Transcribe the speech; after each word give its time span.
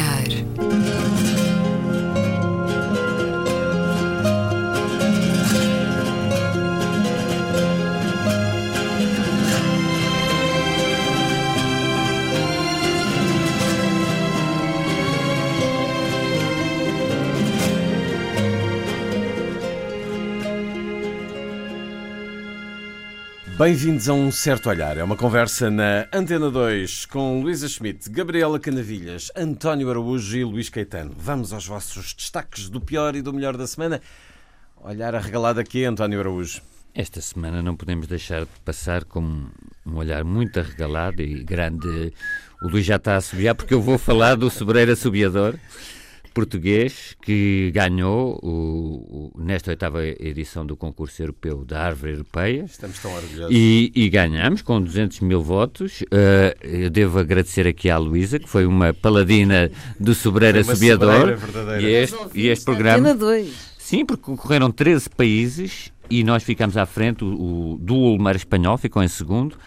olhar. 0.00 0.39
Bem-vindos 23.60 24.08
a 24.08 24.14
um 24.14 24.32
certo 24.32 24.70
olhar. 24.70 24.96
É 24.96 25.04
uma 25.04 25.18
conversa 25.18 25.70
na 25.70 26.08
Antena 26.14 26.50
2 26.50 27.04
com 27.04 27.42
Luísa 27.42 27.68
Schmidt, 27.68 28.08
Gabriela 28.08 28.58
Canavilhas, 28.58 29.30
António 29.36 29.90
Araújo 29.90 30.34
e 30.34 30.42
Luís 30.42 30.70
Caetano. 30.70 31.12
Vamos 31.14 31.52
aos 31.52 31.66
vossos 31.66 32.14
destaques 32.14 32.70
do 32.70 32.80
pior 32.80 33.14
e 33.14 33.20
do 33.20 33.34
melhor 33.34 33.58
da 33.58 33.66
semana. 33.66 34.00
Olhar 34.82 35.14
arregalado 35.14 35.60
aqui, 35.60 35.84
António 35.84 36.18
Araújo. 36.20 36.62
Esta 36.94 37.20
semana 37.20 37.60
não 37.60 37.76
podemos 37.76 38.06
deixar 38.06 38.46
de 38.46 38.60
passar 38.64 39.04
com 39.04 39.20
um 39.84 39.94
olhar 39.94 40.24
muito 40.24 40.58
arregalado 40.58 41.20
e 41.20 41.44
grande. 41.44 42.14
O 42.62 42.68
Luís 42.68 42.86
já 42.86 42.96
está 42.96 43.16
a 43.16 43.20
subiar 43.20 43.54
porque 43.54 43.74
eu 43.74 43.82
vou 43.82 43.98
falar 43.98 44.36
do 44.36 44.48
sobreiro 44.48 44.92
assobiador 44.92 45.54
português 46.40 47.14
que 47.20 47.70
ganhou 47.74 48.38
o, 48.42 49.30
o, 49.36 49.42
nesta 49.42 49.70
oitava 49.70 50.02
edição 50.02 50.64
do 50.64 50.74
concurso 50.74 51.20
europeu 51.20 51.66
da 51.66 51.82
Árvore 51.82 52.12
Europeia. 52.12 52.62
Estamos 52.64 52.98
tão 52.98 53.12
orgulhosos. 53.12 53.54
E, 53.54 53.92
e 53.94 54.08
ganhamos 54.08 54.62
com 54.62 54.80
200 54.80 55.20
mil 55.20 55.42
votos. 55.42 56.00
Uh, 56.00 56.56
eu 56.62 56.88
devo 56.88 57.18
agradecer 57.18 57.66
aqui 57.66 57.90
à 57.90 57.98
Luísa, 57.98 58.38
que 58.38 58.48
foi 58.48 58.64
uma 58.64 58.94
paladina 58.94 59.70
do 59.98 60.14
Sobreira 60.14 60.60
Assobiador. 60.60 61.36
E 61.78 61.84
este, 61.84 62.16
e 62.34 62.48
este 62.48 62.64
programa. 62.64 63.14
Sim, 63.76 64.06
porque 64.06 64.22
concorreram 64.22 64.70
13 64.70 65.10
países 65.10 65.92
e 66.08 66.24
nós 66.24 66.42
ficamos 66.42 66.78
à 66.78 66.86
frente. 66.86 67.22
O, 67.22 67.74
o 67.74 67.78
do 67.78 67.94
Ulmar 67.94 68.34
espanhol 68.34 68.78
ficou 68.78 69.02
em 69.02 69.08
segundo 69.08 69.58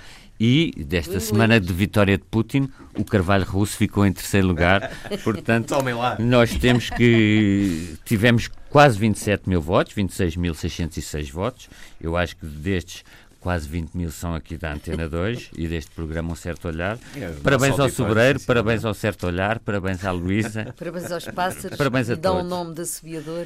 e 0.46 0.74
desta 0.84 1.22
semana 1.22 1.58
de 1.58 1.72
vitória 1.72 2.18
de 2.18 2.24
Putin, 2.26 2.70
o 2.98 3.06
Carvalho 3.06 3.46
Russo 3.46 3.78
ficou 3.78 4.06
em 4.06 4.12
terceiro 4.12 4.46
lugar. 4.46 4.92
Portanto, 5.24 5.74
nós 6.20 6.54
temos 6.58 6.90
que. 6.90 7.96
Tivemos 8.04 8.50
quase 8.70 9.00
27 9.00 9.48
mil 9.48 9.62
votos, 9.62 9.94
26.606 9.96 11.32
votos. 11.32 11.70
Eu 12.02 12.18
acho 12.18 12.36
que 12.36 12.46
destes 12.46 13.06
quase 13.40 13.70
20 13.70 13.94
mil 13.94 14.12
são 14.12 14.36
aqui 14.36 14.58
da 14.58 14.74
Antena 14.74 15.08
2 15.08 15.52
e 15.56 15.66
deste 15.66 15.92
programa 15.92 16.34
Um 16.34 16.36
Certo 16.36 16.68
Olhar. 16.68 17.00
É, 17.16 17.30
parabéns 17.42 17.80
ao 17.80 17.88
Sobreiro, 17.88 18.42
parabéns 18.42 18.84
ao 18.84 18.94
Certo 18.94 19.28
Olhar, 19.28 19.60
parabéns 19.60 20.04
à 20.04 20.12
Luísa. 20.12 20.74
Parabéns 20.78 21.10
aos 21.10 21.26
pássaros. 21.26 21.78
Parabéns 21.78 22.10
a 22.10 22.16
Dão 22.16 22.36
todos. 22.36 22.46
o 22.46 22.50
nome 22.50 22.76
de 22.76 22.82
assobiador. 22.82 23.46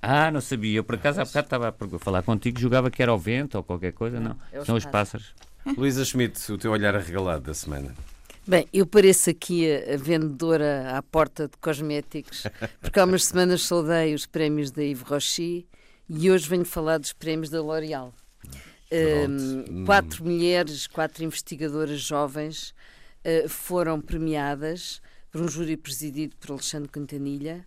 Ah, 0.00 0.30
não 0.30 0.40
sabia. 0.40 0.76
Eu 0.76 0.84
por 0.84 0.94
acaso 0.94 1.20
há 1.20 1.24
bocado 1.24 1.46
estava 1.46 1.68
a 1.70 1.98
falar 1.98 2.22
contigo, 2.22 2.60
julgava 2.60 2.88
que 2.88 3.02
era 3.02 3.12
o 3.12 3.18
vento 3.18 3.56
ou 3.56 3.64
qualquer 3.64 3.92
coisa. 3.92 4.20
Não, 4.20 4.36
é 4.52 4.64
são 4.64 4.76
os 4.76 4.84
pássaros. 4.84 5.34
Luísa 5.76 6.04
Schmidt, 6.04 6.52
o 6.52 6.58
teu 6.58 6.72
olhar 6.72 6.94
arregalado 6.94 7.44
da 7.44 7.54
semana. 7.54 7.94
Bem, 8.46 8.68
eu 8.72 8.86
pareço 8.86 9.30
aqui 9.30 9.66
a, 9.68 9.96
vendedora 9.96 10.96
à 10.96 11.02
porta 11.02 11.48
de 11.48 11.56
cosméticos, 11.58 12.44
porque 12.80 13.00
há 13.00 13.04
umas 13.04 13.24
semanas 13.24 13.62
saudei 13.62 14.14
os 14.14 14.26
prémios 14.26 14.70
da 14.70 14.82
Yves 14.82 15.02
Rocher 15.02 15.64
e 16.08 16.30
hoje 16.30 16.48
venho 16.48 16.64
falar 16.64 16.98
dos 16.98 17.12
prémios 17.12 17.50
da 17.50 17.60
L'Oréal. 17.60 18.14
Um, 19.28 19.84
quatro 19.84 20.24
mulheres, 20.24 20.86
quatro 20.86 21.24
investigadoras 21.24 22.00
jovens 22.00 22.72
uh, 23.24 23.48
foram 23.48 24.00
premiadas 24.00 25.02
por 25.32 25.40
um 25.40 25.48
júri 25.48 25.76
presidido 25.76 26.36
por 26.36 26.52
Alexandre 26.52 26.88
Quintanilha 26.88 27.66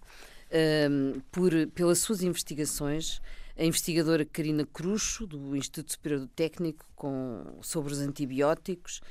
um, 0.90 1.20
por, 1.32 1.52
pelas 1.76 2.00
suas 2.00 2.24
investigações 2.24 3.22
a 3.60 3.66
investigadora 3.66 4.24
Karina 4.24 4.66
Cruxo, 4.66 5.28
do 5.28 5.54
Instituto 5.54 5.92
Superior 5.92 6.22
do 6.22 6.28
Técnico, 6.28 6.86
com, 6.96 7.58
sobre 7.62 7.92
os 7.92 8.00
antibióticos, 8.00 9.02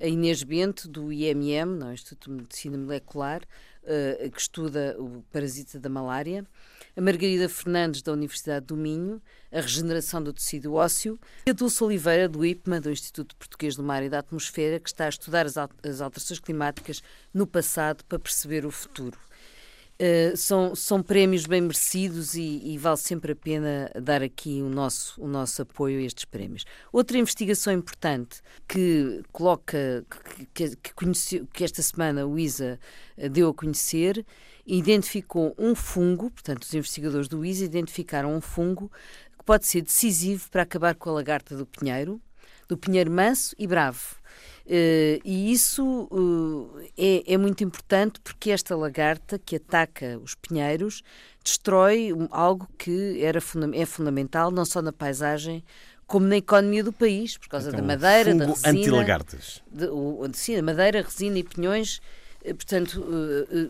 a 0.00 0.06
Inês 0.06 0.42
Bento, 0.42 0.88
do 0.88 1.12
IMM, 1.12 1.76
não, 1.78 1.92
Instituto 1.92 2.30
de 2.30 2.42
Medicina 2.42 2.78
Molecular, 2.78 3.42
uh, 3.82 4.30
que 4.30 4.40
estuda 4.40 4.96
o 4.98 5.22
parasita 5.30 5.78
da 5.78 5.90
malária, 5.90 6.46
a 6.96 7.00
Margarida 7.02 7.50
Fernandes, 7.50 8.00
da 8.00 8.12
Universidade 8.12 8.64
do 8.64 8.76
Minho, 8.76 9.20
a 9.52 9.60
regeneração 9.60 10.22
do 10.22 10.32
tecido 10.32 10.72
ósseo, 10.72 11.20
e 11.46 11.50
a 11.50 11.52
Dulce 11.52 11.84
Oliveira, 11.84 12.28
do 12.28 12.46
IPMA, 12.46 12.80
do 12.80 12.90
Instituto 12.90 13.36
Português 13.36 13.76
do 13.76 13.82
Mar 13.82 14.02
e 14.02 14.08
da 14.08 14.20
Atmosfera, 14.20 14.80
que 14.80 14.88
está 14.88 15.04
a 15.04 15.10
estudar 15.10 15.44
as, 15.44 15.56
alterações 16.00 16.40
climáticas 16.40 17.02
no 17.34 17.46
passado 17.46 18.04
para 18.04 18.18
perceber 18.18 18.64
o 18.64 18.70
futuro. 18.70 19.18
Uh, 20.00 20.36
são, 20.36 20.76
são 20.76 21.02
prémios 21.02 21.44
bem 21.44 21.60
merecidos 21.60 22.34
e, 22.36 22.60
e, 22.62 22.78
vale 22.78 22.98
sempre 22.98 23.32
a 23.32 23.36
pena 23.36 23.90
dar 24.00 24.22
aqui 24.22 24.62
o 24.62 24.68
nosso, 24.68 25.20
o 25.20 25.26
nosso 25.26 25.62
apoio 25.62 25.98
a 25.98 26.02
estes 26.02 26.24
prémios. 26.24 26.64
Outra 26.92 27.18
investigação 27.18 27.72
importante 27.72 28.40
que 28.68 29.24
coloca, 29.32 30.06
que, 30.54 30.76
que, 30.76 30.94
conheceu, 30.94 31.48
que 31.52 31.64
esta 31.64 31.82
semana 31.82 32.24
o 32.24 32.38
ISA 32.38 32.78
eh, 33.16 33.28
deu 33.28 33.48
a 33.48 33.54
conhecer, 33.54 34.24
identificou 34.64 35.52
um 35.58 35.74
fungo, 35.74 36.30
portanto, 36.30 36.62
os 36.62 36.72
investigadores 36.72 37.26
do 37.26 37.44
ISA 37.44 37.64
identificaram 37.64 38.32
um 38.36 38.40
fungo 38.40 38.92
que 39.36 39.44
pode 39.44 39.66
ser 39.66 39.82
decisivo 39.82 40.48
para 40.48 40.62
acabar 40.62 40.94
com 40.94 41.10
a 41.10 41.14
lagarta 41.14 41.56
do 41.56 41.66
pinheiro, 41.66 42.22
do 42.68 42.78
pinheiro 42.78 43.10
manso 43.10 43.52
e 43.58 43.66
bravo. 43.66 44.14
Uh, 44.68 45.16
e 45.24 45.50
isso 45.50 46.06
uh, 46.10 46.78
é, 46.94 47.32
é, 47.32 47.38
muito 47.38 47.64
importante 47.64 48.20
porque 48.20 48.50
esta 48.50 48.76
lagarta 48.76 49.38
que 49.38 49.56
ataca 49.56 50.20
os 50.22 50.34
pinheiros 50.34 51.02
destrói 51.42 52.10
algo 52.30 52.68
que 52.76 53.24
era 53.24 53.40
funda 53.40 53.74
é 53.74 53.86
fundamental 53.86 54.50
não 54.50 54.66
só 54.66 54.82
na 54.82 54.92
paisagem 54.92 55.64
como 56.06 56.26
na 56.26 56.36
economia 56.36 56.84
do 56.84 56.92
país, 56.92 57.38
por 57.38 57.48
causa 57.48 57.70
então, 57.70 57.80
da 57.80 57.86
madeira, 57.86 58.34
da 58.34 58.46
resina. 58.46 58.68
anti-lagartas. 58.68 59.62
Sim, 60.34 60.56
a 60.56 60.62
madeira, 60.62 61.02
resina 61.02 61.38
e 61.38 61.44
pinhões. 61.44 62.00
Eh, 62.42 62.54
portanto, 62.54 63.04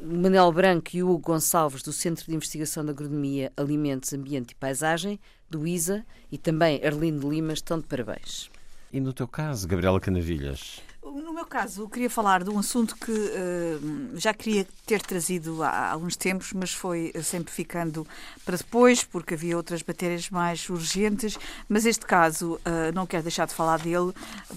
Manuel 0.04 0.52
Branco 0.52 0.90
e 0.94 1.02
Hugo 1.02 1.18
Gonçalves, 1.18 1.82
do 1.82 1.92
Centro 1.92 2.26
de 2.26 2.34
Investigação 2.34 2.84
da 2.84 2.92
Agronomia, 2.92 3.52
Alimentos, 3.56 4.12
Ambiente 4.12 4.52
e 4.52 4.54
Paisagem, 4.54 5.18
do 5.50 5.66
ISA, 5.66 6.06
e 6.30 6.38
também 6.38 6.80
Arlindo 6.84 7.28
Lima, 7.28 7.52
estão 7.52 7.80
de 7.80 7.86
parabéns. 7.86 8.48
E 8.92 9.00
no 9.00 9.12
teu 9.12 9.28
caso, 9.28 9.68
Gabriela 9.68 10.00
Canavilhas? 10.00 10.80
No 11.04 11.32
meu 11.32 11.46
caso, 11.46 11.82
eu 11.82 11.88
queria 11.88 12.10
falar 12.10 12.44
de 12.44 12.50
um 12.50 12.58
assunto 12.58 12.94
que 12.96 13.10
uh, 13.10 14.18
já 14.18 14.34
queria 14.34 14.66
ter 14.84 15.00
trazido 15.00 15.62
há 15.62 15.90
alguns 15.90 16.16
tempos, 16.16 16.52
mas 16.52 16.72
foi 16.72 17.12
sempre 17.22 17.52
ficando 17.52 18.06
para 18.44 18.56
depois, 18.56 19.04
porque 19.04 19.34
havia 19.34 19.56
outras 19.56 19.82
matérias 19.82 20.28
mais 20.28 20.68
urgentes. 20.68 21.38
Mas 21.68 21.86
este 21.86 22.04
caso, 22.04 22.54
uh, 22.56 22.92
não 22.94 23.06
quero 23.06 23.22
deixar 23.22 23.46
de 23.46 23.54
falar 23.54 23.78
dele, 23.78 24.12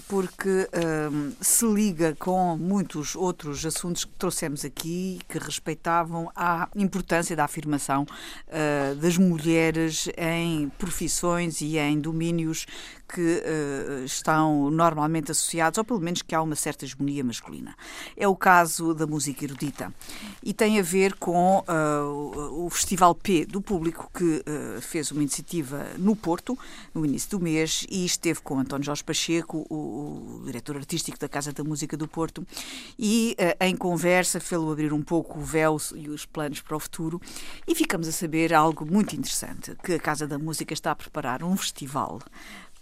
porque 0.08 0.68
uh, 0.68 1.34
se 1.40 1.64
liga 1.66 2.14
com 2.18 2.56
muitos 2.56 3.14
outros 3.16 3.64
assuntos 3.64 4.04
que 4.04 4.12
trouxemos 4.12 4.64
aqui, 4.64 5.20
que 5.28 5.38
respeitavam 5.38 6.30
a 6.36 6.68
importância 6.76 7.34
da 7.34 7.44
afirmação 7.44 8.06
das 9.00 9.16
mulheres 9.16 10.08
em 10.16 10.68
profissões 10.70 11.60
e 11.60 11.78
em 11.78 11.98
domínios 11.98 12.66
que 13.12 13.20
uh, 13.20 14.04
estão 14.04 14.70
normalmente 14.70 15.30
associados, 15.30 15.76
ou 15.76 15.84
pelo 15.84 16.00
menos 16.00 16.22
que 16.22 16.34
há 16.34 16.40
uma 16.40 16.56
certa 16.56 16.86
hegemonia 16.86 17.22
masculina. 17.22 17.76
É 18.16 18.26
o 18.26 18.34
caso 18.34 18.94
da 18.94 19.06
música 19.06 19.44
erudita. 19.44 19.92
E 20.42 20.54
tem 20.54 20.80
a 20.80 20.82
ver 20.82 21.14
com 21.16 21.58
uh, 21.68 22.64
o 22.64 22.70
Festival 22.70 23.14
P 23.14 23.44
do 23.44 23.60
Público, 23.60 24.10
que 24.14 24.24
uh, 24.24 24.80
fez 24.80 25.10
uma 25.12 25.20
iniciativa 25.20 25.86
no 25.98 26.16
Porto, 26.16 26.58
no 26.94 27.04
início 27.04 27.30
do 27.30 27.40
mês, 27.40 27.86
e 27.90 28.06
esteve 28.06 28.40
com 28.40 28.58
António 28.58 28.86
Jorge 28.86 29.04
Pacheco, 29.04 29.66
o, 29.68 30.40
o 30.40 30.42
diretor 30.46 30.76
artístico 30.76 31.18
da 31.18 31.28
Casa 31.28 31.52
da 31.52 31.62
Música 31.62 31.96
do 31.96 32.08
Porto, 32.08 32.46
e 32.98 33.36
em 33.60 33.76
conversa 33.76 34.40
fê-lo 34.40 34.72
abrir 34.72 34.92
um 34.92 35.02
pouco 35.02 35.38
o 35.38 35.42
véu 35.42 35.76
e 35.94 36.08
os 36.08 36.24
planos 36.24 36.60
para 36.60 36.76
o 36.76 36.80
futuro, 36.80 37.20
e 37.66 37.74
ficamos 37.74 38.08
a 38.08 38.12
saber 38.12 38.54
algo 38.54 38.86
muito 38.86 39.14
interessante, 39.14 39.76
que 39.82 39.94
a 39.94 39.98
Casa 39.98 40.26
da 40.26 40.38
Música 40.38 40.72
está 40.72 40.92
a 40.92 40.96
preparar 40.96 41.42
um 41.42 41.56
festival 41.56 42.20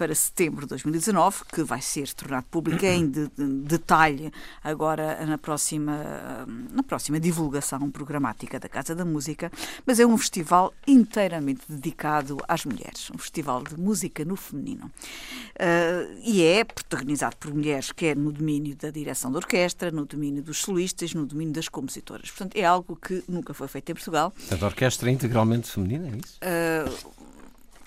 para 0.01 0.15
setembro 0.15 0.63
de 0.63 0.69
2019, 0.71 1.45
que 1.53 1.63
vai 1.63 1.83
ser 1.83 2.11
tornado 2.15 2.47
público 2.51 2.87
em 2.87 3.07
de, 3.07 3.29
de, 3.37 3.47
detalhe 3.65 4.33
agora 4.65 5.27
na 5.27 5.37
próxima, 5.37 6.47
na 6.73 6.83
próxima 6.83 7.21
divulgação 7.21 7.91
programática 7.91 8.59
da 8.59 8.67
Casa 8.67 8.95
da 8.95 9.05
Música, 9.05 9.53
mas 9.85 10.01
é 10.01 10.07
um 10.07 10.17
festival 10.17 10.73
inteiramente 10.89 11.61
dedicado 11.69 12.39
às 12.49 12.65
mulheres, 12.65 13.11
um 13.15 13.19
festival 13.19 13.63
de 13.63 13.79
música 13.79 14.25
no 14.25 14.37
feminino. 14.37 14.87
Uh, 14.87 16.19
e 16.25 16.43
é 16.45 16.65
protagonizado 16.65 17.37
por 17.37 17.53
mulheres, 17.53 17.93
quer 17.93 18.17
no 18.17 18.33
domínio 18.33 18.75
da 18.77 18.91
direção 18.91 19.31
da 19.31 19.37
orquestra, 19.37 19.91
no 19.91 20.07
domínio 20.07 20.43
dos 20.43 20.63
solistas, 20.63 21.13
no 21.13 21.27
domínio 21.27 21.53
das 21.53 21.69
compositoras. 21.69 22.31
Portanto, 22.31 22.57
é 22.57 22.65
algo 22.65 22.97
que 22.97 23.23
nunca 23.29 23.53
foi 23.53 23.69
feito 23.69 23.93
em 23.93 23.95
Portugal. 23.95 24.33
A 24.51 24.65
orquestra 24.65 25.11
é 25.11 25.13
integralmente 25.13 25.71
feminina, 25.71 26.09
é 26.09 26.17
isso? 26.17 26.39
Uh, 26.39 27.20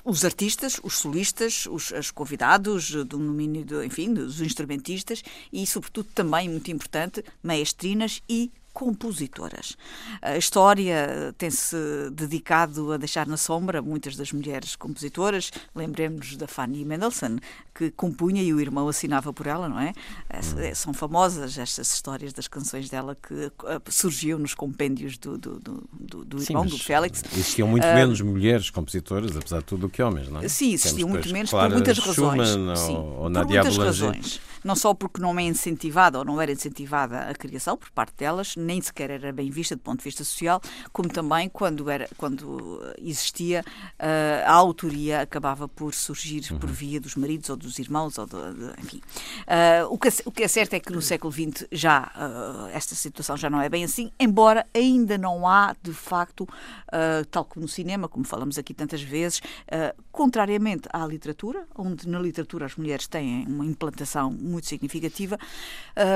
os 0.04 0.26
artistas, 0.26 0.80
os 0.84 0.98
solistas, 0.98 1.66
os, 1.68 1.92
os 1.92 2.12
convidados 2.12 2.92
do 2.92 3.06
domínio, 3.06 3.64
de, 3.64 3.86
enfim, 3.86 4.14
dos 4.14 4.42
instrumentistas 4.42 5.24
e, 5.52 5.66
sobretudo, 5.66 6.10
também, 6.14 6.50
muito 6.50 6.70
importante, 6.72 7.24
maestrinas 7.42 8.22
e 8.28 8.52
compositoras. 8.74 9.78
A 10.22 10.38
história 10.38 11.34
tem-se 11.38 11.75
dedicado 12.12 12.92
a 12.92 12.98
deixar 12.98 13.28
na 13.28 13.38
sombra 13.38 13.81
muitas 13.81 14.16
das 14.16 14.31
mulheres 14.31 14.75
compositoras. 14.75 15.52
Lembremos 15.75 16.36
da 16.36 16.48
Fanny 16.48 16.84
Mendelssohn, 16.84 17.38
que 17.74 17.92
compunha 17.92 18.42
e 18.42 18.54
o 18.54 18.60
irmão 18.60 18.88
assinava 18.88 19.31
por 19.31 19.46
ela, 19.46 19.70
não 19.70 19.80
é? 19.80 19.94
Hum. 20.34 20.75
São 20.75 20.94
famosas 20.94 21.58
estas 21.58 21.94
histórias 21.94 22.34
das 22.34 22.48
canções 22.48 22.90
dela 22.90 23.16
que 23.16 23.52
eh, 23.66 23.81
surgiam 23.90 24.40
nos 24.40 24.56
compêndios 24.56 25.18
do, 25.18 25.38
do, 25.38 25.60
do, 25.60 26.26
do 26.26 26.42
irmão, 26.42 26.64
Sim, 26.64 26.69
do 26.69 26.78
Félix. 26.80 27.24
Existiam 27.31 27.68
muito 27.68 27.86
uh, 27.86 27.94
menos 27.94 28.19
mulheres 28.22 28.69
compositoras, 28.69 29.38
apesar 29.38 29.60
de 29.60 29.66
tudo, 29.66 29.81
do 29.81 29.90
que 29.90 30.02
homens, 30.02 30.30
não 30.30 30.42
é? 30.42 30.48
Sim, 30.48 30.74
existiam 30.74 31.08
muito 31.08 31.31
menos 31.31 31.52
por 31.52 31.69
muitas 31.69 32.00
razões. 32.00 32.50
Schumann, 32.50 32.76
Sim, 32.76 32.96
ou, 32.96 33.24
ou 33.24 33.31
por 33.31 33.46
muitas 33.46 33.78
razões 33.78 34.42
não 34.64 34.76
só 34.76 34.94
porque 34.94 35.22
não 35.22 35.38
é 35.38 35.44
incentivada 35.44 36.18
ou 36.18 36.26
não 36.26 36.40
era 36.40 36.52
incentivada 36.52 37.19
a 37.19 37.34
criação 37.34 37.76
por 37.76 37.92
parte 37.92 38.14
delas, 38.18 38.56
nem 38.63 38.81
sequer 38.81 39.10
era 39.10 39.31
bem 39.31 39.50
vista 39.50 39.75
do 39.75 39.81
ponto 39.81 40.00
de 40.00 40.04
vista 40.04 40.24
social, 40.24 40.62
como 40.92 41.10
também 41.10 41.50
quando, 41.50 41.89
era, 41.89 42.07
quando 42.18 42.81
existia 42.98 43.63
uh, 44.00 44.45
a 44.45 44.54
autoria 44.54 45.21
acabava 45.21 45.68
por 45.68 45.94
surgir 45.94 46.51
uhum. 46.51 46.60
por 46.60 46.69
via 46.69 47.00
dos 47.00 47.15
maridos 47.15 47.50
ou 47.50 47.56
dos 47.56 47.80
irmãos, 47.80 48.18
ou 48.18 48.25
do, 48.25 48.54
de, 48.54 48.81
enfim. 48.81 49.01
Uh, 49.42 49.88
o, 49.89 49.98
que, 49.98 50.10
o 50.25 50.31
que 50.31 50.44
é 50.44 50.48
certo 50.48 50.74
é 50.74 50.80
que 50.80 50.92
no 50.92 51.01
século 51.01 51.31
XX 51.31 51.68
já 51.71 52.12
esta 52.74 52.95
situação 52.95 53.36
já 53.38 53.50
não 53.50 53.62
é 53.62 53.69
bem 53.69 53.83
assim, 53.83 54.12
embora 54.19 54.66
ainda 54.74 55.18
não 55.18 55.48
há, 55.48 55.75
de 55.81 55.94
facto, 55.94 56.48
tal 57.31 57.45
como 57.45 57.63
no 57.63 57.68
cinema, 57.68 58.07
como 58.07 58.25
falamos 58.25 58.57
aqui 58.57 58.74
tantas 58.74 59.01
vezes, 59.01 59.42
contrariamente 60.12 60.88
à 60.92 61.06
literatura, 61.06 61.66
onde 61.75 62.07
na 62.07 62.19
literatura 62.19 62.66
as 62.66 62.75
mulheres 62.75 63.07
têm 63.07 63.45
uma 63.48 63.66
implantação 63.66 64.31
muito 64.31 64.68
significativa, 64.68 65.38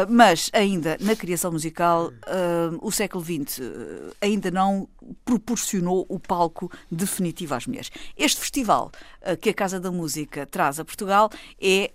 mas 0.09 0.49
ainda 0.53 0.97
na 0.99 1.15
criação 1.15 1.51
musical, 1.51 2.11
uh, 2.37 2.77
o 2.81 2.91
século 2.91 3.23
XX 3.23 3.59
uh, 3.59 4.15
ainda 4.21 4.51
não 4.51 4.87
proporcionou 5.25 6.05
o 6.09 6.19
palco 6.19 6.71
definitivo 6.91 7.55
às 7.55 7.65
mulheres. 7.65 7.89
Este 8.17 8.39
festival 8.41 8.91
que 9.41 9.49
a 9.49 9.53
Casa 9.53 9.79
da 9.79 9.91
Música 9.91 10.45
traz 10.45 10.79
a 10.79 10.85
Portugal 10.85 11.29
é 11.61 11.91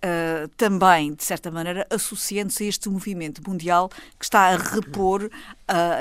também, 0.56 1.14
de 1.14 1.24
certa 1.24 1.50
maneira, 1.50 1.86
associando-se 1.90 2.64
a 2.64 2.66
este 2.66 2.88
movimento 2.88 3.42
mundial 3.46 3.90
que 4.18 4.24
está 4.24 4.48
a 4.48 4.56
repor 4.56 5.30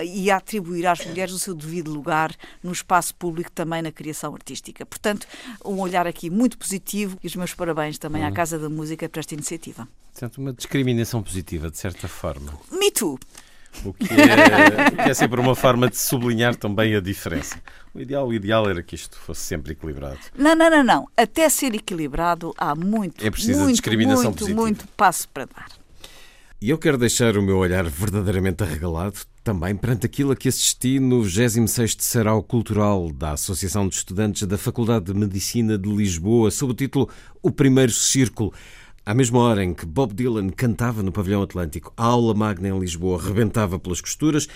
e 0.05 0.31
a 0.31 0.37
atribuir 0.37 0.87
às 0.87 1.05
mulheres 1.05 1.33
o 1.33 1.39
seu 1.39 1.53
devido 1.53 1.91
lugar 1.91 2.35
no 2.63 2.71
espaço 2.71 3.13
público, 3.15 3.51
também 3.51 3.81
na 3.81 3.91
criação 3.91 4.33
artística. 4.33 4.85
Portanto, 4.85 5.27
um 5.65 5.79
olhar 5.79 6.07
aqui 6.07 6.29
muito 6.29 6.57
positivo 6.57 7.17
e 7.23 7.27
os 7.27 7.35
meus 7.35 7.53
parabéns 7.53 7.97
também 7.97 8.23
à 8.23 8.27
uhum. 8.27 8.33
Casa 8.33 8.57
da 8.57 8.69
Música 8.69 9.07
por 9.07 9.19
esta 9.19 9.33
iniciativa. 9.33 9.87
Portanto, 10.11 10.37
uma 10.37 10.53
discriminação 10.53 11.23
positiva, 11.23 11.69
de 11.69 11.77
certa 11.77 12.07
forma. 12.07 12.53
Me 12.71 12.91
too! 12.91 13.17
O 13.85 13.93
que, 13.93 14.05
é, 14.05 14.89
o 14.93 15.03
que 15.03 15.09
é 15.09 15.13
sempre 15.13 15.39
uma 15.39 15.55
forma 15.55 15.89
de 15.89 15.97
sublinhar 15.97 16.55
também 16.55 16.95
a 16.95 16.99
diferença. 16.99 17.59
O 17.93 17.99
ideal, 17.99 18.27
o 18.27 18.33
ideal 18.33 18.69
era 18.69 18.83
que 18.83 18.95
isto 18.95 19.17
fosse 19.17 19.41
sempre 19.41 19.73
equilibrado. 19.73 20.19
Não, 20.37 20.55
não, 20.55 20.69
não, 20.69 20.83
não. 20.83 21.07
Até 21.17 21.49
ser 21.49 21.73
equilibrado 21.73 22.53
há 22.57 22.75
muito, 22.75 23.25
é 23.25 23.29
preciso 23.31 23.59
muito, 23.59 23.71
discriminação 23.71 24.25
muito, 24.25 24.39
positiva. 24.39 24.61
muito 24.61 24.87
passo 24.95 25.27
para 25.29 25.45
dar. 25.45 25.67
E 26.61 26.69
eu 26.69 26.77
quero 26.77 26.97
deixar 26.97 27.35
o 27.37 27.41
meu 27.41 27.57
olhar 27.57 27.83
verdadeiramente 27.89 28.63
arregalado 28.63 29.17
também 29.43 29.75
perante 29.75 30.05
aquilo 30.05 30.31
a 30.31 30.35
que 30.35 30.47
assisti 30.47 30.99
no 30.99 31.21
26º 31.21 31.99
Sarau 32.01 32.43
Cultural 32.43 33.11
da 33.11 33.31
Associação 33.31 33.87
de 33.87 33.95
Estudantes 33.95 34.47
da 34.47 34.57
Faculdade 34.57 35.05
de 35.05 35.13
Medicina 35.15 35.77
de 35.77 35.89
Lisboa, 35.89 36.51
sob 36.51 36.73
o 36.73 36.75
título 36.75 37.09
O 37.41 37.49
Primeiro 37.49 37.91
Círculo. 37.91 38.53
À 39.03 39.15
mesma 39.15 39.39
hora 39.39 39.63
em 39.63 39.73
que 39.73 39.83
Bob 39.83 40.13
Dylan 40.13 40.49
cantava 40.49 41.01
no 41.01 41.11
Pavilhão 41.11 41.41
Atlântico, 41.41 41.91
a 41.97 42.03
aula 42.03 42.35
magna 42.35 42.67
em 42.67 42.79
Lisboa 42.79 43.19
rebentava 43.19 43.79
pelas 43.79 43.99
costuras, 43.99 44.47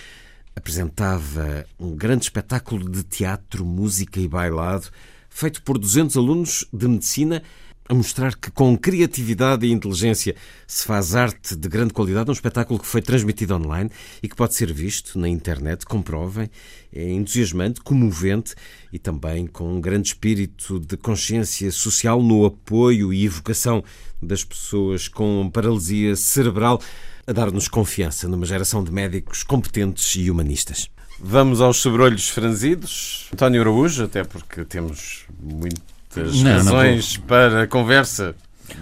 apresentava 0.54 1.66
um 1.80 1.96
grande 1.96 2.26
espetáculo 2.26 2.88
de 2.88 3.02
teatro, 3.02 3.64
música 3.64 4.20
e 4.20 4.28
bailado, 4.28 4.86
feito 5.28 5.60
por 5.64 5.78
200 5.78 6.16
alunos 6.16 6.64
de 6.72 6.86
medicina 6.86 7.42
a 7.88 7.94
mostrar 7.94 8.34
que 8.34 8.50
com 8.50 8.76
criatividade 8.76 9.66
e 9.66 9.72
inteligência 9.72 10.34
se 10.66 10.84
faz 10.84 11.14
arte 11.14 11.54
de 11.54 11.68
grande 11.68 11.92
qualidade, 11.92 12.30
um 12.30 12.32
espetáculo 12.32 12.78
que 12.78 12.86
foi 12.86 13.00
transmitido 13.00 13.54
online 13.54 13.90
e 14.22 14.28
que 14.28 14.34
pode 14.34 14.54
ser 14.54 14.72
visto 14.72 15.18
na 15.18 15.28
internet, 15.28 15.84
comprovem, 15.84 16.50
é 16.92 17.10
entusiasmante, 17.10 17.80
comovente 17.80 18.54
e 18.92 18.98
também 18.98 19.46
com 19.46 19.76
um 19.76 19.80
grande 19.80 20.08
espírito 20.08 20.80
de 20.80 20.96
consciência 20.96 21.70
social 21.70 22.22
no 22.22 22.44
apoio 22.44 23.12
e 23.12 23.24
evocação 23.24 23.84
das 24.20 24.42
pessoas 24.42 25.06
com 25.08 25.48
paralisia 25.52 26.16
cerebral, 26.16 26.80
a 27.26 27.32
dar-nos 27.32 27.68
confiança 27.68 28.28
numa 28.28 28.46
geração 28.46 28.82
de 28.82 28.90
médicos 28.90 29.42
competentes 29.42 30.14
e 30.16 30.30
humanistas. 30.30 30.88
Vamos 31.18 31.60
aos 31.60 31.78
sobrolhos 31.78 32.28
franzidos. 32.28 33.28
António 33.32 33.62
Araújo, 33.62 34.04
até 34.04 34.22
porque 34.22 34.64
temos 34.64 35.24
muito 35.40 35.95
muitas 36.16 36.42
não, 36.42 36.52
razões 36.52 37.18
não 37.18 37.26
para 37.26 37.62
a 37.62 37.66
conversa, 37.66 38.34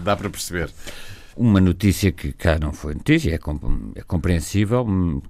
dá 0.03 0.17
para 0.17 0.31
perceber. 0.31 0.71
Uma 1.37 1.61
notícia 1.61 2.13
que 2.13 2.33
cá 2.33 2.59
não 2.61 2.73
foi 2.73 2.95
notícia, 2.95 3.31
é, 3.31 3.35
é 3.97 4.03
compreensível, 4.03 4.87
hum, 4.87 5.21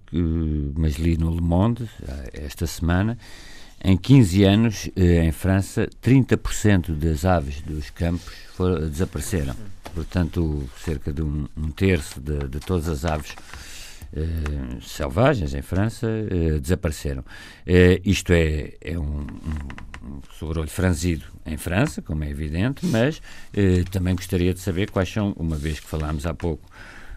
mas 0.76 0.96
li 0.96 1.16
no 1.16 1.34
Le 1.34 1.40
Monde 1.40 1.88
esta 2.32 2.66
semana. 2.66 3.16
Em 3.82 3.96
15 3.96 4.44
anos, 4.44 4.90
eh, 4.96 5.24
em 5.24 5.32
França, 5.32 5.88
30% 6.02 6.92
das 6.92 7.26
aves 7.26 7.60
dos 7.60 7.90
campos 7.90 8.32
foram, 8.54 8.88
desapareceram. 8.88 9.54
Portanto, 9.94 10.64
cerca 10.82 11.12
de 11.12 11.22
um, 11.22 11.46
um 11.56 11.70
terço 11.70 12.18
de, 12.20 12.48
de 12.48 12.60
todas 12.60 12.88
as 12.88 13.04
aves 13.04 13.34
Uh, 14.16 14.80
selvagens 14.80 15.54
em 15.54 15.62
França 15.62 16.06
uh, 16.06 16.60
desapareceram. 16.60 17.22
Uh, 17.66 17.98
isto 18.04 18.32
é, 18.32 18.74
é 18.80 18.96
um, 18.96 19.22
um, 19.22 19.94
sobrolho 20.38 20.68
franzido 20.68 21.24
em 21.44 21.56
França, 21.56 22.02
como 22.02 22.24
é 22.24 22.30
evidente, 22.30 22.86
mas 22.86 23.20
também 23.90 24.14
gostaria 24.14 24.52
de 24.52 24.60
saber 24.60 24.90
quais 24.90 25.12
são, 25.12 25.32
uma 25.36 25.56
vez 25.56 25.80
que 25.80 25.86
falámos 25.86 26.26
há 26.26 26.34
pouco 26.34 26.68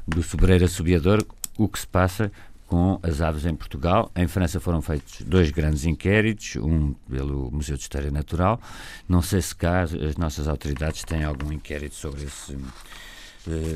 do 0.07 0.23
sobreiro 0.23 0.65
assobiador, 0.65 1.25
o 1.57 1.67
que 1.67 1.79
se 1.79 1.87
passa 1.87 2.31
com 2.65 2.99
as 3.01 3.21
aves 3.21 3.45
em 3.45 3.55
Portugal. 3.55 4.11
Em 4.15 4.27
França 4.27 4.59
foram 4.59 4.81
feitos 4.81 5.21
dois 5.21 5.51
grandes 5.51 5.85
inquéritos, 5.85 6.57
um 6.57 6.93
pelo 7.09 7.49
Museu 7.49 7.77
de 7.77 7.83
História 7.83 8.11
Natural. 8.11 8.59
Não 9.07 9.21
sei 9.21 9.41
se 9.41 9.55
cá 9.55 9.83
as 9.83 10.17
nossas 10.17 10.47
autoridades 10.47 11.03
têm 11.03 11.23
algum 11.23 11.51
inquérito 11.51 11.95
sobre 11.95 12.25
esse 12.25 12.57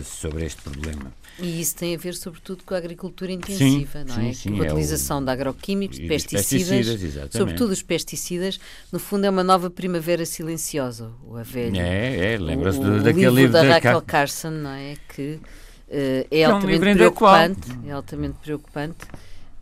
sobre 0.04 0.46
este 0.46 0.62
problema. 0.62 1.14
E 1.40 1.62
isso 1.62 1.76
tem 1.76 1.96
a 1.96 1.98
ver, 1.98 2.14
sobretudo, 2.14 2.64
com 2.64 2.74
a 2.74 2.78
agricultura 2.78 3.32
intensiva, 3.32 4.00
sim, 4.00 4.06
não 4.06 4.16
é? 4.16 4.34
Sim, 4.34 4.34
sim, 4.34 4.60
a 4.60 4.64
utilização 4.64 5.18
é 5.18 5.22
o... 5.22 5.26
de 5.26 5.32
agroquímicos, 5.32 5.98
de 5.98 6.08
pesticidas, 6.08 6.88
pesticidas 6.88 7.30
sobretudo 7.32 7.72
os 7.72 7.82
pesticidas, 7.82 8.60
no 8.92 9.00
fundo 9.00 9.26
é 9.26 9.30
uma 9.30 9.44
nova 9.44 9.70
primavera 9.70 10.26
silenciosa, 10.26 11.12
o 11.26 11.38
a 11.38 11.44
velha. 11.44 11.82
É, 11.82 12.34
é 12.34 12.38
lembra-se 12.38 12.80
daquele 12.80 13.32
livro, 13.32 13.54
da 13.54 13.64
Raquel 13.64 14.02
Carson, 14.02 14.52
não 14.52 14.72
é? 14.72 14.96
Que 15.08 15.34
uh, 15.34 15.42
é, 15.90 16.28
é 16.32 16.44
altamente 16.44 16.86
um 16.86 16.96
preocupante, 16.96 17.70
é 17.88 17.92
altamente 17.92 18.38
preocupante 18.42 19.08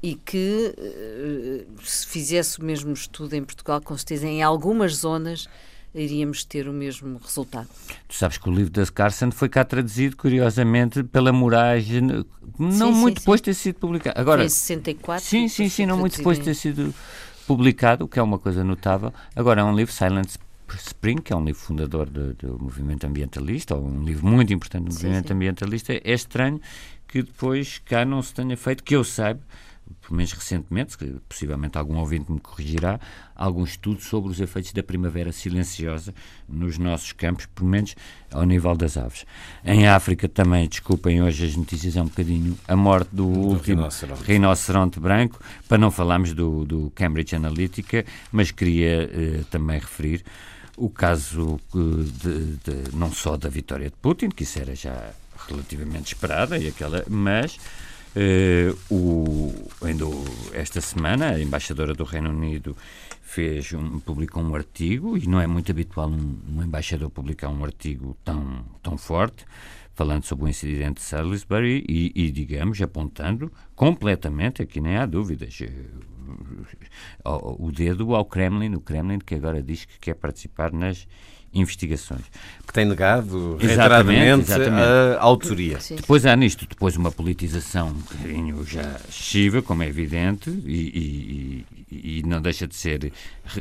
e 0.01 0.15
que 0.15 0.73
uh, 0.77 1.81
se 1.83 2.07
fizesse 2.07 2.59
o 2.59 2.63
mesmo 2.63 2.93
estudo 2.93 3.35
em 3.35 3.43
Portugal, 3.43 3.81
com 3.81 3.95
certeza 3.97 4.27
em 4.27 4.41
algumas 4.41 4.95
zonas 4.95 5.47
iríamos 5.93 6.43
ter 6.43 6.67
o 6.67 6.73
mesmo 6.73 7.19
resultado. 7.23 7.67
Tu 8.07 8.15
sabes 8.15 8.37
que 8.37 8.49
o 8.49 8.53
livro 8.53 8.71
da 8.71 8.85
Carson 8.85 9.31
foi 9.31 9.49
cá 9.49 9.63
traduzido, 9.63 10.15
curiosamente, 10.15 11.03
pela 11.03 11.31
Moraes, 11.31 11.87
não 12.57 12.93
sim, 12.93 12.99
muito 12.99 13.19
sim, 13.19 13.23
depois 13.23 13.41
de 13.41 13.45
ter 13.45 13.53
sido 13.53 13.75
publicado. 13.75 14.19
Agora, 14.19 14.43
em 14.43 14.49
64? 14.49 15.25
Sim, 15.25 15.47
sim, 15.47 15.69
sim, 15.69 15.85
não 15.85 15.97
muito 15.97 16.17
depois 16.17 16.37
de 16.37 16.45
ter 16.45 16.53
sido 16.53 16.93
publicado, 17.47 18.05
o 18.05 18.07
que 18.07 18.19
é 18.19 18.21
uma 18.21 18.37
coisa 18.37 18.63
notável. 18.63 19.13
Agora 19.35 19.61
é 19.61 19.63
um 19.63 19.75
livro, 19.75 19.93
Silent 19.93 20.35
Spring, 20.75 21.21
que 21.21 21.33
é 21.33 21.35
um 21.35 21.43
livro 21.43 21.59
fundador 21.59 22.07
do, 22.09 22.33
do 22.33 22.59
movimento 22.59 23.05
ambientalista, 23.07 23.75
ou 23.75 23.83
um 23.83 24.03
livro 24.03 24.27
muito 24.27 24.53
importante 24.53 24.85
do 24.85 24.93
movimento 24.93 25.27
sim, 25.27 25.33
ambientalista. 25.33 25.93
É 25.93 26.13
estranho 26.13 26.61
que 27.07 27.23
depois 27.23 27.81
cá 27.85 28.05
não 28.05 28.21
se 28.21 28.33
tenha 28.33 28.55
feito, 28.55 28.83
que 28.83 28.95
eu 28.95 29.03
saiba, 29.03 29.41
pelo 30.09 30.17
menos 30.17 30.33
recentemente, 30.33 30.97
que 30.97 31.05
possivelmente 31.29 31.77
algum 31.77 31.97
ouvinte 31.97 32.31
me 32.31 32.39
corrigirá, 32.39 32.99
algum 33.35 33.63
estudo 33.63 34.01
sobre 34.01 34.31
os 34.31 34.41
efeitos 34.41 34.73
da 34.73 34.81
primavera 34.81 35.31
silenciosa 35.31 36.13
nos 36.47 36.79
nossos 36.79 37.11
campos, 37.11 37.45
pelo 37.45 37.69
menos 37.69 37.95
ao 38.31 38.43
nível 38.43 38.75
das 38.75 38.97
aves. 38.97 39.23
Em 39.63 39.87
África 39.87 40.27
também, 40.27 40.67
desculpem 40.67 41.21
hoje 41.21 41.45
as 41.45 41.55
notícias 41.55 41.95
é 41.95 42.01
um 42.01 42.05
bocadinho, 42.05 42.57
a 42.67 42.75
morte 42.75 43.09
do, 43.11 43.31
do 43.31 43.39
último 43.39 43.81
rinoceronte. 43.81 44.23
rinoceronte. 44.23 44.99
branco, 44.99 45.39
para 45.67 45.77
não 45.77 45.91
falarmos 45.91 46.33
do, 46.33 46.65
do 46.65 46.91
Cambridge 46.95 47.35
Analytica, 47.35 48.03
mas 48.31 48.49
queria 48.49 49.03
eh, 49.13 49.43
também 49.51 49.79
referir 49.79 50.25
o 50.75 50.89
caso 50.89 51.59
de, 51.71 52.03
de, 52.03 52.45
de, 52.57 52.95
não 52.95 53.11
só 53.11 53.37
da 53.37 53.49
vitória 53.49 53.89
de 53.89 53.95
Putin, 54.01 54.29
que 54.29 54.43
isso 54.43 54.57
era 54.57 54.73
já 54.73 55.11
relativamente 55.47 56.13
esperada, 56.13 56.57
e 56.57 56.67
aquela, 56.67 57.03
mas 57.07 57.59
o, 58.89 59.53
ainda 59.81 60.05
esta 60.53 60.81
semana, 60.81 61.31
a 61.31 61.41
embaixadora 61.41 61.93
do 61.93 62.03
Reino 62.03 62.29
Unido 62.29 62.75
fez 63.21 63.71
um, 63.73 63.99
publicou 63.99 64.41
um 64.41 64.55
artigo, 64.55 65.15
e 65.17 65.27
não 65.27 65.39
é 65.39 65.45
muito 65.45 65.71
habitual 65.71 66.09
um, 66.09 66.39
um 66.55 66.63
embaixador 66.63 67.11
publicar 67.11 67.49
um 67.49 67.63
artigo 67.63 68.17
tão, 68.23 68.65
tão 68.81 68.97
forte, 68.97 69.45
falando 69.93 70.23
sobre 70.23 70.45
o 70.45 70.47
incidente 70.47 70.95
de 70.95 71.01
Salisbury 71.01 71.85
e, 71.87 72.11
e, 72.15 72.31
digamos, 72.31 72.81
apontando 72.81 73.51
completamente, 73.75 74.61
aqui 74.61 74.81
nem 74.81 74.97
há 74.97 75.05
dúvidas, 75.05 75.59
eh, 75.61 75.69
o 77.23 77.71
dedo 77.71 78.15
ao 78.15 78.25
Kremlin, 78.25 78.73
o 78.75 78.81
Kremlin 78.81 79.19
que 79.19 79.35
agora 79.35 79.61
diz 79.61 79.85
que 79.85 79.99
quer 79.99 80.15
participar 80.15 80.71
nas 80.71 81.07
investigações. 81.53 82.21
Que 82.65 82.73
tem 82.73 82.85
negado 82.85 83.57
reiteradamente 83.57 84.51
a 84.53 85.19
autoria. 85.19 85.79
Sim. 85.79 85.95
Depois 85.95 86.25
há 86.25 86.35
nisto 86.35 86.67
depois 86.67 86.95
uma 86.95 87.11
politização 87.11 87.89
um 87.89 87.93
bocadinho 87.93 88.65
já 88.65 88.99
excessiva, 89.09 89.61
como 89.61 89.83
é 89.83 89.87
evidente, 89.87 90.49
e, 90.49 91.65
e, 91.91 92.19
e, 92.19 92.23
não 92.23 92.41
deixa 92.41 92.67
de 92.67 92.75
ser 92.75 93.11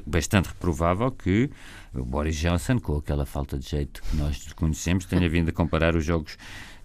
bastante 0.07 0.49
reprovável 0.49 1.11
que 1.11 1.51
o 1.95 2.05
Boris 2.05 2.37
Johnson, 2.37 2.79
com 2.79 2.97
aquela 2.97 3.25
falta 3.25 3.59
de 3.59 3.69
jeito 3.69 4.03
que 4.03 4.17
nós 4.17 4.53
conhecemos, 4.55 5.07
tenha 5.07 5.29
vindo 5.31 5.49
a 5.49 5.53
comparar 5.53 5.97
os 5.97 6.05
jogos 6.05 6.37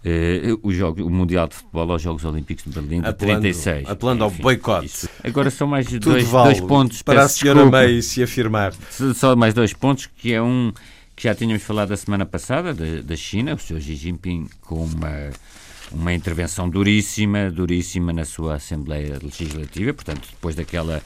Uh, 0.04 0.60
o, 0.62 0.70
jogo, 0.70 1.02
o 1.02 1.08
Mundial 1.08 1.48
de 1.48 1.54
Futebol 1.54 1.90
aos 1.90 2.02
Jogos 2.02 2.26
Olímpicos 2.26 2.62
de 2.64 2.70
Berlim 2.70 3.00
de 3.00 3.08
apelando, 3.08 3.40
36. 3.40 3.88
Apelando 3.88 4.24
ao 4.24 4.30
boicote. 4.30 5.08
Agora 5.24 5.50
são 5.50 5.66
mais 5.66 5.86
dois, 5.86 6.28
vale 6.28 6.52
dois 6.52 6.60
pontos. 6.60 7.00
Para 7.00 7.22
a 7.22 7.28
senhora 7.28 7.64
May 7.64 8.02
se 8.02 8.22
afirmar. 8.22 8.74
Só 9.14 9.34
mais 9.34 9.54
dois 9.54 9.72
pontos, 9.72 10.06
que 10.06 10.34
é 10.34 10.42
um 10.42 10.74
que 11.16 11.24
já 11.24 11.34
tínhamos 11.34 11.62
falado 11.62 11.92
a 11.92 11.96
semana 11.96 12.26
passada, 12.26 12.74
da, 12.74 13.02
da 13.02 13.16
China, 13.16 13.54
o 13.54 13.58
Sr. 13.58 13.80
Xi 13.80 13.96
Jinping 13.96 14.48
com 14.62 14.84
uma, 14.84 15.30
uma 15.92 16.12
intervenção 16.12 16.68
duríssima, 16.68 17.50
duríssima 17.50 18.12
na 18.12 18.24
sua 18.24 18.56
Assembleia 18.56 19.18
Legislativa, 19.22 19.94
portanto, 19.94 20.28
depois 20.30 20.54
daquela, 20.56 21.02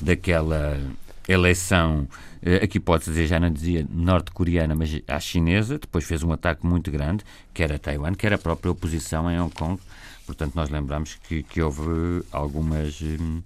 daquela 0.00 0.80
eleição, 1.28 2.08
eh, 2.42 2.64
aqui 2.64 2.80
pode 2.80 3.04
dizer, 3.04 3.26
já 3.26 3.38
não 3.38 3.50
dizia 3.50 3.86
norte-coreana, 3.90 4.74
mas 4.74 5.00
à 5.06 5.20
chinesa, 5.20 5.78
depois 5.78 6.04
fez 6.04 6.22
um 6.22 6.32
ataque 6.32 6.66
muito 6.66 6.90
grande, 6.90 7.24
quer 7.52 7.72
a 7.72 7.78
Taiwan, 7.78 8.14
quer 8.14 8.32
a 8.32 8.38
própria 8.38 8.70
oposição 8.70 9.30
em 9.30 9.38
Hong 9.38 9.54
Kong. 9.54 9.80
Portanto, 10.26 10.54
nós 10.54 10.70
lembramos 10.70 11.16
que, 11.28 11.42
que 11.42 11.60
houve 11.60 12.24
algumas, 12.30 13.00
hum, 13.02 13.42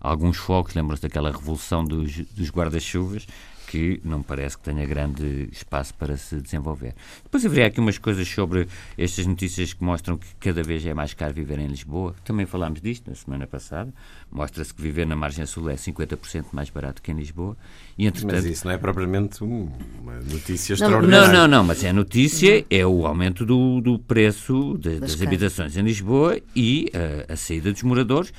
alguns 0.00 0.36
focos, 0.36 0.74
lembram-se 0.74 1.02
daquela 1.02 1.30
revolução 1.30 1.84
dos, 1.84 2.16
dos 2.16 2.50
guarda-chuvas, 2.50 3.26
que 3.72 3.98
não 4.04 4.22
parece 4.22 4.58
que 4.58 4.64
tenha 4.64 4.84
grande 4.84 5.48
espaço 5.50 5.94
para 5.94 6.14
se 6.18 6.38
desenvolver. 6.42 6.94
Depois 7.24 7.46
haveria 7.46 7.68
aqui 7.68 7.80
umas 7.80 7.96
coisas 7.96 8.28
sobre 8.28 8.68
estas 8.98 9.24
notícias 9.26 9.72
que 9.72 9.82
mostram 9.82 10.18
que 10.18 10.26
cada 10.38 10.62
vez 10.62 10.84
é 10.84 10.92
mais 10.92 11.14
caro 11.14 11.32
viver 11.32 11.58
em 11.58 11.68
Lisboa. 11.68 12.14
Também 12.22 12.44
falámos 12.44 12.82
disto 12.82 13.08
na 13.08 13.14
semana 13.14 13.46
passada. 13.46 13.90
Mostra-se 14.30 14.74
que 14.74 14.82
viver 14.82 15.06
na 15.06 15.16
margem 15.16 15.46
sul 15.46 15.70
é 15.70 15.74
50% 15.74 16.48
mais 16.52 16.68
barato 16.68 17.00
que 17.00 17.12
em 17.12 17.14
Lisboa. 17.14 17.56
E, 17.96 18.06
entretanto... 18.06 18.34
Mas 18.34 18.44
isso 18.44 18.66
não 18.66 18.74
é 18.74 18.76
propriamente 18.76 19.42
uma 19.42 20.20
notícia 20.30 20.74
extraordinária. 20.74 21.28
Não, 21.28 21.32
não, 21.32 21.48
não, 21.48 21.64
mas 21.64 21.82
é 21.82 21.88
a 21.88 21.94
notícia, 21.94 22.66
é 22.68 22.86
o 22.86 23.06
aumento 23.06 23.46
do, 23.46 23.80
do 23.80 23.98
preço 23.98 24.76
de, 24.78 25.00
das, 25.00 25.18
habitações 25.22 25.78
em 25.78 25.82
Lisboa 25.82 26.38
e 26.54 26.92
a, 27.28 27.32
a 27.32 27.36
saída 27.38 27.72
dos 27.72 27.82
moradores 27.82 28.34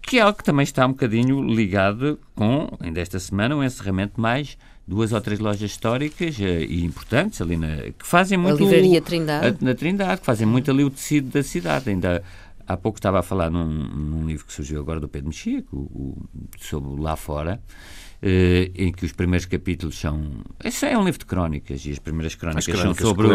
que 0.00 0.18
é 0.18 0.20
algo 0.20 0.38
que 0.38 0.44
também 0.44 0.62
está 0.62 0.86
um 0.86 0.90
bocadinho 0.90 1.42
ligado 1.42 2.18
com, 2.36 2.68
ainda 2.78 3.00
esta 3.00 3.18
semana, 3.18 3.56
um 3.56 3.64
encerramento 3.64 4.20
mais 4.20 4.56
duas 4.86 5.12
ou 5.12 5.20
três 5.20 5.40
lojas 5.40 5.70
históricas 5.70 6.38
uh, 6.38 6.42
e 6.42 6.84
importantes 6.84 7.40
ali 7.40 7.56
na, 7.56 7.76
que 7.76 8.06
fazem 8.06 8.38
muito. 8.38 8.62
A 8.62 8.66
Livraria 8.66 9.02
Trindade. 9.02 9.58
A, 9.60 9.64
na 9.64 9.74
Trindade, 9.74 10.20
que 10.20 10.26
fazem 10.26 10.46
muito 10.46 10.70
ali 10.70 10.84
o 10.84 10.90
tecido 10.90 11.30
da 11.30 11.42
cidade. 11.42 11.90
Ainda 11.90 12.22
há 12.66 12.76
pouco 12.76 12.98
estava 12.98 13.18
a 13.18 13.22
falar 13.22 13.50
num, 13.50 13.66
num 13.66 14.26
livro 14.26 14.46
que 14.46 14.52
surgiu 14.52 14.80
agora 14.80 15.00
do 15.00 15.08
Pedro 15.08 15.28
Mexia, 15.28 15.64
o, 15.72 16.16
sobre 16.58 17.00
lá 17.00 17.16
fora. 17.16 17.60
Uh, 18.16 18.72
em 18.74 18.90
que 18.92 19.04
os 19.04 19.12
primeiros 19.12 19.44
capítulos 19.44 19.98
são. 19.98 20.40
Esse 20.64 20.86
é 20.86 20.96
um 20.96 21.04
livro 21.04 21.18
de 21.18 21.26
crónicas 21.26 21.84
e 21.84 21.90
as 21.90 21.98
primeiras 21.98 22.34
crónicas, 22.34 22.66
as 22.66 22.74
crónicas 22.74 22.96
são 22.96 23.14
sobre 23.14 23.28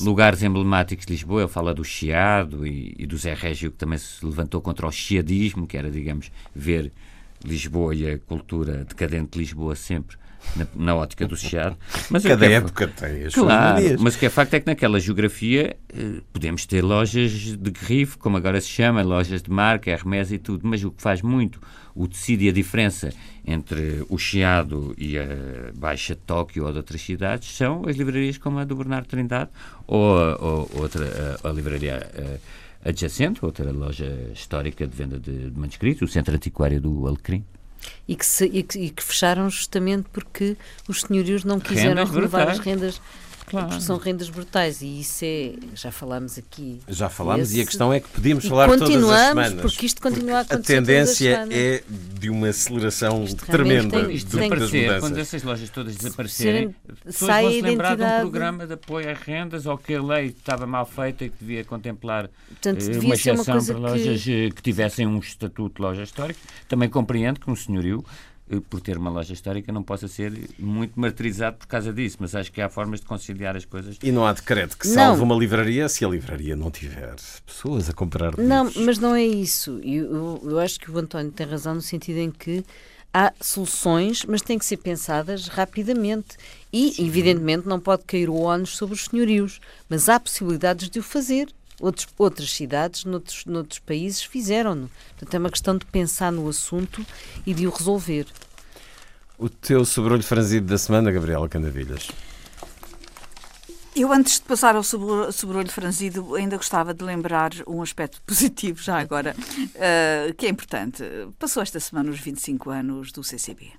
lugares 0.00 0.42
emblemáticos 0.42 1.04
de 1.04 1.12
Lisboa. 1.12 1.42
Ele 1.42 1.50
fala 1.50 1.74
do 1.74 1.84
Chiado 1.84 2.66
e, 2.66 2.94
e, 2.98 3.06
do 3.06 3.18
Zé 3.18 3.34
Régio, 3.34 3.70
que 3.70 3.76
também 3.76 3.98
se 3.98 4.24
levantou 4.24 4.62
contra 4.62 4.86
o 4.86 4.90
chiadismo, 4.90 5.66
que 5.66 5.76
era, 5.76 5.90
digamos, 5.90 6.32
ver 6.54 6.92
Lisboa 7.44 7.94
e 7.94 8.10
a 8.10 8.18
cultura 8.18 8.86
decadente 8.86 9.32
de 9.32 9.38
Lisboa 9.38 9.76
sempre 9.76 10.16
na, 10.54 10.66
na 10.74 10.94
ótica 10.94 11.26
do 11.26 11.36
Chiado. 11.36 11.76
Mas 12.10 12.22
Cada 12.22 12.46
é, 12.46 12.52
época 12.52 12.88
tem 12.88 13.24
as 13.24 13.34
claro, 13.34 13.80
suas 13.82 14.00
Mas 14.00 14.14
o 14.14 14.18
que 14.18 14.26
é 14.26 14.30
facto 14.30 14.54
é 14.54 14.60
que 14.60 14.66
naquela 14.66 15.00
geografia 15.00 15.76
eh, 15.92 16.20
podemos 16.32 16.66
ter 16.66 16.82
lojas 16.82 17.56
de 17.56 17.70
grifo, 17.70 18.18
como 18.18 18.36
agora 18.36 18.60
se 18.60 18.68
chama, 18.68 19.02
lojas 19.02 19.42
de 19.42 19.50
marca, 19.50 19.90
Hermes 19.90 20.32
e 20.32 20.38
tudo, 20.38 20.66
mas 20.66 20.84
o 20.84 20.90
que 20.90 21.02
faz 21.02 21.22
muito 21.22 21.60
o 21.94 22.06
tecido 22.06 22.42
e 22.42 22.48
a 22.48 22.52
diferença 22.52 23.10
entre 23.46 24.04
o 24.08 24.18
Chiado 24.18 24.94
e 24.98 25.18
a 25.18 25.26
Baixa 25.74 26.14
de 26.14 26.20
Tóquio 26.20 26.66
ou 26.66 26.72
de 26.72 26.78
outras 26.78 27.00
cidades 27.00 27.56
são 27.56 27.84
as 27.88 27.96
livrarias 27.96 28.36
como 28.36 28.58
a 28.58 28.64
do 28.64 28.76
Bernardo 28.76 29.06
Trindade 29.06 29.50
ou, 29.86 30.14
ou 30.38 30.70
outra, 30.74 31.38
a, 31.42 31.48
a 31.48 31.52
livraria 31.52 32.06
a, 32.84 32.88
adjacente, 32.90 33.44
outra 33.44 33.72
loja 33.72 34.30
histórica 34.32 34.86
de 34.86 34.94
venda 34.94 35.18
de, 35.18 35.50
de 35.50 35.58
manuscritos, 35.58 36.08
o 36.08 36.12
Centro 36.12 36.34
Antiquário 36.34 36.80
do 36.80 37.06
Alecrim 37.06 37.44
e 38.06 38.16
que, 38.16 38.26
se, 38.26 38.44
e 38.46 38.62
que, 38.62 38.78
e 38.78 38.90
que 38.90 39.02
fecharam 39.02 39.48
justamente 39.50 40.06
porque 40.12 40.56
os 40.88 41.00
senhorios 41.00 41.44
não 41.44 41.58
quiseram 41.58 42.04
rendas 42.04 42.14
renovar 42.14 42.48
as 42.48 42.58
rendas 42.58 43.00
Claro. 43.46 43.68
Porque 43.68 43.82
são 43.82 43.96
rendas 43.96 44.28
brutais 44.28 44.82
e 44.82 45.00
isso 45.00 45.24
é. 45.24 45.52
Já 45.74 45.92
falámos 45.92 46.36
aqui. 46.36 46.80
Já 46.88 47.08
falámos 47.08 47.50
esse, 47.50 47.58
e 47.58 47.62
a 47.62 47.66
questão 47.66 47.92
é 47.92 48.00
que 48.00 48.08
podíamos 48.08 48.44
falar 48.44 48.66
todas 48.66 49.04
as 49.04 49.28
semanas. 49.28 49.60
porque 49.60 49.86
isto 49.86 50.02
continua 50.02 50.38
porque 50.44 50.54
a 50.54 50.56
acontecer. 50.56 50.72
A 50.72 50.76
tendência 50.76 51.48
é 51.50 51.82
de 52.18 52.28
uma 52.28 52.48
aceleração 52.48 53.24
isto 53.24 53.46
tremenda 53.46 54.04
tem, 54.04 54.14
isto 54.14 54.36
tem 54.36 54.50
das 54.50 54.72
mudanças. 54.72 55.00
Quando 55.00 55.18
essas 55.18 55.42
lojas 55.44 55.70
todas 55.70 55.96
desaparecerem, 55.96 56.74
pessoas 57.04 57.42
vão 57.42 57.50
se 57.52 57.62
lembrar 57.62 57.96
de 57.96 58.02
um 58.02 58.20
programa 58.20 58.66
de 58.66 58.72
apoio 58.72 59.10
a 59.10 59.14
rendas 59.14 59.64
ou 59.66 59.78
que 59.78 59.94
a 59.94 60.02
lei 60.02 60.26
estava 60.26 60.66
mal 60.66 60.84
feita 60.84 61.24
e 61.24 61.30
que 61.30 61.36
devia 61.38 61.64
contemplar 61.64 62.28
Portanto, 62.48 62.82
eh, 62.82 62.98
uma 62.98 63.14
exceção 63.14 63.54
uma 63.54 63.64
para 63.64 63.78
lojas 63.78 64.22
que... 64.22 64.50
que 64.50 64.62
tivessem 64.62 65.06
um 65.06 65.18
estatuto 65.18 65.76
de 65.76 65.82
loja 65.82 66.02
histórica. 66.02 66.40
Também 66.68 66.88
compreendo 66.88 67.38
que 67.38 67.48
um 67.48 67.54
senhorio 67.54 68.04
eh, 68.04 68.35
por 68.70 68.80
ter 68.80 68.96
uma 68.96 69.10
loja 69.10 69.32
histórica, 69.32 69.72
não 69.72 69.82
possa 69.82 70.06
ser 70.06 70.32
muito 70.58 70.98
martirizado 70.98 71.56
por 71.56 71.66
causa 71.66 71.92
disso, 71.92 72.18
mas 72.20 72.34
acho 72.34 72.52
que 72.52 72.60
há 72.60 72.68
formas 72.68 73.00
de 73.00 73.06
conciliar 73.06 73.56
as 73.56 73.64
coisas. 73.64 73.98
E 74.02 74.12
não 74.12 74.24
há 74.24 74.32
decreto 74.32 74.76
que 74.78 74.86
salve 74.86 75.18
não. 75.18 75.26
uma 75.26 75.34
livraria 75.34 75.88
se 75.88 76.04
a 76.04 76.08
livraria 76.08 76.54
não 76.54 76.70
tiver 76.70 77.16
pessoas 77.44 77.90
a 77.90 77.92
comprar 77.92 78.30
livros. 78.30 78.46
Não, 78.46 78.70
mas 78.84 78.98
não 78.98 79.14
é 79.14 79.24
isso. 79.24 79.80
Eu, 79.82 80.40
eu 80.44 80.58
acho 80.60 80.78
que 80.78 80.90
o 80.90 80.98
António 80.98 81.32
tem 81.32 81.46
razão 81.46 81.74
no 81.74 81.82
sentido 81.82 82.18
em 82.18 82.30
que 82.30 82.64
há 83.12 83.32
soluções, 83.40 84.24
mas 84.26 84.42
têm 84.42 84.58
que 84.58 84.66
ser 84.66 84.76
pensadas 84.76 85.48
rapidamente. 85.48 86.36
E, 86.72 86.92
Sim. 86.92 87.06
evidentemente, 87.06 87.66
não 87.66 87.80
pode 87.80 88.04
cair 88.04 88.28
o 88.28 88.36
ónus 88.36 88.76
sobre 88.76 88.94
os 88.94 89.06
senhorios, 89.06 89.60
mas 89.88 90.08
há 90.08 90.20
possibilidades 90.20 90.88
de 90.88 90.98
o 90.98 91.02
fazer. 91.02 91.48
Outros, 91.80 92.06
outras 92.18 92.50
cidades, 92.50 93.04
noutros, 93.04 93.44
noutros 93.44 93.78
países, 93.78 94.22
fizeram-no. 94.22 94.90
Portanto, 95.10 95.34
é 95.34 95.38
uma 95.38 95.50
questão 95.50 95.76
de 95.76 95.84
pensar 95.86 96.32
no 96.32 96.48
assunto 96.48 97.04
e 97.46 97.52
de 97.52 97.66
o 97.66 97.70
resolver. 97.70 98.26
O 99.38 99.48
teu 99.48 99.84
sobrolho 99.84 100.22
franzido 100.22 100.66
da 100.66 100.78
semana, 100.78 101.12
Gabriela 101.12 101.48
Candavilhas. 101.48 102.08
Eu, 103.94 104.12
antes 104.12 104.34
de 104.34 104.42
passar 104.42 104.76
ao 104.76 104.82
sobrolho 104.82 105.70
franzido, 105.70 106.34
ainda 106.34 106.58
gostava 106.58 106.92
de 106.92 107.02
lembrar 107.02 107.52
um 107.66 107.80
aspecto 107.80 108.20
positivo, 108.26 108.82
já 108.82 108.98
agora, 108.98 109.34
uh, 109.38 110.34
que 110.34 110.44
é 110.44 110.50
importante. 110.50 111.02
Passou 111.38 111.62
esta 111.62 111.80
semana 111.80 112.10
os 112.10 112.20
25 112.20 112.70
anos 112.70 113.10
do 113.10 113.24
CCB. 113.24 113.72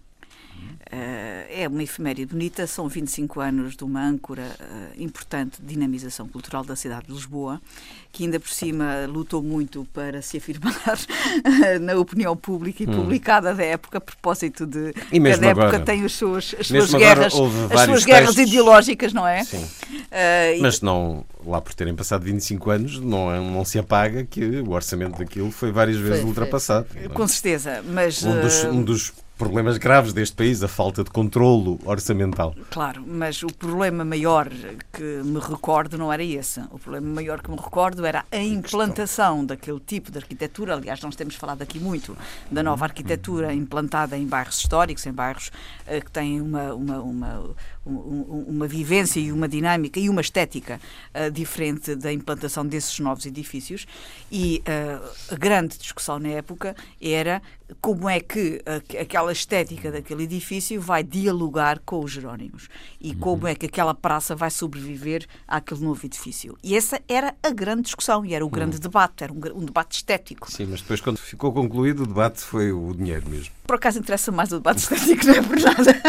Uh, 0.88 1.44
é 1.50 1.68
uma 1.68 1.84
efeméride 1.84 2.32
bonita, 2.32 2.66
são 2.66 2.88
25 2.88 3.42
anos 3.42 3.76
de 3.76 3.84
uma 3.84 4.02
âncora 4.02 4.56
uh, 4.58 5.02
importante 5.04 5.62
de 5.62 5.68
dinamização 5.68 6.30
cultural 6.30 6.64
da 6.64 6.78
cidade 6.78 7.08
de 7.08 7.12
Lisboa, 7.14 7.62
que 8.10 8.24
ainda 8.24 8.40
por 8.40 8.50
cima 8.50 9.06
lutou 9.06 9.44
muito 9.44 9.86
para 9.94 10.22
se 10.22 10.38
afirmar 10.38 10.74
na 11.82 11.96
opinião 11.98 12.38
pública 12.38 12.84
e 12.84 12.88
hum. 12.88 12.94
publicada 12.94 13.54
da 13.54 13.64
época, 13.66 13.98
a 13.98 14.02
propósito 14.02 14.66
de 14.66 14.94
e 15.12 15.20
mesmo 15.20 15.42
cada 15.42 15.52
agora, 15.52 15.68
época 15.68 15.86
tem 15.86 16.06
as 16.06 16.14
suas, 16.14 16.56
as 16.58 16.68
suas 16.68 16.94
guerras, 16.94 17.34
as 17.70 17.82
suas 17.82 18.06
guerras 18.06 18.38
ideológicas, 18.38 19.12
não 19.12 19.28
é? 19.28 19.44
Sim. 19.44 19.58
Uh, 19.58 20.62
Mas 20.62 20.80
não, 20.80 21.26
lá 21.46 21.60
por 21.60 21.74
terem 21.74 21.94
passado 21.96 22.24
25 22.24 22.70
anos, 22.70 23.00
não, 23.00 23.30
é, 23.30 23.40
não 23.42 23.66
se 23.66 23.78
apaga 23.78 24.24
que 24.24 24.42
o 24.62 24.72
orçamento 24.72 25.18
daquilo 25.18 25.52
foi 25.52 25.70
várias 25.70 25.98
vezes 25.98 26.22
foi, 26.22 26.30
ultrapassado. 26.30 26.88
É? 26.96 27.10
Com 27.10 27.28
certeza, 27.28 27.84
mas... 27.86 28.24
Um 28.24 28.40
dos, 28.40 28.64
um 28.64 28.84
dos 28.84 29.14
problemas 29.38 29.78
graves 29.78 30.14
deste 30.14 30.36
país, 30.36 30.64
a 30.64 30.68
falta 30.68 31.04
de 31.04 31.12
controlo 31.12 31.80
orçamental. 31.86 32.56
Claro, 32.72 33.04
mas 33.06 33.44
o 33.44 33.48
problema 33.48 34.04
maior 34.04 34.50
que 34.92 35.04
me 35.24 35.40
recordo 35.40 35.98
não 35.98 36.12
era 36.12 36.24
esse. 36.24 36.60
O 36.72 36.80
problema 36.80 37.08
maior 37.08 37.42
que 37.42 37.50
me 37.50 37.58
recordo 37.58 38.06
era 38.06 38.26
a 38.32 38.38
implantação 38.38 39.46
daquele 39.46 39.80
tipo 39.80 40.12
de 40.12 40.18
arquitetura. 40.18 40.74
Aliás, 40.74 41.00
nós 41.02 41.16
temos 41.16 41.36
falado 41.36 41.62
aqui 41.62 41.80
muito 41.80 42.18
da 42.52 42.64
nova 42.64 42.86
arquitetura 42.86 43.54
implantada 43.54 44.18
em 44.18 44.26
bairros 44.26 44.58
históricos, 44.58 45.06
em 45.06 45.14
bairros 45.14 45.52
uh, 45.88 46.04
que 46.04 46.12
têm 46.12 46.42
uma, 46.42 46.74
uma, 46.74 47.00
uma 47.00 47.56
uma 47.88 48.68
vivência 48.68 49.20
e 49.20 49.32
uma 49.32 49.48
dinâmica 49.48 50.00
e 50.00 50.10
uma 50.10 50.22
estética 50.22 50.80
uh, 51.14 51.32
diferente 51.32 51.96
da 51.96 52.12
implantação 52.12 52.66
desses 52.66 53.00
novos 53.00 53.26
edifícios. 53.26 53.88
E 54.32 54.62
uh, 54.68 55.34
a 55.34 55.36
grande 55.36 55.78
discussão 55.78 56.20
na 56.20 56.30
época 56.30 56.76
era 57.02 57.42
como 57.82 58.08
é 58.10 58.20
que 58.20 58.62
aquela 59.00 59.32
estética 59.32 59.92
daquele 59.92 60.24
edifício 60.24 60.80
vai 60.80 61.04
dialogar 61.04 61.80
com 61.80 62.04
os 62.04 62.12
Jerónimos 62.12 62.70
e 63.00 63.12
uhum. 63.12 63.20
como 63.20 63.48
é 63.48 63.56
que 63.56 63.66
aquela 63.66 63.94
praça 63.94 64.36
vai 64.36 64.50
sobreviver 64.50 65.26
àquele 65.48 65.82
novo 65.82 66.06
edifício. 66.06 66.58
E 66.64 66.76
essa 66.76 67.02
era 67.08 67.36
a 67.44 67.50
grande 67.50 67.84
discussão 67.84 68.26
e 68.26 68.34
era 68.34 68.46
o 68.46 68.50
grande 68.50 68.78
uhum. 68.78 68.82
debate, 68.82 69.24
era 69.24 69.34
um, 69.34 69.40
um, 69.56 69.66
debate 69.66 69.98
estético. 69.98 70.50
Sim, 70.50 70.68
mas 70.68 70.82
depois, 70.82 71.02
quando 71.02 71.18
ficou 71.18 71.52
concluído, 71.52 72.04
o 72.04 72.08
debate 72.08 72.42
foi 72.42 72.72
o 72.72 72.94
dinheiro 72.94 73.30
mesmo. 73.30 73.52
Por 73.68 73.76
acaso 73.76 74.00
interessa 74.00 74.32
mais 74.32 74.52
o 74.52 74.58
debate 74.58 74.80
estético, 74.80 75.28
não 75.28 75.34
é 75.34 75.42
por 75.42 75.60
nada. 75.60 76.02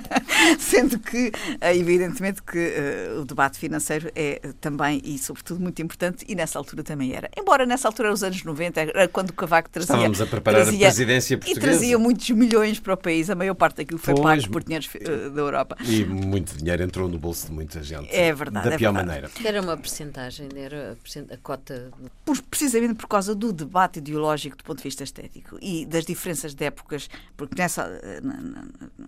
Sendo 0.58 0.98
que, 0.98 1.32
eh, 1.60 1.76
evidentemente, 1.76 2.42
que 2.42 2.58
uh, 2.58 3.20
o 3.20 3.24
debate 3.24 3.58
financeiro 3.58 4.10
é 4.14 4.40
também 4.60 5.00
e, 5.02 5.18
sobretudo, 5.18 5.60
muito 5.60 5.80
importante 5.80 6.24
e 6.28 6.34
nessa 6.34 6.58
altura 6.58 6.82
também 6.82 7.14
era. 7.14 7.30
Embora 7.36 7.64
nessa 7.64 7.88
altura, 7.88 8.10
nos 8.10 8.22
anos 8.22 8.44
90, 8.44 8.80
era 8.80 9.08
quando 9.08 9.30
o 9.30 9.32
Cavaco 9.32 9.70
trazia. 9.70 9.94
Estávamos 9.94 10.20
a 10.20 10.26
preparar 10.26 10.62
trazia, 10.62 10.86
a 10.86 10.90
presidência 10.90 11.38
portuguesa. 11.38 11.66
E 11.66 11.70
trazia 11.70 11.98
muitos 11.98 12.28
milhões 12.30 12.78
para 12.78 12.94
o 12.94 12.96
país. 12.96 13.30
A 13.30 13.34
maior 13.34 13.54
parte 13.54 13.78
daquilo 13.78 13.98
foi 13.98 14.14
pois, 14.14 14.42
pago 14.42 14.52
por 14.52 14.62
dinheiros 14.62 14.88
uh, 14.94 15.30
da 15.30 15.40
Europa. 15.40 15.76
E 15.84 16.04
muito 16.04 16.56
dinheiro 16.56 16.82
entrou 16.82 17.08
no 17.08 17.18
bolso 17.18 17.46
de 17.46 17.52
muita 17.52 17.82
gente. 17.82 18.14
É 18.14 18.32
verdade. 18.32 18.68
Da 18.68 18.74
é 18.74 18.78
pior 18.78 18.92
verdade. 18.92 19.22
maneira. 19.22 19.30
Era 19.42 19.62
uma 19.62 19.76
porcentagem, 19.76 20.48
era 20.54 20.96
a, 21.32 21.36
cota. 21.38 21.90
Por, 22.24 22.40
precisamente 22.42 22.94
por 22.94 23.08
causa 23.08 23.34
do 23.34 23.52
debate 23.52 23.98
ideológico 23.98 24.56
do 24.56 24.64
ponto 24.64 24.78
de 24.78 24.84
vista 24.84 25.02
estético 25.02 25.58
e 25.62 25.86
das 25.86 26.04
diferenças 26.04 26.54
de 26.54 26.64
épocas, 26.64 27.05
porque 27.36 27.54
nessa, 27.56 27.88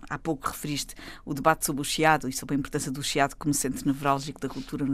há 0.09 0.17
pouco 0.17 0.47
referiste 0.47 0.95
o 1.25 1.33
debate 1.33 1.65
sobre 1.65 1.81
o 1.81 1.85
Chiado 1.85 2.29
e 2.29 2.33
sobre 2.33 2.55
a 2.55 2.57
importância 2.59 2.91
do 2.91 3.01
Chiado 3.01 3.35
como 3.35 3.53
centro 3.53 3.85
nevrálgico 3.85 4.39
da 4.39 4.47
cultura 4.47 4.85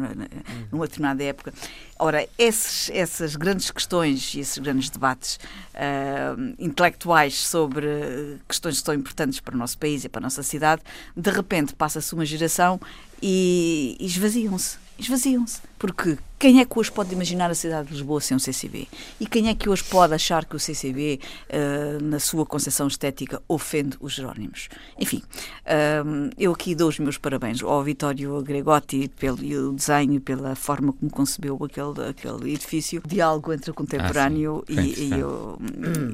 numa 0.71 0.85
determinada 0.85 1.24
época. 1.24 1.53
Ora, 2.00 2.27
esses, 2.38 2.89
essas 2.93 3.35
grandes 3.35 3.71
questões 3.71 4.33
e 4.33 4.39
esses 4.39 4.57
grandes 4.57 4.89
debates 4.89 5.39
uh, 5.74 6.55
intelectuais 6.59 7.35
sobre 7.35 8.39
questões 8.47 8.79
que 8.79 8.85
são 8.85 8.93
importantes 8.93 9.39
para 9.39 9.55
o 9.55 9.57
nosso 9.57 9.77
país 9.77 10.03
e 10.03 10.09
para 10.09 10.19
a 10.19 10.24
nossa 10.24 10.43
cidade, 10.43 10.81
de 11.15 11.31
repente 11.31 11.74
passa-se 11.74 12.13
uma 12.13 12.25
geração 12.25 12.79
e 13.21 13.97
esvaziam-se. 14.00 14.77
Esvaziam-se. 14.97 15.62
Porque 15.77 16.17
quem 16.38 16.60
é 16.60 16.65
que 16.65 16.77
hoje 16.77 16.92
pode 16.92 17.13
imaginar 17.13 17.50
a 17.50 17.56
cidade 17.56 17.88
de 17.88 17.94
Lisboa 17.94 18.20
sem 18.20 18.36
um 18.36 18.39
CCB? 18.39 18.88
E 19.20 19.25
quem 19.25 19.50
é 19.50 19.56
que 19.56 19.70
hoje 19.70 19.84
pode 19.84 20.13
achar 20.13 20.46
que 20.46 20.56
o 20.56 20.60
CCB, 20.60 21.20
uh, 21.20 21.48
eh, 21.50 21.98
na 22.01 22.20
sua 22.20 22.46
concepção 22.46 22.88
estética, 22.88 23.42
ofende 23.48 23.98
os 24.00 24.13
Jerónimos? 24.13 24.70
Enfim, 25.00 25.24
uh, 25.65 26.30
eu 26.38 26.51
aqui 26.51 26.75
dou 26.75 26.89
os 26.89 27.00
meus 27.00 27.18
parabéns 27.18 27.63
ao 27.63 27.84
Vitório 27.84 28.42
Gregotti 28.42 29.10
pelo 29.18 29.74
desenho, 29.74 30.20
pela 30.20 30.56
forma 30.56 30.94
como 30.94 31.10
concebeu 31.10 31.58
aquele, 31.63 32.10
aquele 32.10 32.54
edifício, 32.54 33.01
diálogo 33.06 33.54
entre 33.54 33.72
o 33.72 33.74
contemporâneo 33.74 34.63
ah, 34.68 34.72
e, 34.72 35.10
e, 35.10 35.24
o, 35.24 35.58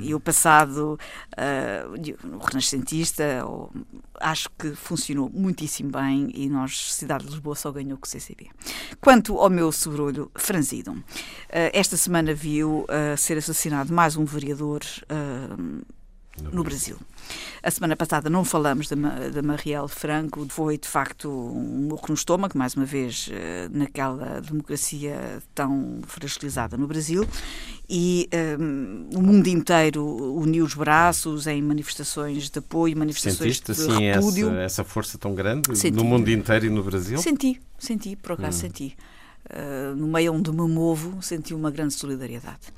e, 0.01 0.15
o, 0.15 0.19
passado, 0.19 0.99
uh, 1.37 2.35
o 2.35 2.45
renascentista. 2.45 3.43
Ou, 3.45 3.71
acho 4.21 4.49
que 4.57 4.73
funcionou 4.75 5.29
muitíssimo 5.33 5.91
bem 5.91 6.31
e 6.33 6.47
nós, 6.47 6.93
cidade 6.93 7.25
de 7.25 7.31
Lisboa, 7.31 7.55
só 7.55 7.71
ganhou 7.71 7.97
com 7.97 8.05
o 8.05 8.09
CCB. 8.09 8.49
Quanto 8.99 9.37
ao 9.37 9.49
meu 9.49 9.71
sobrolho 9.71 10.20
franzido, 10.35 11.01
eh, 11.49 11.71
esta 11.73 11.95
semana 11.97 12.33
viu 12.33 12.85
uh, 12.85 13.17
ser 13.17 13.37
assassinado 13.37 13.93
mais 13.93 14.15
um 14.15 14.25
vereador 14.25 14.81
uh, 15.03 15.85
no 16.51 16.63
Brasil. 16.63 16.97
A 17.61 17.69
semana 17.69 17.95
passada 17.95 18.29
não 18.29 18.43
falamos 18.43 18.87
da, 18.87 18.95
da 19.29 19.41
Marielle 19.41 19.87
Franco, 19.87 20.45
foi 20.49 20.77
de 20.77 20.87
facto 20.87 21.29
um 21.29 21.87
morro 21.89 22.05
no 22.09 22.15
estômago, 22.15 22.57
mais 22.57 22.73
uma 22.73 22.85
vez 22.85 23.29
naquela 23.69 24.41
democracia 24.41 25.41
tão 25.53 25.99
fragilizada 26.07 26.77
no 26.77 26.87
Brasil, 26.87 27.27
e 27.87 28.29
um, 28.59 29.09
o 29.13 29.21
mundo 29.21 29.47
inteiro 29.47 30.03
uniu 30.33 30.63
os 30.63 30.73
braços 30.73 31.45
em 31.45 31.61
manifestações 31.61 32.49
de 32.49 32.59
apoio, 32.59 32.97
manifestações 32.97 33.57
Sentiste, 33.57 33.73
de 33.73 33.93
assim, 33.93 34.11
repúdio. 34.11 34.47
Essa, 34.51 34.61
essa 34.61 34.83
força 34.85 35.17
tão 35.17 35.35
grande 35.35 35.77
senti. 35.77 35.95
no 35.95 36.05
mundo 36.05 36.29
inteiro 36.31 36.65
e 36.65 36.69
no 36.69 36.81
Brasil? 36.81 37.17
Senti, 37.17 37.59
senti, 37.77 38.15
por 38.15 38.31
acaso 38.31 38.57
hum. 38.57 38.61
senti. 38.61 38.95
Uh, 39.49 39.95
no 39.95 40.07
meio 40.07 40.33
onde 40.33 40.51
me 40.51 40.67
movo, 40.67 41.21
senti 41.21 41.53
uma 41.53 41.71
grande 41.71 41.93
solidariedade. 41.93 42.71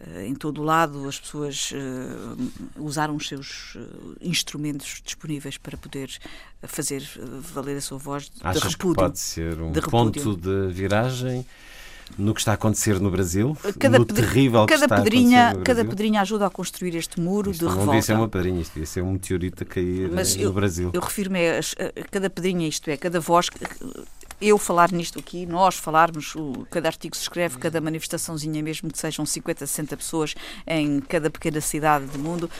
Uh, 0.00 0.20
em 0.20 0.34
todo 0.34 0.60
o 0.60 0.64
lado, 0.64 1.06
as 1.08 1.20
pessoas 1.20 1.72
uh, 1.72 2.82
usaram 2.82 3.14
os 3.16 3.28
seus 3.28 3.76
instrumentos 4.20 5.00
disponíveis 5.04 5.58
para 5.58 5.76
poder 5.76 6.10
fazer 6.62 7.02
valer 7.40 7.76
a 7.76 7.80
sua 7.80 7.98
voz 7.98 8.30
Achas 8.40 8.62
de 8.62 8.68
repúdio. 8.68 8.94
que 8.94 9.00
pode 9.00 9.18
ser 9.18 9.60
um 9.60 9.72
de 9.72 9.80
ponto 9.82 10.36
de 10.36 10.72
viragem? 10.72 11.46
no 12.16 12.32
que 12.32 12.40
está 12.40 12.52
a 12.52 12.54
acontecer 12.54 13.00
no 13.00 13.10
Brasil, 13.10 13.56
cada 13.78 13.98
no 13.98 14.04
terrível 14.04 14.66
cada 14.66 14.66
que 14.66 14.84
está 14.84 15.02
pedrinha, 15.02 15.48
a 15.50 15.54
Cada 15.56 15.84
pedrinha 15.84 16.20
ajuda 16.20 16.46
a 16.46 16.50
construir 16.50 16.94
este 16.94 17.20
muro 17.20 17.50
isto 17.50 17.60
de 17.60 17.64
não 17.64 17.70
revolta. 17.72 17.86
Não 17.86 17.92
devia 17.92 18.02
ser 18.02 18.14
uma 18.14 18.28
pedrinha, 18.28 18.60
isto 18.60 18.74
devia 18.74 18.86
ser 18.86 19.02
um 19.02 19.12
meteorito 19.12 19.62
a 19.62 19.66
cair 19.66 20.10
Mas 20.12 20.36
no 20.36 20.42
eu, 20.42 20.52
Brasil. 20.52 20.90
Eu 20.92 21.00
refiro-me 21.00 21.40
a, 21.48 21.58
a, 21.58 22.08
cada 22.10 22.30
pedrinha, 22.30 22.68
isto 22.68 22.88
é, 22.88 22.96
cada 22.96 23.20
voz 23.20 23.48
eu 24.40 24.58
falar 24.58 24.92
nisto 24.92 25.18
aqui, 25.18 25.46
nós 25.46 25.76
falarmos, 25.76 26.34
o, 26.34 26.66
cada 26.70 26.88
artigo 26.88 27.16
se 27.16 27.22
escreve, 27.22 27.58
cada 27.58 27.80
manifestaçãozinha, 27.80 28.62
mesmo 28.62 28.90
que 28.90 28.98
sejam 28.98 29.24
50, 29.24 29.66
60 29.66 29.96
pessoas 29.96 30.34
em 30.66 31.00
cada 31.00 31.30
pequena 31.30 31.60
cidade 31.60 32.06
do 32.06 32.18
mundo, 32.18 32.50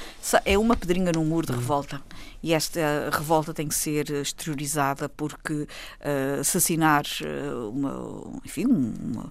é 0.44 0.56
uma 0.56 0.76
pedrinha 0.76 1.12
no 1.12 1.24
muro 1.24 1.46
de 1.46 1.52
uhum. 1.52 1.58
revolta. 1.58 2.00
E 2.42 2.54
esta 2.54 3.10
revolta 3.12 3.52
tem 3.52 3.68
que 3.68 3.74
ser 3.74 4.10
exteriorizada 4.10 5.08
porque 5.08 5.52
uh, 5.52 6.40
assassinar 6.40 7.04
uh, 7.22 7.70
uma, 7.70 8.40
enfim, 8.44 8.66
uma 8.66 9.30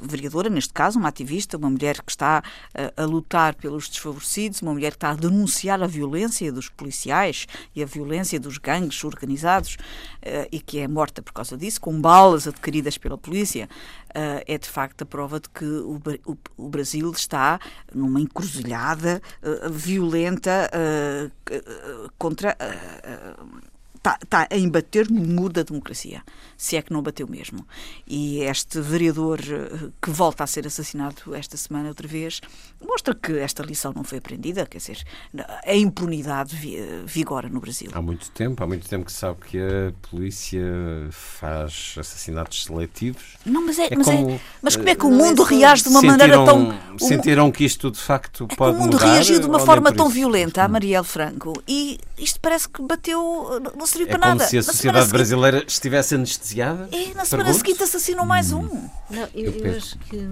vereadora, 0.00 0.48
neste 0.48 0.72
caso, 0.72 0.98
uma 0.98 1.08
ativista, 1.08 1.56
uma 1.56 1.70
mulher 1.70 2.00
que 2.02 2.10
está 2.10 2.42
uh, 2.74 3.02
a 3.02 3.04
lutar 3.04 3.54
pelos 3.54 3.88
desfavorecidos, 3.88 4.62
uma 4.62 4.72
mulher 4.72 4.92
que 4.92 4.96
está 4.96 5.10
a 5.10 5.14
denunciar 5.14 5.82
a 5.82 5.86
violência 5.86 6.52
dos 6.52 6.68
policiais 6.68 7.46
e 7.74 7.82
a 7.82 7.86
violência 7.86 8.38
dos 8.38 8.58
gangues 8.58 9.02
organizados 9.04 9.76
e 10.50 10.60
que 10.60 10.78
é 10.78 10.86
morta 10.86 11.20
por 11.20 11.32
causa 11.32 11.56
disso, 11.56 11.80
com 11.80 12.00
balas 12.00 12.46
adquiridas 12.46 12.96
pela 12.96 13.18
polícia, 13.18 13.68
uh, 14.10 14.42
é 14.46 14.56
de 14.56 14.68
facto 14.68 15.02
a 15.02 15.06
prova 15.06 15.40
de 15.40 15.48
que 15.48 15.64
o, 15.64 16.00
o, 16.26 16.36
o 16.56 16.68
Brasil 16.68 17.10
está 17.10 17.58
numa 17.92 18.20
encruzilhada 18.20 19.20
violenta 19.70 20.70
contra 22.18 22.56
está, 24.02 24.18
está 24.20 24.48
a 24.50 24.56
embater 24.56 25.08
no 25.08 25.22
muro 25.22 25.52
da 25.52 25.62
democracia, 25.62 26.22
se 26.56 26.76
é 26.76 26.82
que 26.82 26.92
não 26.92 27.00
bateu 27.00 27.28
mesmo. 27.28 27.66
E 28.06 28.40
este 28.40 28.80
vereador 28.80 29.40
eh, 29.40 29.90
que 30.00 30.10
volta 30.10 30.42
a 30.42 30.46
ser 30.46 30.66
assassinado 30.66 31.34
esta 31.34 31.56
semana 31.56 31.88
outra 31.88 32.08
vez 32.08 32.40
mostra 32.84 33.14
que 33.14 33.38
esta 33.38 33.62
lição 33.62 33.92
não 33.94 34.02
foi 34.02 34.18
aprendida, 34.18 34.66
quer 34.66 34.78
dizer, 34.78 35.04
a 35.64 35.74
impunidade 35.74 36.56
vigora 37.06 37.48
no 37.48 37.60
Brasil. 37.60 37.90
Há 37.94 38.02
muito 38.02 38.28
tempo, 38.32 38.62
há 38.62 38.66
muito 38.66 38.88
tempo 38.88 39.06
que 39.06 39.12
sabe 39.12 39.38
que 39.48 39.58
a 39.58 39.92
polícia 40.10 40.60
faz 41.10 41.94
assassinatos 41.98 42.64
seletivos. 42.64 43.36
Não, 43.46 43.64
mas 43.64 43.78
é, 43.78 43.86
é 43.86 43.96
mas, 43.96 44.08
é, 44.08 44.16
como, 44.16 44.30
é, 44.30 44.40
mas 44.60 44.76
como 44.76 44.88
é 44.88 44.94
que 44.96 45.06
o 45.06 45.10
mundo 45.10 45.42
reage 45.44 45.84
de 45.84 45.88
uma 45.90 46.00
sentiram, 46.00 46.18
maneira 46.18 46.44
tão. 46.44 46.98
Sentiram 46.98 47.52
que 47.52 47.64
isto 47.64 47.90
de 47.90 48.00
facto 48.00 48.48
é 48.50 48.56
pode 48.56 48.72
mudar? 48.72 48.78
O 48.78 48.84
mundo 48.84 48.94
mudar, 48.94 49.12
reagiu 49.12 49.38
de 49.38 49.46
uma 49.46 49.60
forma 49.60 49.92
tão 49.92 50.08
violenta 50.08 50.64
a 50.64 50.68
Marielle 50.68 51.06
Franco 51.06 51.52
e 51.68 52.00
isto 52.18 52.40
parece 52.40 52.68
que 52.68 52.82
bateu 52.82 53.60
no 53.76 53.86
serviu 53.92 54.08
é 54.08 54.10
para 54.10 54.28
nada. 54.28 54.38
como 54.38 54.50
se 54.50 54.58
a 54.58 54.62
sociedade 54.62 55.10
brasileira 55.10 55.58
seguinte... 55.58 55.72
estivesse 55.72 56.14
anestesiada. 56.14 56.88
É, 56.92 57.14
na 57.14 57.24
semana 57.24 57.52
seguinte 57.52 57.82
assassinou 57.82 58.26
mais 58.26 58.52
hum. 58.52 58.60
um. 58.60 58.90
Não, 59.14 59.28
eu, 59.34 59.52
eu, 59.52 59.66
eu 59.66 59.76
acho 59.76 59.98
que. 59.98 60.30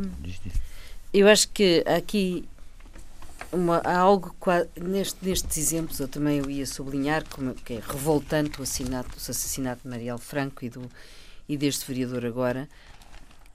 Eu 1.12 1.28
acho 1.28 1.48
que 1.48 1.84
aqui 1.86 2.48
uma, 3.52 3.78
há 3.78 3.98
algo 3.98 4.34
neste, 4.80 5.16
nestes 5.22 5.58
exemplos 5.58 5.98
eu 5.98 6.08
também 6.08 6.38
eu 6.38 6.48
ia 6.48 6.66
sublinhar 6.66 7.24
como 7.28 7.54
que 7.54 7.74
é 7.74 7.80
revoltante 7.80 8.60
o 8.60 8.62
assassinato, 8.62 9.10
o 9.14 9.16
assassinato 9.16 9.82
de 9.82 9.88
Marielle 9.88 10.20
Franco 10.20 10.64
e, 10.64 10.70
do, 10.70 10.88
e 11.48 11.56
deste 11.56 11.84
vereador 11.86 12.24
agora 12.24 12.68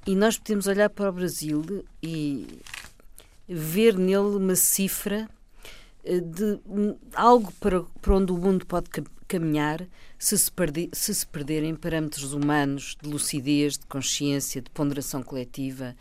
e 0.06 0.15
nós 0.15 0.38
podemos 0.38 0.68
olhar 0.68 0.89
para 0.89 1.10
o 1.10 1.13
Brasil 1.13 1.86
e 2.02 2.60
ver 3.48 3.98
nele 3.98 4.36
uma 4.36 4.56
cifra 4.56 5.30
de 6.06 6.60
um, 6.68 6.96
algo 7.13 7.52
para, 7.60 7.82
para 8.02 8.15
onde 8.15 8.32
o 8.32 8.38
mundo 8.38 8.65
pode 8.65 8.89
caminhar 9.28 9.86
se 10.18 10.38
se, 10.38 10.52
se 10.94 11.15
se 11.15 11.28
perderem 11.28 11.76
parâmetros 11.76 12.34
humanos 12.34 12.96
de 13.02 13.10
lucidez, 13.10 13.78
de 13.78 13.86
consciência, 13.86 14.62
de 14.62 14.70
ponderação 14.70 15.22
coletiva, 15.24 15.96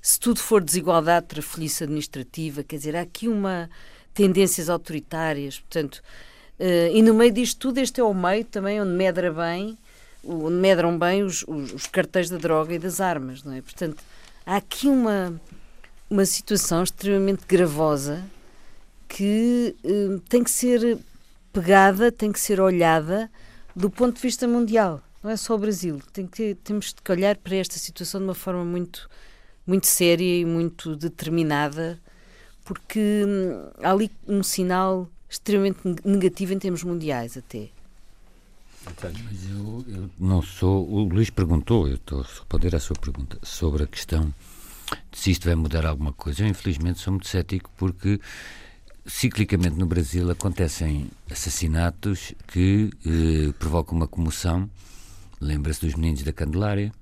se 0.00 0.18
tudo 0.18 0.40
for 0.40 0.62
desigualdade, 0.62 1.26
trafolhice 1.26 1.84
administrativa, 1.84 2.62
quer 2.62 2.76
dizer, 2.76 2.96
há 2.96 3.02
aqui 3.02 3.28
uma 3.28 3.68
tendências 4.14 4.68
autoritárias, 4.68 5.60
portanto, 5.60 6.02
uh, 6.58 6.94
e 6.96 7.02
no 7.02 7.14
meio 7.14 7.30
disto 7.30 7.58
tudo, 7.58 7.78
este 7.78 8.00
é 8.00 8.04
o 8.04 8.14
meio 8.14 8.44
também 8.44 8.80
onde 8.80 8.92
medra 8.92 9.32
bem, 9.32 9.78
onde 10.24 10.56
medram 10.56 10.98
bem 10.98 11.22
os, 11.22 11.44
os, 11.46 11.72
os 11.72 11.86
cartéis 11.86 12.28
da 12.28 12.36
droga 12.36 12.74
e 12.74 12.78
das 12.78 13.00
armas, 13.00 13.42
não 13.42 13.52
é? 13.52 13.60
Portanto, 13.60 14.02
há 14.44 14.56
aqui 14.56 14.88
uma, 14.88 15.40
uma 16.08 16.24
situação 16.24 16.82
extremamente 16.82 17.44
gravosa 17.46 18.24
que 19.10 19.74
uh, 19.84 20.20
tem 20.20 20.44
que 20.44 20.50
ser 20.50 20.96
pegada, 21.52 22.12
tem 22.12 22.30
que 22.30 22.38
ser 22.38 22.60
olhada 22.60 23.28
do 23.74 23.90
ponto 23.90 24.14
de 24.14 24.22
vista 24.22 24.46
mundial, 24.46 25.02
não 25.22 25.30
é 25.30 25.36
só 25.36 25.56
o 25.56 25.58
Brasil. 25.58 26.00
Tem 26.12 26.26
que, 26.26 26.54
temos 26.62 26.92
que 26.92 27.12
olhar 27.12 27.36
para 27.36 27.56
esta 27.56 27.76
situação 27.76 28.20
de 28.20 28.28
uma 28.28 28.34
forma 28.34 28.64
muito, 28.64 29.10
muito 29.66 29.88
séria 29.88 30.40
e 30.40 30.44
muito 30.44 30.94
determinada, 30.94 31.98
porque 32.64 33.24
hum, 33.26 33.70
há 33.82 33.90
ali 33.90 34.10
um 34.28 34.44
sinal 34.44 35.08
extremamente 35.28 35.80
negativo 36.04 36.52
em 36.52 36.58
termos 36.58 36.84
mundiais 36.84 37.36
até. 37.36 37.68
Mas 39.02 39.50
eu, 39.50 39.84
eu, 39.88 40.10
não 40.18 40.40
sou. 40.40 40.88
O 40.88 41.02
Luís 41.02 41.30
perguntou, 41.30 41.86
eu 41.86 41.96
estou 41.96 42.20
a 42.20 42.22
responder 42.22 42.74
à 42.74 42.80
sua 42.80 42.96
pergunta 42.96 43.38
sobre 43.42 43.82
a 43.82 43.86
questão 43.86 44.32
de 45.10 45.18
se 45.18 45.32
isto 45.32 45.46
vai 45.46 45.54
mudar 45.54 45.84
alguma 45.84 46.12
coisa. 46.12 46.42
Eu, 46.42 46.48
infelizmente, 46.48 47.00
sou 47.00 47.12
muito 47.12 47.28
cético 47.28 47.70
porque 47.76 48.20
ciclicamente 49.06 49.76
no 49.78 49.86
Brasil 49.86 50.30
acontecem 50.30 51.10
assassinatos 51.30 52.34
que 52.46 52.90
eh, 53.06 53.52
provocam 53.58 53.96
uma 53.96 54.06
comoção. 54.06 54.68
Lembra-se 55.40 55.80
dos 55.80 55.94
meninos 55.94 56.22
da 56.22 56.32
Candelária, 56.32 56.92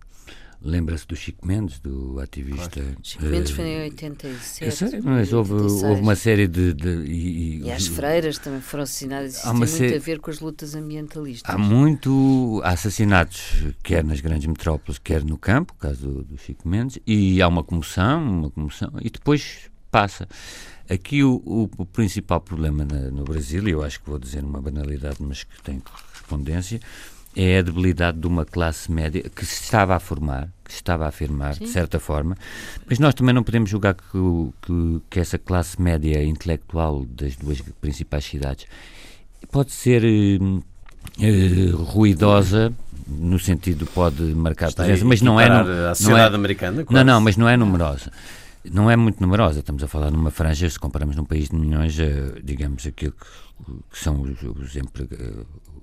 Lembra-se 0.60 1.06
do 1.06 1.14
Chico 1.14 1.46
Mendes, 1.46 1.78
do 1.78 2.18
ativista. 2.18 2.80
Claro. 2.80 2.96
Chico 3.00 3.24
Mendes 3.26 3.52
foi 3.52 3.64
em 3.64 3.82
87. 3.82 4.64
Eu 4.64 4.72
sei, 4.72 5.00
mas 5.02 5.32
houve, 5.32 5.52
houve 5.52 6.00
uma 6.02 6.16
série 6.16 6.48
de. 6.48 6.74
de 6.74 6.88
e, 7.06 7.62
e, 7.62 7.70
as 7.70 7.86
freiras 7.86 8.38
também 8.38 8.60
foram 8.60 8.82
assassinadas. 8.82 9.36
Isso 9.36 9.44
tem 9.44 9.54
muito 9.54 9.94
a 9.94 9.98
ver 10.00 10.18
com 10.18 10.30
as 10.30 10.40
lutas 10.40 10.74
ambientalistas. 10.74 11.54
Há 11.54 11.56
muito. 11.56 12.60
Há 12.64 12.70
assassinatos, 12.70 13.66
quer 13.84 14.02
nas 14.02 14.20
grandes 14.20 14.48
metrópoles, 14.48 14.98
quer 14.98 15.24
no 15.24 15.38
campo, 15.38 15.74
caso 15.74 16.08
do, 16.08 16.24
do 16.24 16.36
Chico 16.36 16.68
Mendes, 16.68 16.98
e 17.06 17.40
há 17.40 17.46
uma 17.46 17.62
comoção, 17.62 18.20
uma 18.20 18.50
comoção, 18.50 18.90
e 19.00 19.10
depois 19.10 19.70
passa. 19.90 20.28
Aqui 20.88 21.22
o, 21.22 21.42
o, 21.44 21.70
o 21.76 21.86
principal 21.86 22.40
problema 22.40 22.84
na, 22.84 23.10
no 23.10 23.24
Brasil, 23.24 23.68
e 23.68 23.72
eu 23.72 23.82
acho 23.82 24.00
que 24.00 24.08
vou 24.08 24.18
dizer 24.18 24.42
uma 24.42 24.60
banalidade, 24.60 25.16
mas 25.20 25.44
que 25.44 25.62
tem 25.62 25.80
correspondência 25.80 26.80
é 27.36 27.58
a 27.58 27.62
debilidade 27.62 28.18
de 28.18 28.26
uma 28.26 28.44
classe 28.44 28.90
média 28.90 29.22
que 29.22 29.46
se 29.46 29.62
estava 29.62 29.94
a 29.94 30.00
formar, 30.00 30.48
que 30.64 30.72
se 30.72 30.78
estava 30.78 31.04
a 31.04 31.08
afirmar, 31.08 31.54
Sim. 31.54 31.64
de 31.64 31.70
certa 31.70 32.00
forma, 32.00 32.36
mas 32.88 32.98
nós 32.98 33.14
também 33.14 33.32
não 33.34 33.44
podemos 33.44 33.70
julgar 33.70 33.94
que, 33.94 34.02
que, 34.62 35.00
que, 35.08 35.20
essa 35.20 35.38
classe 35.38 35.80
média 35.80 36.24
intelectual 36.24 37.04
das 37.04 37.36
duas 37.36 37.60
principais 37.80 38.24
cidades 38.24 38.66
pode 39.52 39.70
ser 39.70 40.04
eh, 40.04 40.38
eh 41.20 41.70
ruidosa 41.70 42.72
no 43.06 43.38
sentido 43.38 43.86
pode 43.86 44.22
marcar 44.22 44.72
presença, 44.72 45.04
mas 45.04 45.22
não 45.22 45.40
é 45.40 45.46
a 45.46 45.94
sociedade 45.94 46.30
não 46.30 46.34
é, 46.34 46.34
americana. 46.34 46.84
Quase. 46.84 46.94
Não, 46.94 47.14
não, 47.14 47.20
mas 47.20 47.36
não 47.36 47.48
é 47.48 47.56
numerosa. 47.56 48.12
Não 48.64 48.90
é 48.90 48.96
muito 48.96 49.20
numerosa. 49.20 49.60
Estamos 49.60 49.82
a 49.82 49.88
falar 49.88 50.10
numa 50.10 50.30
franja, 50.30 50.68
se 50.68 50.78
comparamos 50.78 51.16
num 51.16 51.24
país 51.24 51.48
de 51.48 51.56
milhões, 51.56 51.98
eh, 51.98 52.40
digamos 52.42 52.86
aquilo 52.86 53.12
que, 53.12 53.72
que 53.90 53.98
são 53.98 54.20
os, 54.20 54.42
os, 54.42 54.76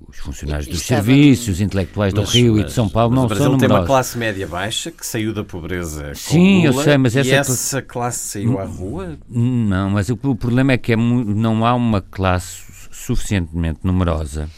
os 0.07 0.17
funcionários 0.17 0.67
dos 0.67 0.81
serviços, 0.81 1.61
intelectuais 1.61 2.13
do 2.13 2.23
Rio 2.23 2.53
mas, 2.53 2.61
e 2.61 2.65
de 2.65 2.71
São 2.71 2.87
Paulo 2.87 3.13
não 3.13 3.27
são 3.27 3.37
numerosos. 3.37 3.59
tem 3.59 3.69
uma 3.69 3.85
classe 3.85 4.17
média 4.17 4.47
baixa 4.47 4.91
que 4.91 5.05
saiu 5.05 5.33
da 5.33 5.43
pobreza 5.43 6.13
Sim, 6.15 6.67
Lula, 6.67 6.79
eu 6.79 6.83
sei, 6.83 6.97
mas 6.97 7.15
essa, 7.15 7.35
essa 7.35 7.81
classe 7.81 8.19
saiu 8.19 8.59
à 8.59 8.65
rua? 8.65 9.17
Não, 9.27 9.89
mas 9.89 10.09
o, 10.09 10.19
o 10.23 10.35
problema 10.35 10.73
é 10.73 10.77
que 10.77 10.93
é, 10.93 10.95
não 10.95 11.65
há 11.65 11.73
uma 11.73 12.01
classe 12.01 12.63
suficientemente 12.91 13.79
numerosa 13.83 14.49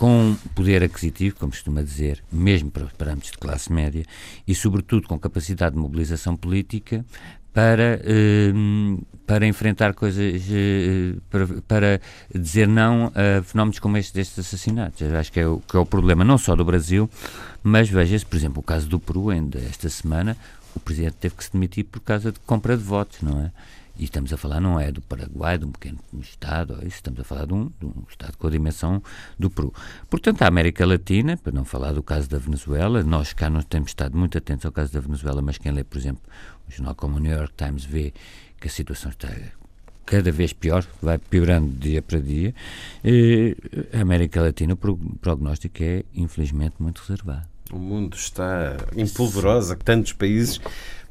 com 0.00 0.34
poder 0.54 0.82
aquisitivo, 0.82 1.36
como 1.36 1.52
costuma 1.52 1.82
dizer, 1.82 2.24
mesmo 2.32 2.70
para 2.70 2.84
os 2.84 2.92
parâmetros 2.92 3.32
de 3.32 3.36
classe 3.36 3.70
média, 3.70 4.02
e 4.48 4.54
sobretudo 4.54 5.06
com 5.06 5.18
capacidade 5.18 5.74
de 5.74 5.80
mobilização 5.80 6.34
política 6.34 7.04
para, 7.52 8.00
eh, 8.04 8.52
para 9.26 9.46
enfrentar 9.46 9.94
coisas, 9.94 10.42
eh, 10.50 11.14
para, 11.28 11.46
para, 11.66 12.00
dizer 12.34 12.68
não 12.68 13.12
a 13.14 13.42
fenómenos 13.42 13.78
como 13.78 13.96
este 13.96 14.14
destes 14.14 14.38
assassinatos. 14.38 15.00
Eu 15.00 15.16
acho 15.16 15.32
que 15.32 15.40
é, 15.40 15.46
o, 15.46 15.58
que 15.58 15.76
é 15.76 15.80
o 15.80 15.86
problema 15.86 16.24
não 16.24 16.38
só 16.38 16.54
do 16.54 16.64
Brasil, 16.64 17.08
mas 17.62 17.88
veja-se, 17.88 18.24
por 18.24 18.36
exemplo, 18.36 18.60
o 18.60 18.62
caso 18.62 18.88
do 18.88 18.98
Peru, 18.98 19.30
ainda 19.30 19.58
esta 19.58 19.88
semana, 19.88 20.36
o 20.74 20.80
Presidente 20.80 21.16
teve 21.20 21.34
que 21.34 21.44
se 21.44 21.52
demitir 21.52 21.84
por 21.84 22.00
causa 22.00 22.32
de 22.32 22.38
compra 22.40 22.76
de 22.76 22.82
votos, 22.82 23.18
não 23.22 23.44
é? 23.44 23.50
E 23.98 24.04
estamos 24.04 24.32
a 24.32 24.36
falar 24.36 24.60
não 24.60 24.78
é 24.78 24.90
do 24.90 25.00
Paraguai, 25.00 25.58
de 25.58 25.64
um 25.64 25.72
pequeno 25.72 25.98
Estado, 26.20 26.78
é 26.82 26.86
estamos 26.86 27.20
a 27.20 27.24
falar 27.24 27.46
de 27.46 27.54
um, 27.54 27.70
de 27.78 27.86
um, 27.86 27.92
Estado 28.08 28.36
com 28.36 28.46
a 28.46 28.50
dimensão 28.50 29.02
do 29.38 29.50
Peru. 29.50 29.72
Portanto, 30.08 30.42
a 30.42 30.46
América 30.46 30.86
Latina, 30.86 31.36
para 31.36 31.52
não 31.52 31.64
falar 31.64 31.92
do 31.92 32.02
caso 32.02 32.28
da 32.28 32.38
Venezuela, 32.38 33.02
nós 33.02 33.32
cá 33.32 33.50
não 33.50 33.62
temos 33.62 33.90
estado 33.90 34.16
muito 34.16 34.38
atentos 34.38 34.64
ao 34.64 34.72
caso 34.72 34.92
da 34.92 35.00
Venezuela, 35.00 35.42
mas 35.42 35.58
quem 35.58 35.72
lê, 35.72 35.84
por 35.84 35.98
exemplo, 35.98 36.22
um 36.68 36.70
jornal 36.70 36.94
como 36.94 37.16
o 37.16 37.20
New 37.20 37.32
York 37.32 37.52
Times 37.56 37.84
vê 37.84 38.12
que 38.58 38.68
a 38.68 38.70
situação 38.70 39.10
está 39.10 39.28
cada 40.06 40.32
vez 40.32 40.52
pior, 40.52 40.84
vai 41.00 41.18
piorando 41.18 41.70
dia 41.70 42.02
para 42.02 42.18
dia. 42.18 42.54
E 43.04 43.56
a 43.92 44.00
América 44.00 44.42
Latina, 44.42 44.74
o 44.74 44.76
prognóstico 44.76 45.82
é, 45.82 46.04
infelizmente, 46.14 46.74
muito 46.80 47.00
reservado. 47.00 47.46
O 47.72 47.78
mundo 47.78 48.16
está 48.16 48.76
em 48.96 49.06
polvorosa, 49.06 49.76
tantos 49.76 50.12
países, 50.12 50.60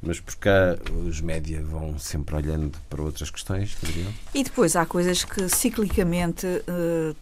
mas 0.02 0.20
por 0.20 0.36
cá 0.36 0.78
os 1.08 1.22
média 1.22 1.62
vão 1.64 1.98
sempre 1.98 2.36
olhando 2.36 2.78
para 2.90 3.02
outras 3.02 3.30
questões, 3.30 3.76
Gabriel? 3.82 4.12
E 4.34 4.44
depois 4.44 4.76
há 4.76 4.86
coisas 4.86 5.24
que 5.24 5.48
ciclicamente 5.50 6.46
uh, 6.46 7.16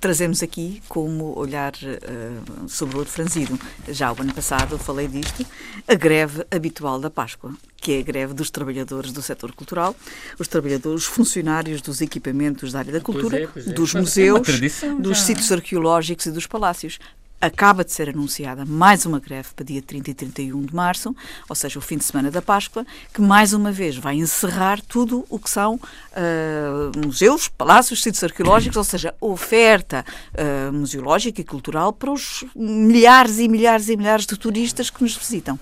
trazemos 0.00 0.42
aqui 0.42 0.82
como 0.88 1.38
olhar 1.38 1.74
uh, 1.74 2.68
sobre 2.68 2.96
o 2.96 2.98
outro 3.00 3.12
franzido. 3.12 3.58
Já 3.88 4.12
o 4.12 4.20
ano 4.20 4.32
passado 4.32 4.78
falei 4.78 5.06
disto, 5.06 5.46
a 5.86 5.94
greve 5.94 6.44
habitual 6.50 6.98
da 6.98 7.10
Páscoa, 7.10 7.54
que 7.76 7.92
é 7.92 7.98
a 7.98 8.02
greve 8.02 8.32
dos 8.32 8.50
trabalhadores 8.50 9.12
do 9.12 9.20
setor 9.20 9.52
cultural, 9.52 9.94
os 10.38 10.48
trabalhadores, 10.48 11.02
os 11.02 11.06
funcionários 11.06 11.82
dos 11.82 12.00
equipamentos 12.00 12.72
da 12.72 12.78
área 12.78 12.92
da 12.92 13.00
cultura, 13.00 13.36
pois 13.36 13.42
é, 13.42 13.46
pois 13.46 13.68
é. 13.68 13.72
dos 13.72 13.94
museus, 13.94 14.48
é 14.82 14.94
dos 14.94 15.20
sítios 15.20 15.52
arqueológicos 15.52 16.26
e 16.26 16.30
dos 16.30 16.46
palácios 16.46 16.98
acaba 17.40 17.84
de 17.84 17.92
ser 17.92 18.10
anunciada 18.10 18.64
mais 18.64 19.06
uma 19.06 19.18
greve 19.18 19.48
para 19.54 19.64
dia 19.64 19.80
30 19.80 20.10
e 20.10 20.14
31 20.14 20.62
de 20.62 20.74
março, 20.74 21.14
ou 21.48 21.56
seja, 21.56 21.78
o 21.78 21.82
fim 21.82 21.96
de 21.96 22.04
semana 22.04 22.30
da 22.30 22.42
Páscoa, 22.42 22.86
que 23.14 23.20
mais 23.20 23.52
uma 23.52 23.72
vez 23.72 23.96
vai 23.96 24.16
encerrar 24.16 24.80
tudo 24.82 25.24
o 25.28 25.38
que 25.38 25.48
são 25.48 25.76
uh, 25.76 26.98
museus, 27.04 27.48
palácios, 27.48 28.02
sítios 28.02 28.22
arqueológicos, 28.22 28.76
ou 28.76 28.84
seja, 28.84 29.14
oferta 29.20 30.04
uh, 30.34 30.72
museológica 30.72 31.40
e 31.40 31.44
cultural 31.44 31.92
para 31.92 32.10
os 32.10 32.44
milhares 32.54 33.38
e 33.38 33.48
milhares 33.48 33.88
e 33.88 33.96
milhares 33.96 34.26
de 34.26 34.36
turistas 34.36 34.90
que 34.90 35.02
nos 35.02 35.16
visitam. 35.16 35.58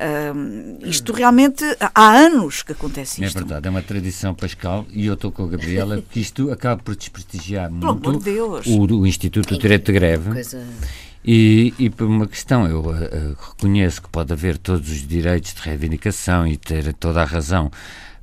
Uh, 0.00 0.78
isto 0.86 1.12
realmente 1.12 1.62
há 1.94 2.10
anos 2.10 2.62
que 2.62 2.72
acontece 2.72 3.22
é 3.22 3.26
isto. 3.26 3.36
É 3.36 3.40
verdade, 3.40 3.68
é 3.68 3.70
uma 3.70 3.82
tradição 3.82 4.34
pascal 4.34 4.86
e 4.90 5.04
eu 5.04 5.12
estou 5.12 5.30
com 5.30 5.44
a 5.44 5.46
Gabriela 5.46 6.02
que 6.10 6.20
isto 6.20 6.50
acaba 6.50 6.82
por 6.82 6.96
desprestigiar 6.96 7.70
muito 7.70 8.08
o, 8.66 9.00
o, 9.00 9.06
Instituto 9.06 9.50
do 9.50 9.60
Direito 9.60 9.86
de 9.86 9.92
Greve. 9.92 10.32
Coisa... 10.32 10.66
E, 11.22 11.74
e, 11.78 11.90
por 11.90 12.06
uma 12.06 12.26
questão, 12.26 12.66
eu 12.66 12.80
uh, 12.80 13.36
reconheço 13.50 14.00
que 14.00 14.08
pode 14.08 14.32
haver 14.32 14.56
todos 14.56 14.90
os 14.90 15.06
direitos 15.06 15.52
de 15.52 15.60
reivindicação 15.60 16.46
e 16.46 16.56
ter 16.56 16.94
toda 16.94 17.20
a 17.20 17.26
razão 17.26 17.70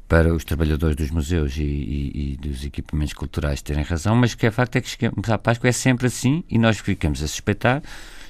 para 0.07 0.33
os 0.33 0.43
trabalhadores 0.43 0.95
dos 0.95 1.11
museus 1.11 1.57
e, 1.57 1.61
e, 1.61 2.33
e, 2.33 2.37
dos 2.37 2.63
equipamentos 2.63 3.13
culturais 3.13 3.61
terem 3.61 3.83
razão, 3.83 4.15
mas 4.15 4.33
o 4.33 4.37
que 4.37 4.47
é 4.47 4.51
facto 4.51 4.77
é 4.77 4.81
que 4.81 4.89
chegamos 4.89 5.29
à 5.29 5.37
Páscoa 5.37 5.69
é 5.69 5.71
sempre 5.71 6.07
assim 6.07 6.43
e 6.49 6.57
nós 6.57 6.79
ficamos 6.79 7.21
a 7.21 7.27
suspeitar 7.27 7.83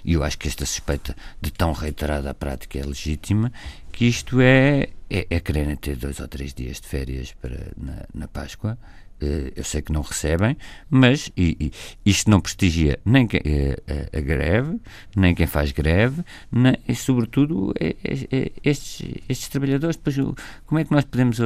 e 0.08 0.14
eu 0.14 0.24
acho 0.24 0.40
que 0.40 0.48
esta 0.48 0.66
suspeita 0.66 1.14
de 1.42 1.52
tão 1.52 1.74
reiterada 1.74 2.34
prática 2.34 2.80
é 2.80 2.84
legítima, 2.84 3.52
que 3.92 4.06
isto 4.06 4.40
é, 4.40 4.88
é, 5.10 5.28
é 5.30 5.40
quererem 5.42 5.76
ter 5.76 5.98
dois 5.98 6.22
ou 6.22 6.28
três 6.30 6.54
dias 6.54 6.80
de 6.80 6.88
férias 6.88 7.34
para, 7.34 7.74
na, 7.76 8.06
na 8.14 8.28
Páscoa. 8.28 8.78
Eh, 9.20 9.52
eu 9.56 9.64
sei 9.66 9.82
que 9.82 9.92
não 9.92 10.02
recebem, 10.02 10.56
mas 10.90 11.30
e, 11.36 11.58
e, 12.06 12.10
isto 12.10 12.30
não 12.30 12.40
prestigia 12.40 13.00
nem 13.04 13.28
quem, 13.28 13.42
a, 13.44 13.50
eh, 13.50 14.10
a, 14.14 14.18
a, 14.18 14.22
greve, 14.22 14.80
nem 15.14 15.36
quem 15.36 15.46
faz 15.46 15.74
greve, 15.74 16.24
nem, 16.50 16.78
e 16.88 16.96
sobretudo 16.96 17.74
é, 17.78 17.96
é, 18.02 18.28
é, 18.32 18.52
estes, 18.64 19.10
estes 19.28 19.50
trabalhadores. 19.50 19.98
Depois, 19.98 20.16
como 20.66 20.80
é 20.80 20.86
que 20.86 20.92
nós 20.92 21.04
podemos 21.04 21.38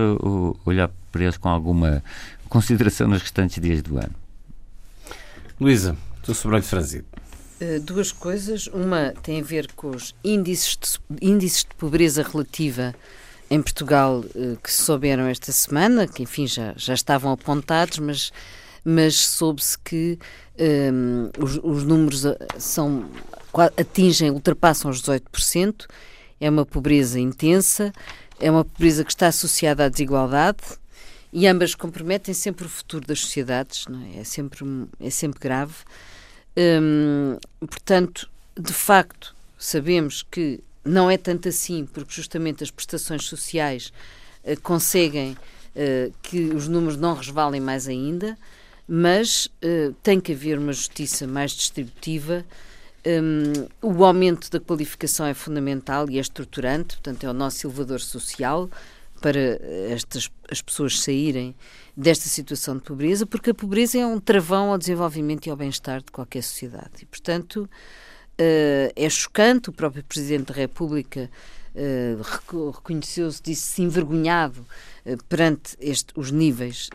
olhar 0.65 0.91
para 1.11 1.23
eles 1.23 1.37
com 1.37 1.49
alguma 1.49 2.03
consideração 2.47 3.07
nos 3.07 3.23
restantes 3.23 3.59
dias 3.59 3.81
do 3.81 3.97
ano? 3.97 4.13
Luísa, 5.59 5.97
estou 6.19 6.35
sobre 6.35 6.61
franzido. 6.61 7.20
Eh, 7.61 7.77
duas 7.77 8.11
coisas. 8.11 8.65
Uma 8.65 9.13
tem 9.21 9.39
a 9.39 9.43
ver 9.43 9.71
com 9.73 9.91
os 9.91 10.15
índices 10.23 10.75
de, 11.07 11.27
índices 11.27 11.59
de 11.59 11.75
pobreza 11.75 12.23
relativa 12.23 12.95
em 13.51 13.61
Portugal 13.61 14.25
eh, 14.35 14.57
que 14.63 14.71
se 14.73 14.81
souberam 14.81 15.27
esta 15.27 15.51
semana, 15.51 16.07
que 16.07 16.23
enfim 16.23 16.47
já, 16.47 16.73
já 16.75 16.95
estavam 16.95 17.31
apontados, 17.31 17.99
mas, 17.99 18.33
mas 18.83 19.15
soube-se 19.15 19.77
que 19.77 20.17
um, 20.59 21.29
ehm, 21.29 21.31
os, 21.37 21.59
os, 21.61 21.83
números 21.83 22.25
eh, 22.25 22.35
são, 22.57 23.05
atingem, 23.77 24.31
ultrapassam 24.31 24.89
os 24.89 24.99
18%. 25.03 25.85
É 26.39 26.49
uma 26.49 26.65
pobreza 26.65 27.19
intensa, 27.19 27.93
é 28.39 28.49
uma 28.49 28.65
pobreza 28.65 29.03
que 29.03 29.11
está 29.11 29.27
associada 29.27 29.85
à 29.85 29.89
desigualdade 29.89 30.63
e 31.31 31.45
ambas 31.45 31.75
comprometem 31.75 32.33
sempre 32.33 32.65
o 32.65 32.69
futuro 32.69 33.05
das 33.05 33.19
sociedades, 33.19 33.85
é? 34.15 34.21
É 34.21 34.23
sempre, 34.23 34.65
é 34.99 35.11
sempre 35.11 35.39
grave. 35.39 35.75
Hum, 36.57 37.37
portanto, 37.59 38.29
de 38.59 38.73
facto, 38.73 39.35
sabemos 39.57 40.23
que 40.23 40.59
não 40.83 41.09
é 41.09 41.17
tanto 41.17 41.47
assim, 41.47 41.85
porque 41.85 42.13
justamente 42.13 42.63
as 42.63 42.71
prestações 42.71 43.25
sociais 43.25 43.93
uh, 44.43 44.59
conseguem 44.61 45.31
uh, 45.31 46.13
que 46.21 46.45
os 46.49 46.67
números 46.67 46.97
não 46.97 47.13
resvalem 47.15 47.61
mais 47.61 47.87
ainda, 47.87 48.37
mas 48.87 49.45
uh, 49.45 49.93
tem 50.03 50.19
que 50.19 50.33
haver 50.33 50.57
uma 50.57 50.73
justiça 50.73 51.25
mais 51.27 51.51
distributiva. 51.51 52.43
Um, 53.05 53.67
o 53.81 54.03
aumento 54.03 54.51
da 54.51 54.59
qualificação 54.59 55.25
é 55.25 55.33
fundamental 55.33 56.09
e 56.09 56.17
é 56.17 56.21
estruturante, 56.21 56.95
portanto, 56.95 57.23
é 57.23 57.29
o 57.29 57.33
nosso 57.33 57.65
elevador 57.65 57.99
social 57.99 58.69
para 59.21 59.59
estas 59.89 60.29
as 60.49 60.61
pessoas 60.61 60.99
saírem 60.99 61.55
desta 62.01 62.27
situação 62.27 62.75
de 62.75 62.81
pobreza, 62.81 63.25
porque 63.25 63.51
a 63.51 63.53
pobreza 63.53 63.99
é 63.99 64.05
um 64.05 64.19
travão 64.19 64.71
ao 64.71 64.77
desenvolvimento 64.77 65.45
e 65.45 65.49
ao 65.49 65.55
bem-estar 65.55 66.01
de 66.01 66.11
qualquer 66.11 66.41
sociedade. 66.41 66.91
E, 67.01 67.05
portanto, 67.05 67.69
uh, 68.39 68.91
é 68.95 69.09
chocante. 69.09 69.69
O 69.69 69.73
próprio 69.73 70.03
Presidente 70.03 70.47
da 70.47 70.53
República 70.53 71.29
uh, 71.75 72.71
reconheceu-se, 72.73 73.41
disse-se 73.41 73.83
envergonhado 73.83 74.65
uh, 75.05 75.23
perante 75.29 75.77
este, 75.79 76.11
os 76.15 76.31
níveis 76.31 76.89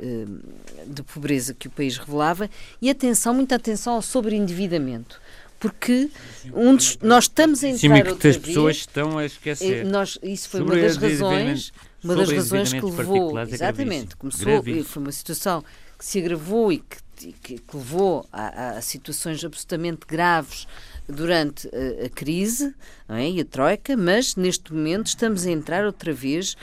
de 0.87 1.03
pobreza 1.05 1.55
que 1.55 1.69
o 1.69 1.71
país 1.71 1.97
revelava. 1.97 2.51
E 2.83 2.91
atenção, 2.91 3.33
muita 3.33 3.55
atenção 3.55 3.95
ao 3.95 4.03
sobreendividamento 4.03 5.21
porque 5.59 6.11
um 6.53 6.77
dos, 6.77 6.99
nós 6.99 7.25
estamos 7.25 7.65
a 7.65 7.69
entrar 7.69 8.05
Sim, 8.07 8.17
que 8.17 8.29
as 8.29 8.37
pessoas 8.37 8.77
estão 8.77 9.17
a 9.17 9.25
esquecer. 9.25 9.87
Nós, 9.87 10.19
isso 10.23 10.51
foi 10.51 10.61
uma 10.61 10.77
das 10.77 10.99
razões 10.99 11.73
uma 12.07 12.17
das 12.17 12.31
razões 12.31 12.73
que 12.73 12.81
levou, 12.81 13.39
é 13.39 13.43
exatamente, 13.43 14.17
começou, 14.17 14.63
foi 14.85 15.03
uma 15.03 15.13
situação 15.13 15.65
que 15.99 16.05
se 16.05 16.19
agravou 16.19 16.73
e 16.73 16.79
que, 16.79 17.33
que, 17.33 17.59
que 17.59 17.77
levou 17.77 18.27
a, 18.33 18.71
a, 18.71 18.81
situações 18.81 19.45
absolutamente 19.45 20.07
graves 20.07 20.67
durante 21.09 21.69
a, 21.69 22.09
crise 22.09 22.75
é? 23.09 23.31
e 23.31 23.41
a 23.41 23.45
troika, 23.45 23.97
mas 23.97 24.37
neste 24.37 24.73
momento 24.73 25.07
estamos 25.07 25.47
a 25.47 25.51
entrar 25.51 25.85
outra 25.85 26.13
vez 26.13 26.57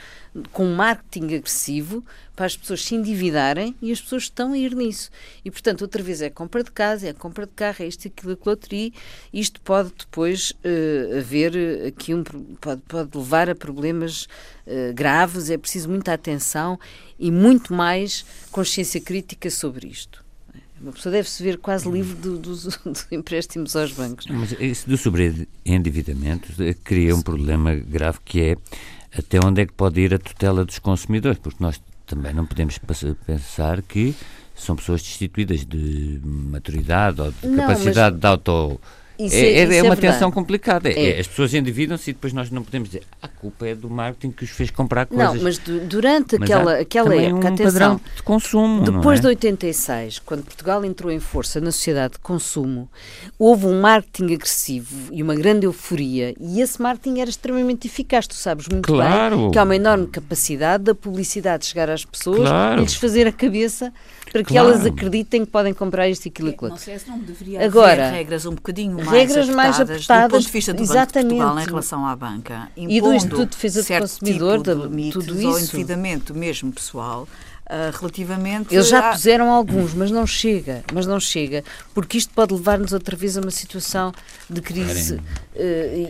com 0.52 0.66
um 0.66 0.74
marketing 0.74 1.36
agressivo 1.36 2.04
para 2.34 2.46
as 2.46 2.56
pessoas 2.56 2.84
se 2.84 2.94
endividarem 2.94 3.74
e 3.80 3.92
as 3.92 4.00
pessoas 4.00 4.24
estão 4.24 4.52
a 4.52 4.58
ir 4.58 4.74
nisso. 4.74 5.10
E, 5.44 5.50
portanto, 5.50 5.82
outra 5.82 6.02
vez 6.02 6.20
é 6.20 6.28
compra 6.28 6.64
de 6.64 6.72
casa, 6.72 7.08
é 7.08 7.12
compra 7.12 7.46
de 7.46 7.52
carro, 7.52 7.76
é 7.80 7.86
isto, 7.86 8.08
aquilo, 8.08 8.32
aquilo 8.32 8.50
outro, 8.50 8.74
e 8.74 8.92
isto 9.32 9.60
pode 9.60 9.92
depois 9.96 10.50
uh, 10.50 11.18
haver 11.18 11.86
aqui 11.86 12.12
um... 12.12 12.24
pode, 12.60 12.82
pode 12.82 13.16
levar 13.16 13.48
a 13.48 13.54
problemas 13.54 14.24
uh, 14.66 14.92
graves, 14.92 15.48
é 15.50 15.56
preciso 15.56 15.88
muita 15.88 16.12
atenção 16.12 16.78
e 17.18 17.30
muito 17.30 17.72
mais 17.72 18.24
consciência 18.50 19.00
crítica 19.00 19.48
sobre 19.50 19.86
isto. 19.86 20.23
Uma 20.84 20.92
pessoa 20.92 21.12
deve 21.12 21.30
se 21.30 21.42
ver 21.42 21.56
quase 21.56 21.90
livre 21.90 22.14
do, 22.14 22.36
dos, 22.36 22.64
dos 22.84 23.06
empréstimos 23.10 23.74
aos 23.74 23.92
bancos. 23.92 24.26
Mas 24.26 24.52
isso 24.52 24.86
do 24.86 24.98
sobreendividamento 24.98 26.52
cria 26.84 27.16
um 27.16 27.22
problema 27.22 27.74
grave 27.74 28.18
que 28.22 28.42
é 28.42 28.56
até 29.18 29.38
onde 29.42 29.62
é 29.62 29.66
que 29.66 29.72
pode 29.72 29.98
ir 29.98 30.12
a 30.12 30.18
tutela 30.18 30.62
dos 30.62 30.78
consumidores, 30.78 31.38
porque 31.38 31.62
nós 31.62 31.80
também 32.06 32.34
não 32.34 32.44
podemos 32.44 32.78
pensar 33.26 33.80
que 33.80 34.14
são 34.54 34.76
pessoas 34.76 35.02
destituídas 35.02 35.64
de 35.64 36.20
maturidade 36.22 37.22
ou 37.22 37.32
de 37.32 37.46
não, 37.46 37.56
capacidade 37.56 38.16
mas... 38.16 38.20
de 38.20 38.26
auto 38.26 38.80
isso 39.18 39.36
é, 39.36 39.38
é, 39.38 39.72
é, 39.72 39.76
é 39.78 39.82
uma 39.82 39.96
tensão 39.96 40.30
complicada. 40.30 40.90
É. 40.90 41.10
é. 41.10 41.20
As 41.20 41.26
pessoas 41.26 41.54
endividam-se 41.54 42.10
e 42.10 42.12
depois 42.12 42.32
nós 42.32 42.50
não 42.50 42.62
podemos 42.62 42.88
dizer 42.88 43.04
a 43.22 43.28
culpa 43.28 43.66
é 43.66 43.74
do 43.74 43.88
marketing 43.88 44.32
que 44.32 44.44
os 44.44 44.50
fez 44.50 44.70
comprar 44.70 45.06
coisas. 45.06 45.34
Não, 45.34 45.42
mas 45.42 45.58
durante 45.58 46.38
mas 46.38 46.50
aquela, 46.50 46.78
aquela 46.78 47.14
época, 47.14 47.48
um 47.48 47.52
atenção, 47.52 47.64
padrão 47.64 48.00
de 48.16 48.22
consumo. 48.22 48.82
Depois 48.82 49.18
é? 49.18 49.22
de 49.22 49.26
86, 49.28 50.18
quando 50.20 50.42
Portugal 50.42 50.84
entrou 50.84 51.12
em 51.12 51.20
força 51.20 51.60
na 51.60 51.70
sociedade 51.70 52.14
de 52.14 52.18
consumo, 52.18 52.88
houve 53.38 53.66
um 53.66 53.80
marketing 53.80 54.34
agressivo 54.34 55.12
e 55.12 55.22
uma 55.22 55.34
grande 55.34 55.66
euforia 55.66 56.34
e 56.40 56.60
esse 56.60 56.80
marketing 56.82 57.20
era 57.20 57.30
extremamente 57.30 57.86
eficaz. 57.86 58.26
Tu 58.26 58.34
sabes 58.34 58.66
muito 58.68 58.86
claro. 58.86 59.36
bem 59.36 59.50
que 59.52 59.58
há 59.58 59.62
uma 59.62 59.76
enorme 59.76 60.08
capacidade 60.08 60.84
da 60.84 60.94
publicidade 60.94 61.66
chegar 61.66 61.88
às 61.88 62.04
pessoas 62.04 62.48
claro. 62.48 62.80
e 62.80 62.84
lhes 62.84 62.94
fazer 62.94 63.26
a 63.26 63.32
cabeça 63.32 63.92
para 64.34 64.42
que 64.42 64.52
claro. 64.52 64.70
elas 64.70 64.84
acreditem 64.84 65.44
que 65.44 65.50
podem 65.52 65.72
comprar 65.72 66.08
isto 66.08 66.26
e 66.26 66.28
aquilo 66.28 66.48
e 66.48 66.54
aquilo. 66.54 66.70
Não 66.70 66.76
sei 66.76 66.98
se 66.98 67.08
não 67.08 67.20
deveria 67.20 67.64
Agora, 67.64 68.08
haver 68.08 68.16
regras 68.16 68.44
um 68.44 68.54
bocadinho 68.56 68.96
mais 68.96 69.08
regras 69.08 69.48
mais 69.48 69.80
apertadas 69.80 70.26
do 70.26 70.30
ponto 70.30 70.46
de 70.46 70.52
vista 70.52 70.74
do 70.74 70.82
exatamente. 70.82 71.38
Banco 71.38 71.38
de 71.38 71.38
Portugal 71.38 71.62
em 71.62 71.66
relação 71.66 72.06
à 72.06 72.16
banca. 72.16 72.68
E 72.76 73.00
do 73.00 73.14
Instituto 73.14 73.44
de 73.44 73.50
Defesa 73.50 73.82
do 73.82 74.00
Consumidor, 74.00 74.56
tipo 74.60 74.88
de 74.88 75.10
tudo 75.12 75.38
isso. 75.38 75.48
Ou 75.48 75.58
endividamento 75.60 76.34
mesmo 76.34 76.72
pessoal. 76.72 77.28
Uh, 77.64 77.96
relativamente 77.98 78.74
eles 78.74 78.88
já 78.88 79.08
a... 79.08 79.12
puseram 79.12 79.50
alguns 79.50 79.94
mas 79.94 80.10
não 80.10 80.26
chega 80.26 80.84
mas 80.92 81.06
não 81.06 81.18
chega 81.18 81.64
porque 81.94 82.18
isto 82.18 82.30
pode 82.34 82.52
levar-nos 82.52 82.92
outra 82.92 83.16
vez 83.16 83.38
a 83.38 83.40
uma 83.40 83.50
situação 83.50 84.12
de 84.50 84.60
crise 84.60 85.14
uh, 85.14 85.20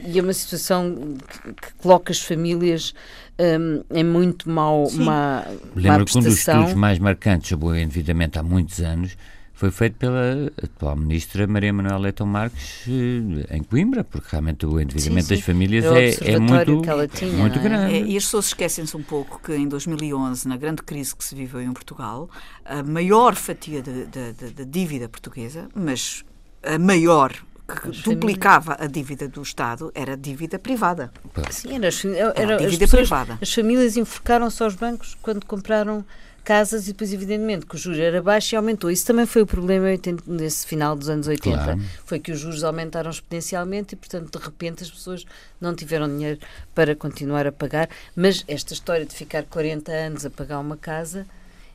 e 0.04 0.18
a 0.18 0.22
uma 0.24 0.32
situação 0.32 1.16
que, 1.28 1.52
que 1.52 1.74
coloca 1.74 2.10
as 2.10 2.18
famílias 2.20 2.92
um, 3.38 3.85
é 3.90 4.03
muito 4.03 4.49
mau, 4.49 4.90
má, 4.92 5.44
Lembro 5.75 6.05
que 6.05 6.18
um 6.18 6.23
dos 6.23 6.38
estudos 6.38 6.75
mais 6.75 6.99
marcantes 6.99 7.49
sobre 7.49 7.66
o 7.66 7.77
endividamento 7.77 8.38
há 8.38 8.42
muitos 8.42 8.81
anos 8.81 9.16
foi 9.55 9.70
feito 9.70 9.97
pela 9.97 10.51
atual 10.62 10.97
ministra 10.97 11.47
Maria 11.47 11.73
Manuela 11.73 11.99
Leitão 11.99 12.27
Marques 12.27 12.85
eh, 12.88 13.57
em 13.57 13.62
Coimbra, 13.62 14.03
porque 14.03 14.27
realmente 14.31 14.66
o 14.66 14.81
endividamento 14.81 15.29
sim, 15.29 15.29
sim. 15.29 15.35
das 15.37 15.44
famílias 15.44 15.85
é, 15.85 16.33
é, 16.33 16.38
muito, 16.40 16.83
tinha, 17.14 17.33
muito 17.33 17.59
é? 17.59 17.62
grande. 17.62 17.94
É, 17.94 18.03
e 18.03 18.16
as 18.16 18.25
pessoas 18.25 18.47
esquecem-se 18.47 18.97
um 18.97 19.03
pouco 19.03 19.40
que 19.40 19.55
em 19.55 19.68
2011, 19.68 20.49
na 20.49 20.57
grande 20.57 20.83
crise 20.83 21.14
que 21.14 21.25
se 21.25 21.37
viveu 21.37 21.62
em 21.62 21.73
Portugal, 21.73 22.29
a 22.64 22.83
maior 22.83 23.37
fatia 23.37 23.81
da 23.81 24.64
dívida 24.64 25.09
portuguesa, 25.09 25.68
mas 25.73 26.25
a 26.62 26.79
maior 26.79 27.33
que 27.66 27.88
as 27.88 27.98
duplicava 28.03 28.72
famílias... 28.72 28.88
a 28.88 28.92
dívida 28.92 29.29
do 29.29 29.42
Estado 29.42 29.90
era 29.94 30.16
dívida 30.16 30.59
privada. 30.59 31.12
Sim, 31.50 31.77
era, 31.77 31.88
era, 32.37 32.57
dívida 32.59 32.87
pessoas, 32.87 33.09
privada. 33.09 33.38
As 33.40 33.53
famílias 33.53 33.96
enforcaram-se 33.96 34.62
aos 34.62 34.74
bancos 34.74 35.16
quando 35.22 35.44
compraram 35.46 36.05
casas 36.44 36.85
e 36.85 36.92
depois, 36.92 37.12
evidentemente, 37.12 37.64
que 37.64 37.74
o 37.74 37.79
juro 37.79 37.98
era 37.98 38.22
baixo 38.22 38.55
e 38.55 38.57
aumentou. 38.57 38.90
Isso 38.90 39.07
também 39.07 39.24
foi 39.24 39.42
o 39.42 39.46
problema 39.46 39.87
nesse 40.27 40.66
final 40.66 40.94
dos 40.94 41.09
anos 41.09 41.27
80. 41.27 41.57
Claro. 41.57 41.81
Foi 42.05 42.20
que 42.20 42.31
os 42.31 42.38
juros 42.38 42.62
aumentaram 42.62 43.11
exponencialmente 43.11 43.94
e, 43.94 43.96
portanto, 43.96 44.38
de 44.38 44.44
repente 44.44 44.85
as 44.85 44.90
pessoas 44.90 45.24
não 45.59 45.74
tiveram 45.74 46.07
dinheiro 46.07 46.38
para 46.74 46.94
continuar 46.94 47.46
a 47.46 47.53
pagar. 47.53 47.88
Mas 48.14 48.44
esta 48.46 48.74
história 48.74 49.07
de 49.07 49.14
ficar 49.14 49.44
40 49.44 49.90
anos 49.90 50.27
a 50.27 50.31
pagar 50.31 50.59
uma 50.61 50.77
casa 50.77 51.27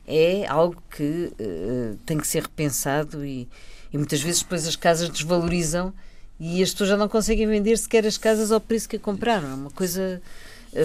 é 0.06 0.46
algo 0.46 0.80
que 0.96 1.32
uh, 1.40 1.96
tem 2.06 2.18
que 2.18 2.26
ser 2.26 2.42
repensado 2.42 3.24
e, 3.24 3.48
e 3.92 3.98
muitas 3.98 4.20
vezes 4.20 4.42
depois 4.42 4.66
as 4.66 4.76
casas 4.76 5.08
desvalorizam 5.08 5.92
e 6.38 6.62
as 6.62 6.70
pessoas 6.70 6.90
já 6.90 6.96
não 6.96 7.08
conseguem 7.08 7.46
vender 7.46 7.76
sequer 7.76 8.06
as 8.06 8.16
casas 8.16 8.50
ao 8.50 8.60
preço 8.60 8.88
que 8.88 8.96
a 8.96 9.00
compraram. 9.00 9.50
É 9.50 9.54
uma 9.54 9.70
coisa 9.70 10.20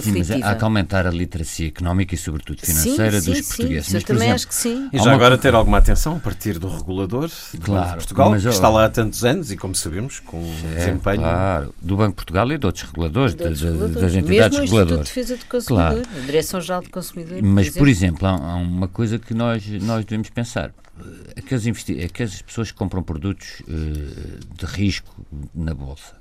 Sim, 0.02 0.18
mas 0.18 0.30
há 0.30 0.54
que 0.56 0.64
aumentar 0.64 1.06
a 1.06 1.10
literacia 1.10 1.68
económica 1.68 2.12
e, 2.12 2.18
sobretudo, 2.18 2.60
financeira 2.60 3.20
sim, 3.20 3.30
dos 3.30 3.38
sim, 3.38 3.44
portugueses. 3.44 3.86
Sim, 3.86 3.94
mas, 3.94 4.04
também 4.04 4.22
exemplo, 4.22 4.34
acho 4.34 4.48
que 4.48 4.54
sim. 4.54 4.90
E 4.92 4.98
já 4.98 5.12
agora 5.12 5.38
ter 5.38 5.54
alguma 5.54 5.78
atenção 5.78 6.16
a 6.16 6.18
partir 6.18 6.58
do 6.58 6.68
regulador 6.68 7.30
claro, 7.62 7.90
de 7.90 7.94
Portugal, 7.94 8.30
mas, 8.30 8.42
que 8.42 8.48
está 8.48 8.68
lá 8.68 8.86
há 8.86 8.88
tantos 8.88 9.24
anos 9.24 9.52
e, 9.52 9.56
como 9.56 9.76
sabemos, 9.76 10.18
com 10.18 10.42
é, 10.72 10.78
desempenho. 10.78 11.20
Claro, 11.20 11.74
do 11.80 11.96
Banco 11.96 12.10
de 12.10 12.16
Portugal 12.16 12.50
e 12.50 12.58
de 12.58 12.66
outros 12.66 12.84
reguladores, 12.84 13.34
de 13.36 13.42
outros 13.44 13.60
de, 13.60 13.66
reguladores. 13.66 14.02
das 14.02 14.14
entidades 14.14 14.58
Mesmo 14.58 14.76
reguladoras. 14.76 15.06
de 15.06 15.14
Defesa 15.14 15.36
do 15.36 15.44
Consumidor, 15.44 16.02
claro. 16.02 16.08
a 16.16 16.26
Direção-Geral 16.26 16.82
do 16.82 16.90
Consumidor. 16.90 17.42
Mas, 17.42 17.70
por 17.70 17.88
exemplo, 17.88 18.26
há, 18.26 18.32
há 18.32 18.56
uma 18.56 18.88
coisa 18.88 19.20
que 19.20 19.34
nós, 19.34 19.64
nós 19.82 20.04
devemos 20.04 20.30
pensar. 20.30 20.72
Aquelas, 21.36 21.66
aquelas 22.04 22.42
pessoas 22.42 22.70
que 22.70 22.76
compram 22.78 23.02
produtos 23.02 23.60
uh, 23.60 24.54
de 24.54 24.66
risco 24.66 25.26
na 25.54 25.74
Bolsa 25.74 26.16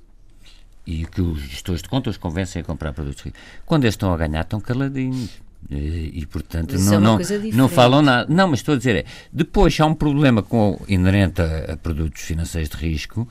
e 0.86 1.06
que 1.06 1.22
os 1.22 1.40
gestores 1.42 1.82
de 1.82 1.90
contas 1.90 2.18
convencem 2.18 2.62
a 2.62 2.66
comprar 2.66 2.94
produtos 2.94 3.32
Quando 3.66 3.86
eles 3.86 3.94
estão 3.94 4.14
a 4.14 4.18
ganhar, 4.18 4.42
estão 4.42 4.60
caladinhos. 4.60 5.44
E, 5.70 6.12
e 6.14 6.26
portanto, 6.28 6.78
não, 6.78 6.94
é 6.94 7.00
não, 7.00 7.20
não 7.54 7.68
falam 7.68 8.02
nada. 8.02 8.32
Não, 8.32 8.48
mas 8.48 8.60
estou 8.60 8.76
a 8.76 8.78
dizer, 8.78 8.98
é, 8.98 9.06
depois 9.34 9.80
há 9.80 9.86
um 9.88 9.96
problema 9.96 10.44
com, 10.44 10.80
inerente 10.88 11.42
a, 11.42 11.74
a 11.74 11.78
produtos 11.78 12.22
financeiros 12.22 12.70
de 12.70 12.78
risco, 12.78 13.28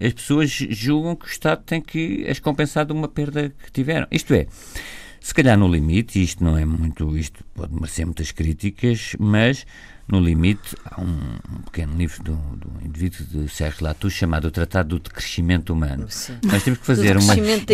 as 0.00 0.12
pessoas 0.12 0.50
julgam 0.50 1.14
que 1.14 1.26
o 1.26 1.28
Estado 1.28 1.62
tem 1.64 1.80
que 1.80 2.26
as 2.28 2.40
compensar 2.40 2.84
de 2.84 2.92
uma 2.92 3.06
perda 3.06 3.50
que 3.50 3.70
tiveram. 3.70 4.08
Isto 4.10 4.34
é, 4.34 4.46
se 5.20 5.32
calhar 5.32 5.56
no 5.56 5.68
limite, 5.68 6.20
isto 6.20 6.42
não 6.42 6.58
é 6.58 6.64
muito, 6.64 7.16
isto 7.16 7.44
pode 7.54 7.72
merecer 7.74 8.06
muitas 8.06 8.32
críticas, 8.32 9.14
mas 9.18 9.64
no 10.08 10.18
limite, 10.18 10.74
há 10.86 11.00
um, 11.00 11.04
um 11.04 11.60
pequeno 11.66 11.96
livro 11.96 12.22
do, 12.22 12.32
do 12.32 12.70
indivíduo 12.84 13.26
de 13.26 13.48
Sérgio 13.50 13.84
Latour 13.84 14.10
chamado 14.10 14.46
O 14.46 14.50
Tratado 14.50 14.88
do 14.88 14.98
Decrescimento 14.98 15.72
Humano. 15.72 16.06
Sim. 16.08 16.38
Nós 16.44 16.62
temos 16.62 16.80
que 16.80 16.86
fazer 16.86 17.18
do 17.18 17.22
uma. 17.22 17.34
Crescimento 17.34 17.72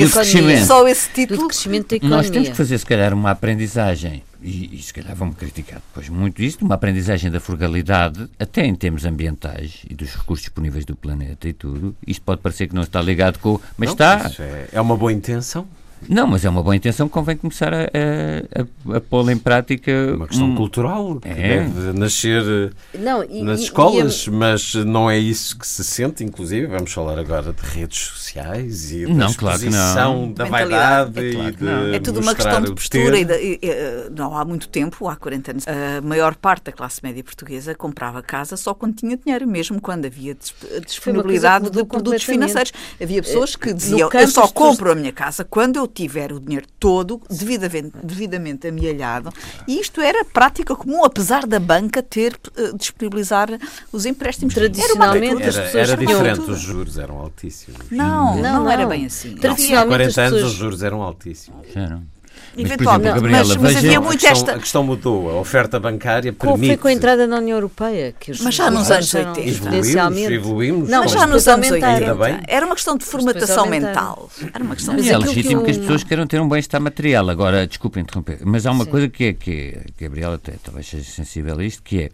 Só 0.66 0.88
esse 0.88 1.10
título. 1.10 1.40
Do 1.42 1.48
crescimento 1.48 1.90
da 1.90 1.96
economia. 1.96 2.16
Nós 2.16 2.30
temos 2.30 2.48
que 2.48 2.56
fazer, 2.56 2.78
se 2.78 2.86
calhar, 2.86 3.14
uma 3.14 3.30
aprendizagem, 3.30 4.24
e, 4.42 4.76
e 4.76 4.82
se 4.82 4.92
calhar 4.92 5.14
vamos 5.14 5.36
criticar 5.36 5.80
depois 5.88 6.08
muito 6.08 6.42
isto, 6.42 6.64
uma 6.64 6.74
aprendizagem 6.74 7.30
da 7.30 7.38
frugalidade, 7.38 8.28
até 8.38 8.66
em 8.66 8.74
termos 8.74 9.04
ambientais 9.04 9.82
e 9.88 9.94
dos 9.94 10.12
recursos 10.14 10.44
disponíveis 10.44 10.84
do 10.84 10.96
planeta 10.96 11.48
e 11.48 11.52
tudo. 11.52 11.94
Isto 12.04 12.22
pode 12.22 12.40
parecer 12.40 12.66
que 12.66 12.74
não 12.74 12.82
está 12.82 13.00
ligado 13.00 13.38
com. 13.38 13.60
Mas 13.78 13.88
não, 13.88 13.92
está. 13.92 14.30
É, 14.42 14.68
é 14.72 14.80
uma 14.80 14.96
boa 14.96 15.12
intenção 15.12 15.66
Não, 16.08 16.26
mas 16.26 16.44
é 16.44 16.50
uma 16.50 16.62
boa 16.62 16.76
intenção 16.76 17.08
que 17.08 17.14
convém 17.14 17.36
começar 17.36 17.72
a, 17.72 17.82
a, 17.82 18.92
a, 18.92 18.96
a 18.96 19.00
pô-la 19.00 19.32
em 19.32 19.38
prática. 19.38 19.92
Uma 20.14 20.26
questão 20.26 20.48
hum, 20.48 20.54
cultural 20.54 21.20
que 21.20 21.28
é. 21.28 21.34
deve 21.34 21.98
nascer 21.98 22.72
não, 22.98 23.24
e, 23.24 23.42
nas 23.42 23.60
escolas, 23.60 24.26
e, 24.26 24.30
mas 24.30 24.74
não 24.74 25.10
é 25.10 25.18
isso 25.18 25.58
que 25.58 25.66
se 25.66 25.82
sente, 25.82 26.22
inclusive. 26.22 26.66
Vamos 26.66 26.92
falar 26.92 27.18
agora 27.18 27.52
de 27.52 27.62
redes 27.62 27.98
sociais 27.98 28.92
e 28.92 29.06
da 29.06 29.14
não, 29.14 29.26
exposição 29.26 30.32
claro 30.32 30.34
da 30.34 30.44
vaidade 30.44 31.26
é, 31.26 31.32
claro 31.32 31.88
e 31.88 31.96
É 31.96 32.00
tudo 32.00 32.20
uma 32.20 32.34
questão 32.34 32.60
de 32.60 32.72
postura. 32.72 33.18
E 33.18 33.24
de, 33.24 33.58
e, 33.62 34.10
não 34.14 34.36
há 34.36 34.44
muito 34.44 34.68
tempo, 34.68 35.08
há 35.08 35.16
40 35.16 35.50
anos, 35.50 35.64
a 35.66 36.00
maior 36.02 36.34
parte 36.34 36.64
da 36.64 36.72
classe 36.72 37.00
média 37.02 37.22
portuguesa 37.24 37.74
comprava 37.74 38.22
casa 38.22 38.56
só 38.56 38.74
quando 38.74 38.96
tinha 38.96 39.16
dinheiro, 39.16 39.46
mesmo 39.46 39.80
quando 39.80 40.06
havia 40.06 40.36
disponibilidade 40.84 41.70
de 41.70 41.84
produtos 41.84 42.24
financeiros. 42.24 42.72
Havia 43.00 43.22
pessoas 43.22 43.56
que 43.56 43.72
diziam, 43.72 44.10
eu 44.12 44.28
só 44.28 44.48
compro 44.48 44.92
a 44.92 44.94
minha 44.94 45.12
casa 45.12 45.44
quando 45.44 45.76
eu 45.76 45.86
tiver 45.94 46.32
o 46.32 46.40
dinheiro 46.40 46.66
todo 46.78 47.20
devidamente, 47.30 47.92
devidamente 48.02 48.68
amealhado. 48.68 49.30
E 49.66 49.80
isto 49.80 50.00
era 50.00 50.24
prática 50.24 50.74
comum, 50.76 51.04
apesar 51.04 51.46
da 51.46 51.58
banca 51.60 52.02
ter 52.02 52.38
uh, 52.58 52.76
disponibilizar 52.76 53.48
os 53.92 54.04
empréstimos. 54.04 54.54
Tradicionalmente 54.54 55.42
era, 55.42 55.62
era, 55.62 55.78
era 55.78 55.96
diferente, 55.96 56.50
os 56.50 56.60
juros 56.60 56.98
eram 56.98 57.18
altíssimos. 57.18 57.90
Não, 57.90 58.34
não, 58.36 58.42
não, 58.42 58.64
não 58.64 58.70
era 58.70 58.86
bem 58.86 59.06
assim. 59.06 59.34
Tradicionalmente, 59.36 60.10
há 60.10 60.14
40 60.14 60.20
anos 60.22 60.42
os 60.42 60.52
juros 60.52 60.82
eram 60.82 61.02
altíssimos. 61.02 61.66
Eram. 61.74 62.13
Eventualmente, 62.56 63.12
mas, 63.12 63.22
Gabriela, 63.22 63.58
mas, 63.60 63.76
havia 63.76 64.00
muito 64.00 64.26
a 64.26 64.28
questão, 64.28 64.48
esta... 64.48 64.52
A 64.52 64.58
questão 64.58 64.84
mudou, 64.84 65.30
a 65.30 65.34
oferta 65.34 65.80
bancária 65.80 66.32
permite... 66.32 66.58
Como 66.58 66.66
foi 66.66 66.76
com 66.76 66.88
a 66.88 66.92
entrada 66.92 67.26
na 67.26 67.38
União 67.38 67.56
Europeia? 67.56 68.14
Que 68.18 68.30
os 68.30 68.40
mas 68.40 68.54
já 68.54 68.70
nos 68.70 68.90
anos 68.90 69.12
80. 69.12 69.40
Evoluímos, 69.40 70.18
evoluímos. 70.30 70.88
Não, 70.88 71.02
mas 71.02 71.12
já 71.12 71.26
nos 71.26 71.48
anos 71.48 71.70
80. 71.70 72.42
Era 72.46 72.66
uma 72.66 72.74
questão 72.74 72.96
de 72.96 73.04
formatação 73.04 73.66
mental. 73.66 74.30
Era 74.52 74.64
uma 74.64 74.74
questão 74.74 74.96
de... 74.96 75.10
É 75.10 75.18
legítimo 75.18 75.60
que, 75.60 75.66
que 75.66 75.70
as 75.72 75.78
pessoas 75.78 76.04
queiram 76.04 76.26
ter 76.26 76.40
um 76.40 76.48
bem-estar 76.48 76.80
material. 76.80 77.28
Agora, 77.28 77.66
desculpe 77.66 78.00
interromper, 78.00 78.40
mas 78.44 78.66
há 78.66 78.70
uma 78.70 78.84
Sim. 78.84 78.90
coisa 78.90 79.08
que 79.08 79.24
é 79.24 79.32
que 79.32 79.78
a 79.78 80.02
Gabriela 80.02 80.36
até 80.36 80.52
talvez 80.62 80.86
seja 80.86 81.10
sensível 81.10 81.58
a 81.58 81.64
isto, 81.64 81.82
que 81.82 82.02
é 82.02 82.10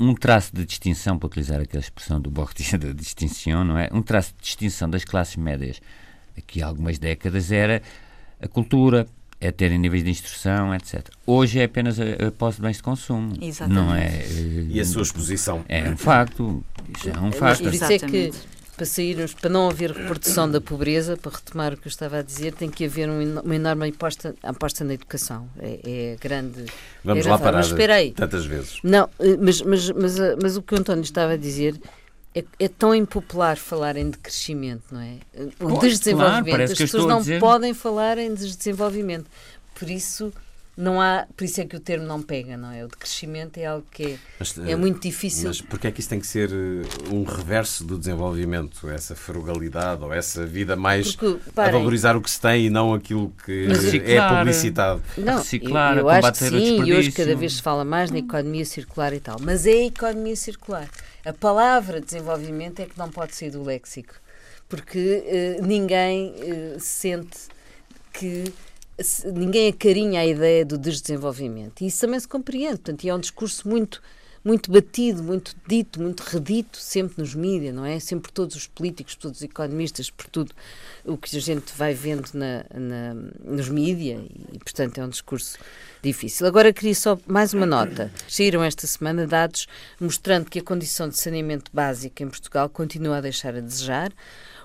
um 0.00 0.14
traço 0.14 0.54
de 0.54 0.64
distinção, 0.64 1.18
para 1.18 1.26
utilizar 1.26 1.60
aquela 1.60 1.82
expressão 1.82 2.20
do 2.20 2.30
Borges 2.30 2.72
da 2.78 2.92
distinção, 2.92 3.64
não 3.64 3.78
é? 3.78 3.88
Um 3.92 4.02
traço 4.02 4.32
de 4.36 4.42
distinção 4.42 4.88
das 4.88 5.04
classes 5.04 5.36
médias 5.36 5.80
aqui 6.36 6.62
há 6.62 6.66
algumas 6.66 6.98
décadas 6.98 7.50
era 7.50 7.82
a 8.40 8.46
cultura, 8.46 9.06
é 9.40 9.52
terem 9.52 9.78
níveis 9.78 10.02
de 10.02 10.10
instrução, 10.10 10.74
etc. 10.74 11.08
Hoje 11.26 11.60
é 11.60 11.64
apenas 11.64 11.98
a, 12.00 12.26
a 12.26 12.30
posse 12.30 12.56
de 12.56 12.62
bens 12.62 12.76
de 12.76 12.82
consumo. 12.82 13.32
Exatamente. 13.40 13.74
Não 13.74 13.94
é, 13.94 14.24
e 14.68 14.80
a 14.80 14.84
sua 14.84 15.02
exposição. 15.02 15.64
É 15.68 15.88
um 15.88 15.96
facto. 15.96 16.64
Isso 16.96 17.08
é 17.08 17.20
um 17.20 17.32
facto. 17.32 17.68
Isso 17.68 17.84
é 17.84 17.98
que, 17.98 18.32
para 18.76 18.84
sairmos, 18.84 19.34
para 19.34 19.48
não 19.48 19.68
haver 19.68 19.92
reprodução 19.92 20.50
da 20.50 20.60
pobreza, 20.60 21.16
para 21.16 21.32
retomar 21.32 21.72
o 21.72 21.76
que 21.76 21.86
eu 21.86 21.90
estava 21.90 22.18
a 22.18 22.22
dizer, 22.22 22.52
tem 22.52 22.68
que 22.68 22.84
haver 22.84 23.08
um, 23.08 23.40
uma 23.40 23.54
enorme 23.54 23.88
aposta, 23.88 24.34
aposta 24.42 24.84
na 24.84 24.94
educação. 24.94 25.48
É, 25.60 25.80
é 25.84 26.16
grande. 26.20 26.64
Vamos 27.04 27.24
é 27.24 27.30
lá 27.30 27.38
parar 27.38 27.58
mas 27.58 27.66
esperei. 27.68 28.12
tantas 28.12 28.44
vezes. 28.44 28.80
Não, 28.82 29.08
eh, 29.20 29.36
mas, 29.40 29.62
mas, 29.62 29.90
mas, 29.90 30.18
eh, 30.18 30.36
mas 30.42 30.56
o 30.56 30.62
que 30.62 30.74
o 30.74 30.78
António 30.78 31.02
estava 31.02 31.34
a 31.34 31.36
dizer 31.36 31.80
é, 32.38 32.44
é, 32.64 32.68
tão 32.68 32.94
impopular 32.94 33.56
falar 33.56 33.96
em 33.96 34.10
decrescimento, 34.10 34.84
não 34.92 35.00
é? 35.00 35.16
O 35.60 35.68
pois, 35.68 35.80
desdesenvolvimento. 35.80 36.46
Claro, 36.46 36.62
As 36.64 36.78
pessoas 36.78 37.06
não 37.06 37.18
dizer... 37.20 37.40
podem 37.40 37.74
falar 37.74 38.18
em 38.18 38.32
desdesenvolvimento. 38.34 39.26
Por 39.74 39.88
isso 39.88 40.32
não 40.78 41.00
há, 41.00 41.26
por 41.36 41.42
isso 41.42 41.60
é 41.60 41.64
que 41.64 41.74
o 41.74 41.80
termo 41.80 42.06
não 42.06 42.22
pega, 42.22 42.56
não 42.56 42.70
é? 42.70 42.84
O 42.84 42.88
decrescimento 42.88 43.58
é 43.58 43.66
algo 43.66 43.84
que 43.90 44.12
é, 44.12 44.18
mas, 44.38 44.56
é 44.58 44.76
muito 44.76 45.00
difícil. 45.02 45.48
Mas 45.48 45.60
porquê 45.60 45.88
é 45.88 45.90
que 45.90 45.98
isso 45.98 46.08
tem 46.08 46.20
que 46.20 46.26
ser 46.26 46.50
eh, 46.52 47.12
um 47.12 47.24
reverso 47.24 47.82
do 47.82 47.98
desenvolvimento, 47.98 48.88
essa 48.88 49.16
frugalidade 49.16 50.04
ou 50.04 50.14
essa 50.14 50.46
vida 50.46 50.76
mais 50.76 51.16
Porque, 51.16 51.50
parem, 51.50 51.74
a 51.74 51.78
valorizar 51.78 52.16
o 52.16 52.22
que 52.22 52.30
se 52.30 52.40
tem 52.40 52.66
e 52.66 52.70
não 52.70 52.94
aquilo 52.94 53.34
que 53.44 53.66
é 54.06 54.28
publicitado? 54.28 55.02
Não, 55.16 55.38
reciclar, 55.38 55.94
eu, 55.94 56.02
eu 56.02 56.08
acho 56.10 56.30
que 56.30 56.38
sim, 56.38 56.84
e 56.84 56.94
hoje 56.94 57.10
cada 57.10 57.34
vez 57.34 57.54
se 57.54 57.62
fala 57.62 57.84
mais 57.84 58.12
na 58.12 58.18
economia 58.18 58.64
circular 58.64 59.12
e 59.12 59.18
tal, 59.18 59.38
mas 59.40 59.66
é 59.66 59.72
a 59.72 59.86
economia 59.86 60.36
circular. 60.36 60.88
A 61.24 61.32
palavra 61.32 62.00
desenvolvimento 62.00 62.78
é 62.78 62.86
que 62.86 62.96
não 62.96 63.10
pode 63.10 63.34
sair 63.34 63.50
do 63.50 63.64
léxico, 63.64 64.14
porque 64.68 65.58
uh, 65.58 65.66
ninguém 65.66 66.28
uh, 66.36 66.78
sente 66.78 67.48
que 68.12 68.44
ninguém 69.32 69.68
acarinha 69.68 70.20
a 70.20 70.26
ideia 70.26 70.64
do 70.64 70.76
desdesenvolvimento. 70.76 71.82
E 71.82 71.86
isso 71.86 72.00
também 72.00 72.18
se 72.18 72.28
compreende. 72.28 72.76
Portanto, 72.76 73.04
é 73.06 73.14
um 73.14 73.20
discurso 73.20 73.68
muito 73.68 74.02
muito 74.44 74.70
batido, 74.70 75.22
muito 75.22 75.54
dito, 75.66 76.00
muito 76.00 76.20
redito, 76.20 76.78
sempre 76.78 77.20
nos 77.20 77.34
mídias, 77.34 77.74
não 77.74 77.84
é? 77.84 77.98
Sempre 77.98 78.28
por 78.28 78.30
todos 78.30 78.56
os 78.56 78.66
políticos, 78.66 79.14
por 79.14 79.22
todos 79.22 79.38
os 79.38 79.44
economistas, 79.44 80.10
por 80.10 80.26
tudo 80.26 80.52
o 81.04 81.18
que 81.18 81.36
a 81.36 81.40
gente 81.40 81.72
vai 81.76 81.92
vendo 81.92 82.30
na, 82.32 82.64
na, 82.74 83.14
nos 83.44 83.68
mídias 83.68 84.22
e, 84.52 84.58
portanto, 84.58 84.98
é 84.98 85.04
um 85.04 85.08
discurso 85.08 85.58
difícil. 86.02 86.46
Agora 86.46 86.72
queria 86.72 86.94
só 86.94 87.18
mais 87.26 87.52
uma 87.52 87.66
nota. 87.66 88.10
Saíram 88.28 88.62
esta 88.62 88.86
semana 88.86 89.26
dados 89.26 89.66
mostrando 90.00 90.48
que 90.48 90.60
a 90.60 90.62
condição 90.62 91.08
de 91.08 91.18
saneamento 91.18 91.70
básica 91.74 92.22
em 92.22 92.28
Portugal 92.28 92.68
continua 92.68 93.18
a 93.18 93.20
deixar 93.20 93.54
a 93.54 93.60
desejar. 93.60 94.12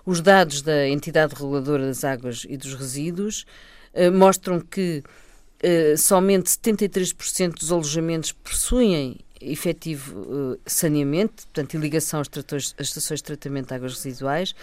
Os 0.05 0.21
dados 0.21 0.61
da 0.61 0.87
entidade 0.87 1.33
reguladora 1.33 1.85
das 1.85 2.03
águas 2.03 2.45
e 2.47 2.57
dos 2.57 2.73
resíduos 2.73 3.45
mostram 4.11 4.59
que 4.59 5.03
eh, 5.65 5.95
somente 5.95 6.49
73% 6.49 7.53
dos 7.53 7.71
alojamentos 7.71 8.33
possuem 8.33 9.17
efetivo 9.39 10.19
uh, 10.19 10.59
saneamento, 10.65 11.47
portanto, 11.47 11.77
ligação 11.77 12.19
às, 12.19 12.29
às 12.77 12.87
estações 12.87 13.19
de 13.19 13.23
tratamento 13.23 13.69
de 13.69 13.73
águas 13.73 13.93
residuais, 13.93 14.53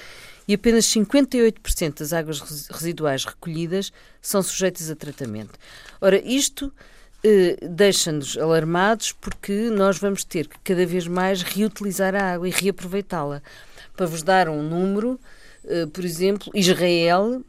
e 0.46 0.52
apenas 0.52 0.84
58% 0.84 2.00
das 2.00 2.12
águas 2.12 2.40
residuais 2.70 3.24
recolhidas 3.24 3.92
são 4.20 4.42
sujeitas 4.42 4.90
a 4.90 4.96
tratamento. 4.96 5.58
Ora, 6.02 6.20
isto 6.22 6.70
deixa-nos 7.70 8.38
alarmados 8.38 9.12
porque 9.12 9.68
nós 9.68 9.98
vamos 9.98 10.24
ter 10.24 10.48
que 10.48 10.58
cada 10.60 10.86
vez 10.86 11.06
mais 11.06 11.42
reutilizar 11.42 12.14
a 12.14 12.32
água 12.32 12.48
e 12.48 12.50
reaproveitá-la. 12.50 13.42
Para 13.94 14.06
vos 14.06 14.22
dar 14.22 14.48
um 14.48 14.62
número, 14.62 15.20
por 15.92 16.02
exemplo, 16.02 16.50
Israel, 16.54 17.44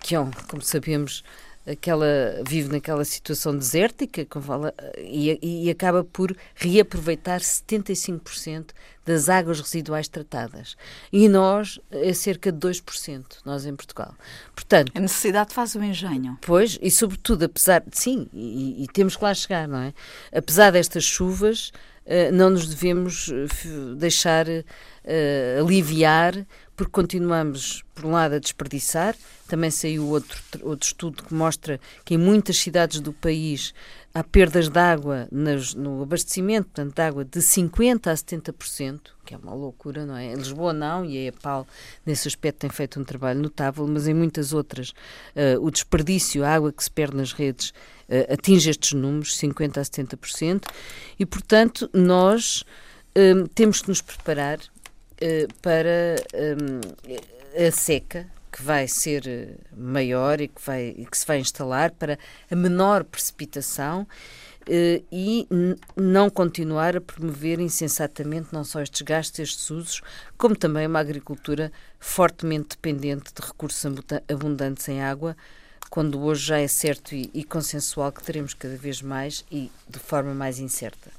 que 0.00 0.14
é, 0.14 0.18
como 0.48 0.62
sabemos, 0.62 1.22
aquela 1.70 2.42
vive 2.46 2.70
naquela 2.72 3.04
situação 3.04 3.56
desértica 3.56 4.26
fala, 4.40 4.74
e, 4.98 5.38
e, 5.66 5.70
acaba 5.70 6.02
por 6.02 6.34
reaproveitar 6.54 7.40
75% 7.40 8.70
das 9.04 9.28
águas 9.28 9.60
residuais 9.60 10.08
tratadas. 10.08 10.76
E 11.12 11.28
nós 11.28 11.78
é 11.90 12.12
cerca 12.12 12.50
de 12.50 12.58
2%, 12.58 13.24
nós 13.44 13.66
em 13.66 13.76
Portugal. 13.76 14.14
Portanto, 14.54 14.92
a 14.94 15.00
necessidade 15.00 15.52
faz 15.52 15.74
o 15.74 15.82
engenho. 15.82 16.38
Pois, 16.40 16.78
e 16.80 16.90
sobretudo, 16.90 17.44
apesar 17.44 17.82
de 17.86 17.98
sim, 17.98 18.28
e, 18.32 18.84
e 18.84 18.86
temos 18.88 19.16
que 19.16 19.24
lá 19.24 19.34
chegar, 19.34 19.68
não 19.68 19.78
é? 19.78 19.92
Apesar 20.32 20.70
destas 20.72 21.04
chuvas, 21.04 21.68
uh, 22.06 22.32
não 22.32 22.50
nos 22.50 22.66
devemos 22.66 23.28
uh, 23.28 23.94
deixar 23.96 24.46
uh, 25.08 25.64
aliviar 25.64 26.46
porque 26.78 26.92
continuamos, 26.92 27.82
por 27.92 28.04
um 28.04 28.12
lado, 28.12 28.36
a 28.36 28.38
desperdiçar. 28.38 29.16
Também 29.48 29.68
saiu 29.68 30.06
outro, 30.06 30.40
outro 30.62 30.86
estudo 30.86 31.24
que 31.24 31.34
mostra 31.34 31.80
que 32.04 32.14
em 32.14 32.16
muitas 32.16 32.56
cidades 32.56 33.00
do 33.00 33.12
país 33.12 33.74
há 34.14 34.22
perdas 34.22 34.68
de 34.68 34.78
água 34.78 35.26
nas, 35.32 35.74
no 35.74 36.00
abastecimento, 36.00 36.66
portanto, 36.66 36.94
de 36.94 37.02
água 37.02 37.24
de 37.24 37.40
50% 37.40 38.06
a 38.06 38.14
70%, 38.14 39.00
que 39.26 39.34
é 39.34 39.36
uma 39.38 39.52
loucura, 39.54 40.06
não 40.06 40.16
é? 40.16 40.26
Em 40.26 40.36
Lisboa 40.36 40.72
não, 40.72 41.04
e 41.04 41.18
a 41.18 41.22
EPAL, 41.24 41.66
nesse 42.06 42.28
aspecto, 42.28 42.60
tem 42.60 42.70
feito 42.70 43.00
um 43.00 43.04
trabalho 43.04 43.40
notável, 43.40 43.84
mas 43.88 44.06
em 44.06 44.14
muitas 44.14 44.52
outras, 44.52 44.90
uh, 44.90 45.60
o 45.60 45.72
desperdício, 45.72 46.44
a 46.44 46.50
água 46.50 46.72
que 46.72 46.84
se 46.84 46.90
perde 46.92 47.16
nas 47.16 47.32
redes, 47.32 47.70
uh, 47.70 48.32
atinge 48.32 48.70
estes 48.70 48.92
números, 48.92 49.36
50% 49.36 49.78
a 49.78 49.82
70%, 49.82 50.62
e, 51.18 51.26
portanto, 51.26 51.90
nós 51.92 52.64
temos 53.52 53.82
que 53.82 53.88
nos 53.88 54.00
preparar 54.00 54.60
para 55.62 56.16
um, 56.34 57.66
a 57.66 57.70
seca, 57.70 58.26
que 58.50 58.62
vai 58.62 58.88
ser 58.88 59.26
eh, 59.26 59.54
maior 59.76 60.40
e 60.40 60.48
que, 60.48 60.60
vai, 60.64 61.06
que 61.10 61.16
se 61.16 61.26
vai 61.26 61.38
instalar 61.38 61.90
para 61.92 62.18
a 62.50 62.56
menor 62.56 63.04
precipitação 63.04 64.02
uh, 64.02 65.04
e 65.12 65.46
não 65.96 66.30
continuar 66.30 66.96
a 66.96 67.00
promover 67.00 67.60
insensatamente 67.60 68.48
não 68.52 68.64
só 68.64 68.80
estes 68.80 69.02
gastos, 69.02 69.38
estes 69.40 69.70
usos, 69.70 70.02
como 70.36 70.56
também 70.56 70.86
uma 70.86 71.00
agricultura 71.00 71.70
fortemente 72.00 72.70
dependente 72.70 73.32
de 73.34 73.46
recursos 73.46 73.84
abundantes 74.28 74.88
em 74.88 75.02
água, 75.02 75.36
quando 75.90 76.20
hoje 76.20 76.46
já 76.46 76.58
é 76.58 76.68
certo 76.68 77.14
e, 77.14 77.30
e 77.32 77.44
consensual 77.44 78.12
que 78.12 78.22
teremos 78.22 78.54
cada 78.54 78.76
vez 78.76 79.00
mais 79.00 79.44
e 79.50 79.70
de 79.88 79.98
forma 79.98 80.34
mais 80.34 80.58
incerta. 80.58 81.17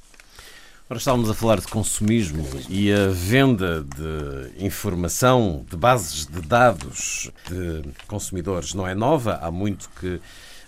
Ora, 0.92 0.98
estávamos 0.98 1.30
a 1.30 1.36
falar 1.36 1.60
de 1.60 1.68
consumismo 1.68 2.44
e 2.68 2.92
a 2.92 3.10
venda 3.10 3.84
de 3.84 4.66
informação, 4.66 5.64
de 5.70 5.78
bases 5.78 6.26
de 6.26 6.42
dados 6.42 7.30
de 7.48 7.84
consumidores 8.08 8.74
não 8.74 8.88
é 8.88 8.96
nova. 8.96 9.38
Há 9.40 9.52
muito 9.52 9.88
que 10.00 10.20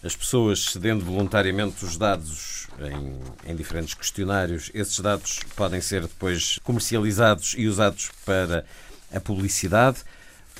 as 0.03 0.15
pessoas 0.15 0.65
cedendo 0.65 1.03
voluntariamente 1.03 1.83
os 1.83 1.97
dados 1.97 2.67
em, 2.79 3.51
em, 3.51 3.55
diferentes 3.55 3.95
questionários, 3.95 4.69
esses 4.75 4.99
dados 4.99 5.39
podem 5.55 5.81
ser 5.81 6.03
depois 6.03 6.59
comercializados 6.63 7.55
e 7.57 7.65
usados 7.65 8.11
para 8.23 8.63
a 9.11 9.19
publicidade. 9.19 10.03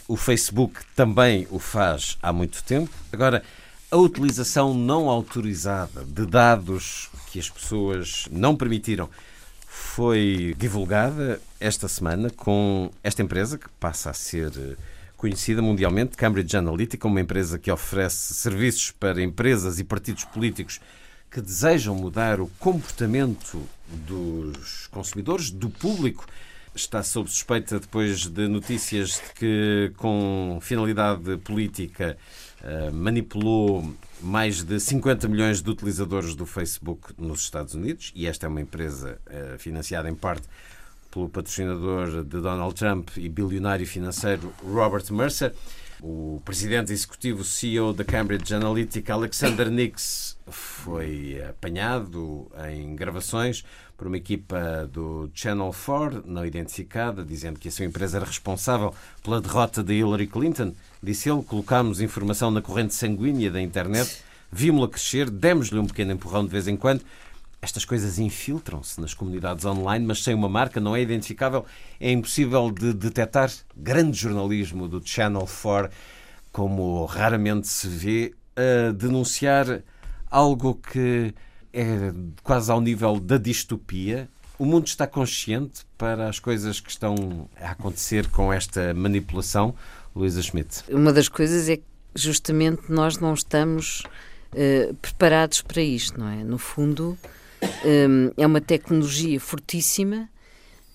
O 0.08 0.18
Facebook 0.18 0.80
também 0.96 1.48
o 1.52 1.60
faz 1.60 2.18
há 2.20 2.34
muito 2.34 2.64
tempo. 2.64 2.90
Agora, 3.14 3.44
a 3.92 3.98
utilização 3.98 4.74
não 4.74 5.08
autorizada 5.08 6.04
de 6.04 6.26
dados 6.26 7.12
que 7.32 7.38
as 7.38 7.48
pessoas 7.48 8.28
não 8.32 8.56
permitiram 8.56 9.08
foi 9.74 10.54
divulgada 10.58 11.42
esta 11.58 11.88
semana 11.88 12.30
com 12.30 12.92
esta 13.02 13.22
empresa 13.22 13.58
que 13.58 13.70
passa 13.80 14.10
a 14.10 14.14
ser 14.14 14.52
conhecida 15.16 15.62
mundialmente, 15.62 16.18
Cambridge 16.18 16.58
Analytica, 16.58 17.08
uma 17.08 17.22
empresa 17.22 17.58
que 17.58 17.72
oferece 17.72 18.34
serviços 18.34 18.92
para 18.92 19.22
empresas 19.24 19.80
e 19.80 19.86
partidos 19.86 20.26
políticos 20.26 20.82
que 21.32 21.40
desejam 21.40 21.96
mudar 21.96 22.42
o 22.42 22.48
comportamento 22.60 23.66
dos 23.88 24.88
consumidores, 24.88 25.50
do 25.50 25.70
público. 25.70 26.28
Está 26.76 27.02
sob 27.02 27.30
suspeita 27.30 27.80
depois 27.80 28.28
de 28.28 28.50
notícias 28.50 29.22
de 29.26 29.34
que, 29.36 29.94
com 29.96 30.60
finalidade 30.62 31.38
política, 31.38 32.18
eh, 32.62 32.92
manipulou 32.92 33.96
mais 34.22 34.64
de 34.64 34.80
50 34.80 35.28
milhões 35.28 35.62
de 35.62 35.70
utilizadores 35.70 36.36
do 36.36 36.46
Facebook 36.46 37.14
nos 37.18 37.42
Estados 37.42 37.74
Unidos, 37.74 38.12
e 38.16 38.28
esta 38.28 38.46
é 38.46 38.50
uma 38.50 38.62
empresa 38.62 39.20
eh, 39.28 39.56
financiada 39.58 40.10
em 40.10 40.16
parte 40.16 40.48
pelo 41.12 41.28
patrocinador 41.28 42.24
de 42.24 42.40
Donald 42.40 42.74
Trump 42.74 43.10
e 43.18 43.28
bilionário 43.28 43.86
financeiro 43.86 44.54
Robert 44.64 45.12
Mercer. 45.12 45.54
O 46.02 46.42
presidente 46.44 46.92
executivo 46.92 47.44
CEO 47.44 47.94
da 47.94 48.04
Cambridge 48.04 48.54
Analytica, 48.56 49.14
Alexander 49.14 49.70
Nix, 49.72 50.38
foi 50.48 51.44
apanhado 51.48 52.50
em 52.72 52.96
gravações 52.96 53.64
por 53.96 54.08
uma 54.08 54.18
equipa 54.18 54.90
do 54.92 55.30
Channel 55.32 55.72
4, 55.86 56.24
não 56.26 56.44
identificada, 56.44 57.24
dizendo 57.24 57.60
que 57.60 57.68
a 57.68 57.72
sua 57.72 57.86
empresa 57.86 58.18
era 58.18 58.26
responsável 58.26 58.96
pela 59.22 59.40
derrota 59.40 59.84
de 59.84 59.94
Hillary 59.94 60.26
Clinton. 60.26 60.74
Disse 61.02 61.30
ele: 61.30 61.41
colocámos 61.43 62.02
informação 62.02 62.52
na 62.52 62.62
corrente 62.62 62.93
sanguínea 62.93 63.49
da 63.49 63.62
internet, 63.62 64.22
vimos-la 64.52 64.88
crescer, 64.88 65.30
demos-lhe 65.30 65.80
um 65.80 65.86
pequeno 65.86 66.12
empurrão 66.12 66.45
de 66.45 66.52
vez 66.52 66.68
em 66.68 66.78
quando. 66.78 67.02
Estas 67.62 67.86
coisas 67.86 68.18
infiltram-se 68.18 68.99
nas 68.99 69.14
comunidades 69.14 69.66
online, 69.66 70.04
mas 70.06 70.24
sem 70.24 70.34
uma 70.34 70.49
marca 70.49 70.80
não 70.80 70.95
é 70.95 71.02
identificável. 71.02 71.64
É 71.99 72.12
impossível 72.12 72.72
de 72.72 72.91
detectar. 72.91 73.52
Grande 73.78 74.18
jornalismo 74.18 74.88
do 74.88 75.02
Channel 75.06 75.47
4, 75.47 75.91
como 76.52 77.06
raramente 77.06 77.68
se 77.68 77.88
vê, 77.88 78.34
a 78.56 78.91
denunciar 78.91 79.84
algo 80.30 80.76
que 80.76 81.34
é 81.72 82.12
quase 82.43 82.72
ao 82.72 82.82
nível 82.82 83.20
da 83.20 83.38
distopia. 83.38 84.28
O 84.58 84.66
mundo 84.66 84.88
está 84.88 85.06
consciente 85.06 85.82
para 85.97 86.30
as 86.30 86.39
coisas 86.39 86.80
que 86.80 86.89
estão 86.89 87.47
a 87.60 87.72
acontecer 87.72 88.28
com 88.30 88.52
esta 88.52 88.93
manipulação, 88.93 89.76
Luísa 90.16 90.41
Schmidt? 90.41 90.84
Uma 90.89 91.14
das 91.14 91.30
coisas 91.30 91.70
é 91.70 91.78
que 91.78 91.84
justamente 92.16 92.84
nós 92.89 93.18
não 93.18 93.34
estamos 93.34 94.03
uh, 94.53 94.93
preparados 94.95 95.62
para 95.62 95.82
isto, 95.82 96.20
não 96.20 96.28
é? 96.28 96.43
No 96.43 96.57
fundo, 96.57 97.18
um, 97.86 98.32
é 98.36 98.45
uma 98.45 98.62
tecnologia 98.62 99.39
fortíssima 99.39 100.30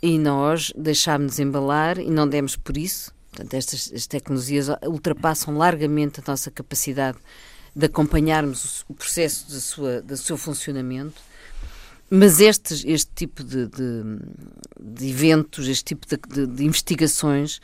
e 0.02 0.18
nós 0.18 0.72
deixámos-nos 0.76 1.38
embalar 1.38 1.98
e 1.98 2.10
não 2.10 2.28
demos 2.28 2.56
por 2.56 2.76
isso. 2.76 3.14
Portanto, 3.30 3.54
estas 3.54 4.06
tecnologias 4.06 4.68
ultrapassam 4.86 5.56
largamente 5.56 6.20
a 6.20 6.22
nossa 6.26 6.50
capacidade 6.50 7.18
de 7.74 7.86
acompanharmos 7.86 8.84
o 8.88 8.94
processo 8.94 9.52
da 9.52 9.60
sua, 9.60 10.00
do 10.00 10.16
seu 10.16 10.38
funcionamento. 10.38 11.20
Mas 12.08 12.40
estes, 12.40 12.84
este 12.84 13.10
tipo 13.14 13.42
de, 13.42 13.66
de, 13.66 14.02
de, 14.80 15.10
eventos, 15.10 15.66
este 15.66 15.96
tipo 15.96 16.06
de, 16.06 16.46
de 16.46 16.64
investigações 16.64 17.56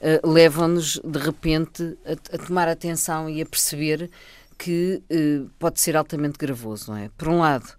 uh, 0.00 0.28
levam-nos 0.28 1.00
de 1.02 1.18
repente 1.18 1.96
a, 2.04 2.34
a, 2.34 2.38
tomar 2.38 2.68
atenção 2.68 3.28
e 3.30 3.40
a 3.40 3.46
perceber 3.46 4.10
que 4.58 5.02
uh, 5.10 5.50
pode 5.58 5.80
ser 5.80 5.96
altamente 5.96 6.36
gravoso, 6.38 6.90
não 6.90 6.98
é? 6.98 7.10
Por 7.16 7.28
um 7.28 7.38
lado, 7.38 7.72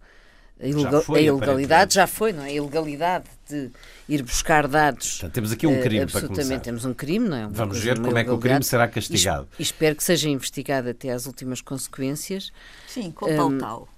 ilegal, 0.59 1.01
foi, 1.01 1.19
a 1.19 1.21
ilegalidade 1.23 1.93
já 1.93 2.07
foi, 2.07 2.33
não 2.33 2.43
é? 2.43 2.47
A 2.47 2.51
ilegalidade 2.51 3.25
de 3.47 3.69
ir 4.09 4.23
buscar 4.23 4.67
dados. 4.67 5.11
Portanto, 5.11 5.33
temos 5.33 5.51
aqui 5.51 5.67
um 5.67 5.81
crime 5.81 5.99
uh, 5.99 6.03
Absolutamente, 6.03 6.61
temos 6.61 6.85
um 6.85 6.93
crime, 6.93 7.29
não 7.29 7.37
é? 7.37 7.45
Uma 7.45 7.49
Vamos 7.49 7.79
ver 7.79 7.99
como 7.99 8.17
é 8.17 8.23
que 8.23 8.29
o 8.29 8.37
crime 8.37 8.63
será 8.63 8.87
castigado. 8.87 9.47
E, 9.59 9.61
espero 9.61 9.95
que 9.95 10.03
seja 10.03 10.29
investigado 10.29 10.89
até 10.89 11.11
às 11.11 11.25
últimas 11.25 11.61
consequências. 11.61 12.51
Sim, 12.87 13.11
com 13.11 13.27
tal 13.35 13.47
um, 13.47 13.57
tal. 13.57 13.89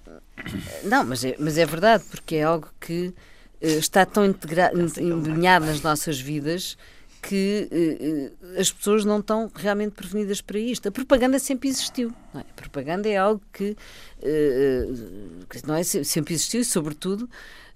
Não, 0.84 1.04
mas 1.04 1.24
é, 1.24 1.36
mas 1.38 1.56
é 1.58 1.66
verdade, 1.66 2.04
porque 2.10 2.36
é 2.36 2.42
algo 2.42 2.68
que 2.80 3.08
uh, 3.08 3.14
está 3.60 4.04
tão 4.04 4.24
empenhado 4.24 5.66
nas 5.66 5.80
nossas 5.82 6.20
vidas 6.20 6.76
que 7.20 7.68
uh, 7.70 8.60
as 8.60 8.72
pessoas 8.72 9.04
não 9.04 9.20
estão 9.20 9.50
realmente 9.54 9.92
prevenidas 9.92 10.40
para 10.40 10.58
isto. 10.58 10.88
A 10.88 10.90
propaganda 10.90 11.38
sempre 11.38 11.68
existiu. 11.68 12.12
É? 12.34 12.38
A 12.38 12.54
propaganda 12.54 13.08
é 13.08 13.16
algo 13.16 13.42
que, 13.52 13.76
uh, 14.22 15.66
não 15.66 15.74
é, 15.74 15.82
sempre 15.82 16.34
existiu 16.34 16.60
e, 16.60 16.64
sobretudo, 16.64 17.28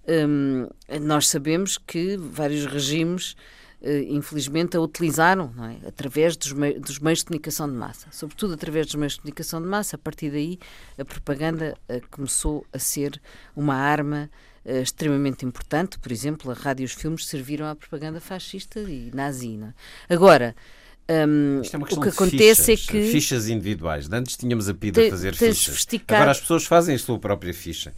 um, 0.07 0.68
nós 1.01 1.28
sabemos 1.28 1.78
que 1.78 2.16
vários 2.16 2.66
regimes, 2.66 3.36
infelizmente, 4.09 4.76
a 4.76 4.80
utilizaram 4.80 5.53
é? 5.82 5.88
através 5.88 6.36
dos, 6.36 6.53
dos, 6.80 6.99
meios 6.99 7.18
de 7.18 7.26
comunicação 7.26 7.70
de 7.70 7.74
massa. 7.74 8.07
Sobretudo 8.11 8.55
através 8.55 8.86
dos 8.86 8.95
meios 8.95 9.14
de 9.14 9.20
comunicação 9.20 9.61
de 9.61 9.68
massa. 9.68 9.97
A 9.97 9.99
partir 9.99 10.30
daí, 10.30 10.59
a 10.99 11.05
propaganda 11.05 11.76
começou 12.11 12.66
a 12.72 12.78
ser 12.78 13.20
uma 13.55 13.74
arma 13.74 14.30
uh, 14.65 14.83
extremamente 14.83 15.45
importante. 15.45 15.99
Por 15.99 16.11
exemplo, 16.12 16.51
a 16.51 16.55
rádio 16.55 16.85
e 16.85 16.87
os 16.87 16.93
filmes 16.93 17.27
serviram 17.27 17.67
à 17.67 17.75
propaganda 17.75 18.21
fascista 18.21 18.81
e 18.81 19.11
nazi. 19.15 19.57
Não? 19.57 19.69
É? 20.09 20.15
Agora, 20.15 20.55
um, 21.09 21.61
Isto 21.61 21.75
é 21.75 21.79
uma 21.79 21.87
questão 21.87 22.03
o 22.03 22.07
que 22.07 22.09
acontece 22.09 22.77
fichas, 22.77 22.89
é 22.89 22.93
que. 22.93 23.11
Fichas 23.11 23.49
individuais. 23.49 24.09
Antes 24.11 24.37
tínhamos 24.37 24.69
a 24.69 24.75
PIDA 24.75 25.07
a 25.07 25.11
fazer 25.11 25.35
fichas. 25.35 25.87
Agora 26.09 26.31
as 26.31 26.41
pessoas 26.41 26.65
fazem 26.65 26.95
a 26.95 26.99
sua 26.99 27.19
própria 27.19 27.53
ficha. 27.53 27.93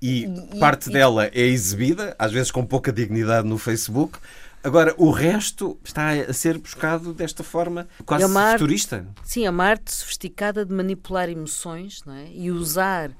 E, 0.00 0.24
e 0.24 0.58
parte 0.58 0.90
e, 0.90 0.92
dela 0.92 1.26
é 1.26 1.42
exibida, 1.42 2.14
às 2.18 2.32
vezes 2.32 2.50
com 2.50 2.64
pouca 2.64 2.92
dignidade, 2.92 3.46
no 3.46 3.58
Facebook. 3.58 4.18
Agora, 4.64 4.94
o 4.96 5.10
resto 5.10 5.76
está 5.84 6.10
a 6.10 6.32
ser 6.32 6.56
buscado 6.56 7.12
desta 7.12 7.42
forma 7.42 7.88
quase 8.06 8.24
é 8.24 8.52
futurista. 8.52 8.96
Arte, 8.96 9.08
sim, 9.24 9.44
é 9.44 9.50
uma 9.50 9.64
arte 9.64 9.92
sofisticada 9.92 10.64
de 10.64 10.72
manipular 10.72 11.28
emoções 11.28 12.02
não 12.06 12.14
é? 12.14 12.28
e 12.32 12.50
usar 12.50 13.10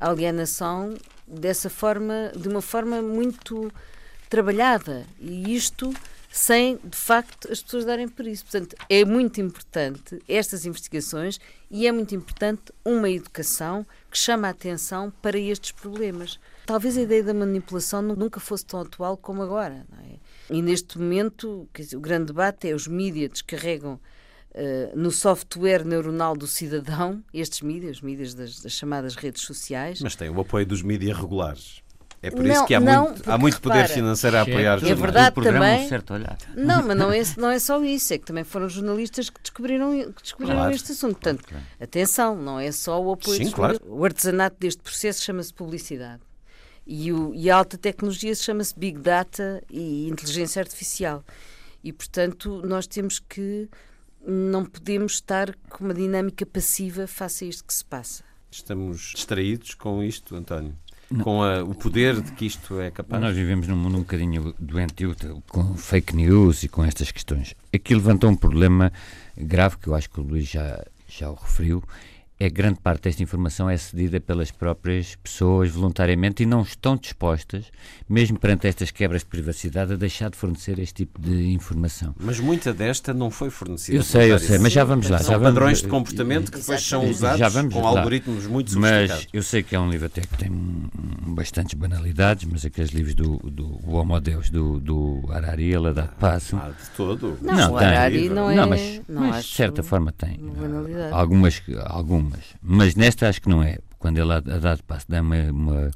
alienação 0.00 0.94
dessa 1.26 1.68
forma, 1.70 2.32
de 2.34 2.48
uma 2.48 2.62
forma 2.62 3.02
muito 3.02 3.72
trabalhada. 4.28 5.04
E 5.20 5.54
isto 5.54 5.92
sem, 6.32 6.78
de 6.84 6.96
facto, 6.96 7.50
as 7.50 7.60
pessoas 7.60 7.84
darem 7.84 8.08
por 8.08 8.26
isso. 8.26 8.44
Portanto, 8.44 8.76
é 8.88 9.04
muito 9.04 9.40
importante 9.40 10.20
estas 10.28 10.64
investigações 10.64 11.40
e 11.70 11.86
é 11.86 11.92
muito 11.92 12.14
importante 12.14 12.72
uma 12.84 13.10
educação 13.10 13.84
que 14.10 14.16
chama 14.16 14.46
a 14.46 14.50
atenção 14.50 15.12
para 15.20 15.38
estes 15.38 15.72
problemas. 15.72 16.38
Talvez 16.64 16.96
a 16.96 17.02
ideia 17.02 17.24
da 17.24 17.34
manipulação 17.34 18.00
nunca 18.00 18.38
fosse 18.38 18.64
tão 18.64 18.80
atual 18.80 19.16
como 19.16 19.42
agora. 19.42 19.84
É? 20.04 20.54
E 20.54 20.62
neste 20.62 20.98
momento, 20.98 21.68
dizer, 21.74 21.96
o 21.96 22.00
grande 22.00 22.26
debate 22.26 22.68
é 22.68 22.74
os 22.74 22.86
mídias 22.86 23.30
descarregam 23.30 23.98
uh, 24.54 24.98
no 24.98 25.10
software 25.10 25.84
neuronal 25.84 26.36
do 26.36 26.46
cidadão 26.46 27.22
estes 27.32 27.60
mídias, 27.62 27.96
os 27.96 28.02
mídias 28.02 28.34
das, 28.34 28.60
das 28.60 28.72
chamadas 28.72 29.14
redes 29.14 29.42
sociais. 29.42 30.00
Mas 30.00 30.16
tem 30.16 30.30
o 30.30 30.40
apoio 30.40 30.66
dos 30.66 30.82
mídias 30.82 31.16
regulares. 31.16 31.82
É 32.22 32.30
por 32.30 32.44
não, 32.44 32.52
isso 32.52 32.66
que 32.66 32.74
há 32.74 32.80
não, 32.80 33.04
muito, 33.06 33.30
há 33.30 33.38
muito 33.38 33.60
poder 33.62 33.76
repara, 33.76 33.94
financeiro 33.94 34.36
a 34.36 34.42
apoiar 34.42 34.84
é 34.84 34.94
verdade 34.94 35.34
também. 35.36 35.86
Um 35.86 35.88
certo 35.88 36.12
olhar. 36.12 36.36
Não, 36.54 36.86
mas 36.86 36.96
não 36.96 37.10
é, 37.10 37.22
não 37.38 37.50
é 37.50 37.58
só 37.58 37.82
isso, 37.82 38.12
é 38.12 38.18
que 38.18 38.26
também 38.26 38.44
foram 38.44 38.68
jornalistas 38.68 39.30
que 39.30 39.40
descobriram, 39.40 40.12
que 40.12 40.22
descobriram 40.22 40.56
claro. 40.56 40.74
este 40.74 40.92
assunto. 40.92 41.12
Portanto, 41.12 41.44
claro. 41.48 41.64
atenção, 41.80 42.36
não 42.36 42.60
é 42.60 42.70
só 42.72 43.02
o 43.02 43.12
apoio. 43.12 43.38
Sim, 43.38 43.50
claro. 43.50 43.80
O 43.86 44.04
artesanato 44.04 44.56
deste 44.60 44.82
processo 44.82 45.24
chama-se 45.24 45.54
publicidade. 45.54 46.20
E, 46.86 47.10
o, 47.10 47.32
e 47.34 47.50
a 47.50 47.56
alta 47.56 47.78
tecnologia 47.78 48.34
chama-se 48.34 48.78
Big 48.78 48.98
Data 48.98 49.62
e 49.70 50.06
inteligência 50.08 50.60
artificial. 50.60 51.24
E, 51.82 51.90
portanto, 51.90 52.60
nós 52.66 52.86
temos 52.86 53.18
que. 53.18 53.66
Não 54.26 54.64
podemos 54.64 55.14
estar 55.14 55.54
com 55.68 55.84
uma 55.84 55.94
dinâmica 55.94 56.44
passiva 56.44 57.06
face 57.06 57.44
a 57.44 57.48
isto 57.48 57.64
que 57.64 57.74
se 57.74 57.84
passa. 57.84 58.22
Estamos 58.50 59.12
distraídos 59.14 59.74
com 59.74 60.02
isto, 60.02 60.34
António? 60.34 60.74
com 61.22 61.42
a, 61.42 61.62
o 61.62 61.74
poder 61.74 62.20
de 62.20 62.30
que 62.32 62.46
isto 62.46 62.80
é 62.80 62.90
capaz? 62.90 63.20
Nós 63.20 63.34
vivemos 63.34 63.66
num 63.66 63.76
mundo 63.76 63.96
um 63.96 64.00
bocadinho 64.00 64.54
doentio 64.58 65.14
com 65.48 65.76
fake 65.76 66.14
news 66.14 66.62
e 66.62 66.68
com 66.68 66.84
estas 66.84 67.10
questões. 67.10 67.54
Aqui 67.72 67.94
levantou 67.94 68.30
um 68.30 68.36
problema 68.36 68.92
grave 69.36 69.76
que 69.78 69.88
eu 69.88 69.94
acho 69.94 70.08
que 70.08 70.20
o 70.20 70.22
Luís 70.22 70.48
já, 70.48 70.84
já 71.08 71.28
o 71.28 71.34
referiu, 71.34 71.82
é 72.40 72.48
grande 72.48 72.80
parte 72.80 73.02
desta 73.02 73.22
informação 73.22 73.68
é 73.68 73.76
cedida 73.76 74.18
pelas 74.18 74.50
próprias 74.50 75.14
pessoas 75.16 75.70
voluntariamente 75.70 76.42
e 76.42 76.46
não 76.46 76.62
estão 76.62 76.96
dispostas, 76.96 77.66
mesmo 78.08 78.38
perante 78.38 78.66
estas 78.66 78.90
quebras 78.90 79.20
de 79.20 79.26
privacidade, 79.26 79.92
a 79.92 79.96
deixar 79.96 80.30
de 80.30 80.38
fornecer 80.38 80.78
este 80.78 81.04
tipo 81.04 81.20
de 81.20 81.50
informação. 81.52 82.14
Mas 82.18 82.40
muita 82.40 82.72
desta 82.72 83.12
não 83.12 83.30
foi 83.30 83.50
fornecida. 83.50 83.98
Eu 83.98 84.02
sei, 84.02 84.32
eu 84.32 84.38
sei, 84.38 84.58
mas 84.58 84.72
já 84.72 84.84
vamos 84.84 85.10
lá. 85.10 85.18
São 85.18 85.32
já 85.32 85.38
vamos, 85.38 85.52
padrões 85.52 85.82
de 85.82 85.88
comportamento 85.88 86.50
que 86.50 86.58
depois 86.58 86.82
são 86.82 87.10
usados 87.10 87.72
com 87.74 87.82
lá. 87.82 87.88
algoritmos 87.90 88.46
muito 88.46 88.70
sofisticados. 88.70 89.26
Mas 89.26 89.28
eu 89.34 89.42
sei 89.42 89.62
que 89.62 89.76
é 89.76 89.80
um 89.80 89.90
livro 89.90 90.06
até 90.06 90.22
que 90.22 90.38
tem 90.38 90.50
bastantes 91.26 91.74
banalidades, 91.74 92.48
mas 92.50 92.64
aqueles 92.64 92.90
livros 92.90 93.14
do, 93.14 93.36
do 93.36 93.80
o 93.84 93.96
Homo 93.96 94.18
Deus, 94.18 94.48
do, 94.48 94.80
do 94.80 95.22
Harari, 95.30 95.74
ele 95.74 95.92
dá 95.92 96.04
passo. 96.04 96.56
Ah, 96.56 96.70
de 96.70 96.90
todo. 96.96 97.36
Não, 97.42 97.54
não 97.54 97.72
o 97.72 97.76
Harari 97.76 98.30
não 98.30 98.50
é... 98.50 98.54
Não, 98.54 98.66
mas, 98.66 99.02
não 99.06 99.20
mas 99.28 99.44
de 99.44 99.54
certa 99.54 99.82
forma 99.82 100.10
tem. 100.10 100.40
Algumas, 101.12 101.62
algumas 101.84 102.29
algumas, 102.30 102.54
mas 102.62 102.94
nesta 102.94 103.28
acho 103.28 103.42
que 103.42 103.48
não 103.48 103.62
é. 103.62 103.78
Quando 103.98 104.18
ele 104.18 104.32
a, 104.32 104.40
dado 104.40 104.82
passo 104.84 105.06
dá 105.08 105.20
uma, 105.20 105.50
uma, 105.50 105.90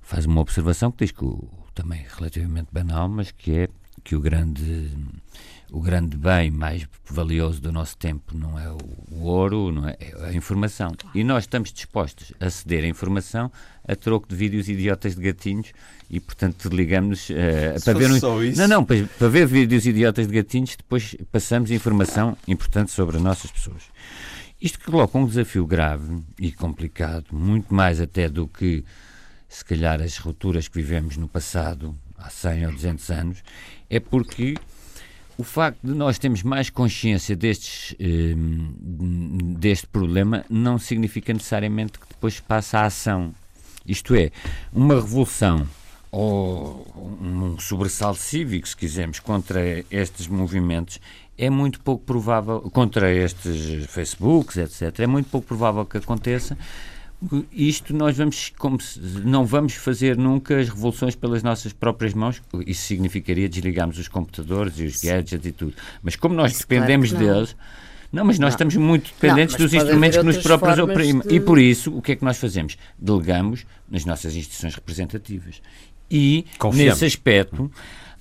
faz 0.00 0.24
uma 0.24 0.40
observação 0.40 0.90
que 0.90 1.04
diz 1.04 1.12
que 1.12 1.24
o, 1.24 1.48
também 1.74 2.04
relativamente 2.16 2.68
banal, 2.72 3.08
mas 3.08 3.30
que 3.30 3.52
é 3.52 3.68
que 4.02 4.16
o 4.16 4.20
grande 4.20 4.90
o 5.70 5.80
grande 5.80 6.18
bem 6.18 6.50
mais 6.50 6.86
valioso 7.08 7.58
do 7.58 7.72
nosso 7.72 7.96
tempo 7.96 8.36
não 8.36 8.58
é 8.58 8.70
o, 8.70 9.24
ouro, 9.24 9.72
não 9.72 9.88
é, 9.88 9.96
é, 9.98 10.26
a 10.26 10.34
informação. 10.34 10.92
E 11.14 11.24
nós 11.24 11.44
estamos 11.44 11.72
dispostos 11.72 12.30
a 12.38 12.50
ceder 12.50 12.84
a 12.84 12.88
informação 12.88 13.50
a 13.88 13.96
troco 13.96 14.28
de 14.28 14.36
vídeos 14.36 14.68
idiotas 14.68 15.16
de 15.16 15.22
gatinhos 15.22 15.72
e, 16.10 16.20
portanto, 16.20 16.68
ligamos 16.68 17.30
uh, 17.30 17.82
para 17.82 17.94
ver 17.94 18.10
um... 18.10 18.18
Não, 18.54 18.68
não, 18.68 18.84
para, 18.84 19.02
para 19.18 19.28
ver 19.28 19.46
vídeos 19.46 19.86
idiotas 19.86 20.26
de 20.26 20.34
gatinhos, 20.34 20.76
depois 20.76 21.16
passamos 21.32 21.70
informação 21.70 22.36
importante 22.46 22.90
sobre 22.90 23.16
as 23.16 23.22
nossas 23.22 23.50
pessoas. 23.50 23.82
Isto 24.62 24.78
coloca 24.78 25.18
um 25.18 25.26
desafio 25.26 25.66
grave 25.66 26.22
e 26.38 26.52
complicado, 26.52 27.26
muito 27.32 27.74
mais 27.74 28.00
até 28.00 28.28
do 28.28 28.46
que, 28.46 28.84
se 29.48 29.64
calhar, 29.64 30.00
as 30.00 30.16
rupturas 30.18 30.68
que 30.68 30.76
vivemos 30.76 31.16
no 31.16 31.26
passado, 31.26 31.98
há 32.16 32.30
100 32.30 32.66
ou 32.66 32.72
200 32.72 33.10
anos, 33.10 33.44
é 33.90 33.98
porque 33.98 34.54
o 35.36 35.42
facto 35.42 35.80
de 35.82 35.92
nós 35.92 36.16
termos 36.16 36.44
mais 36.44 36.70
consciência 36.70 37.34
destes, 37.34 37.96
eh, 37.98 38.36
deste 39.58 39.88
problema 39.88 40.44
não 40.48 40.78
significa 40.78 41.32
necessariamente 41.32 41.98
que 41.98 42.06
depois 42.08 42.38
passe 42.38 42.76
a 42.76 42.84
ação. 42.84 43.34
Isto 43.84 44.14
é, 44.14 44.30
uma 44.72 44.94
revolução 44.94 45.66
ou 46.12 46.86
um 47.20 47.58
sobressalto 47.58 48.20
cívico, 48.20 48.68
se 48.68 48.76
quisermos, 48.76 49.18
contra 49.18 49.84
estes 49.90 50.28
movimentos 50.28 51.00
é 51.36 51.50
muito 51.50 51.80
pouco 51.80 52.04
provável, 52.04 52.60
contra 52.72 53.12
estes 53.12 53.86
Facebooks, 53.86 54.56
etc., 54.56 55.00
é 55.00 55.06
muito 55.06 55.28
pouco 55.30 55.46
provável 55.46 55.84
que 55.84 55.96
aconteça. 55.96 56.56
Isto 57.52 57.94
nós 57.94 58.16
vamos, 58.16 58.52
como 58.58 58.80
se, 58.80 58.98
não 59.24 59.46
vamos 59.46 59.74
fazer 59.74 60.16
nunca 60.16 60.58
as 60.58 60.68
revoluções 60.68 61.14
pelas 61.14 61.42
nossas 61.42 61.72
próprias 61.72 62.14
mãos, 62.14 62.42
isso 62.66 62.82
significaria 62.82 63.48
desligarmos 63.48 63.98
os 63.98 64.08
computadores 64.08 64.78
e 64.78 64.84
os 64.84 65.00
gadgets 65.00 65.46
e 65.46 65.52
tudo. 65.52 65.74
Mas 66.02 66.16
como 66.16 66.34
nós 66.34 66.58
dependemos 66.58 67.10
claro 67.10 67.24
deles, 67.26 67.56
não, 68.12 68.24
mas 68.24 68.38
nós 68.38 68.40
não. 68.40 68.48
estamos 68.48 68.76
muito 68.76 69.10
dependentes 69.14 69.56
não, 69.56 69.64
dos 69.64 69.72
instrumentos 69.72 70.18
que 70.18 70.24
nos 70.24 70.38
próprios 70.38 70.78
oprimem. 70.78 71.26
De... 71.26 71.36
E 71.36 71.40
por 71.40 71.58
isso, 71.58 71.96
o 71.96 72.02
que 72.02 72.12
é 72.12 72.16
que 72.16 72.24
nós 72.24 72.36
fazemos? 72.36 72.76
Delegamos 72.98 73.64
nas 73.88 74.04
nossas 74.04 74.36
instituições 74.36 74.74
representativas. 74.74 75.62
E, 76.10 76.44
Confiamos. 76.58 77.00
nesse 77.00 77.06
aspecto, 77.06 77.70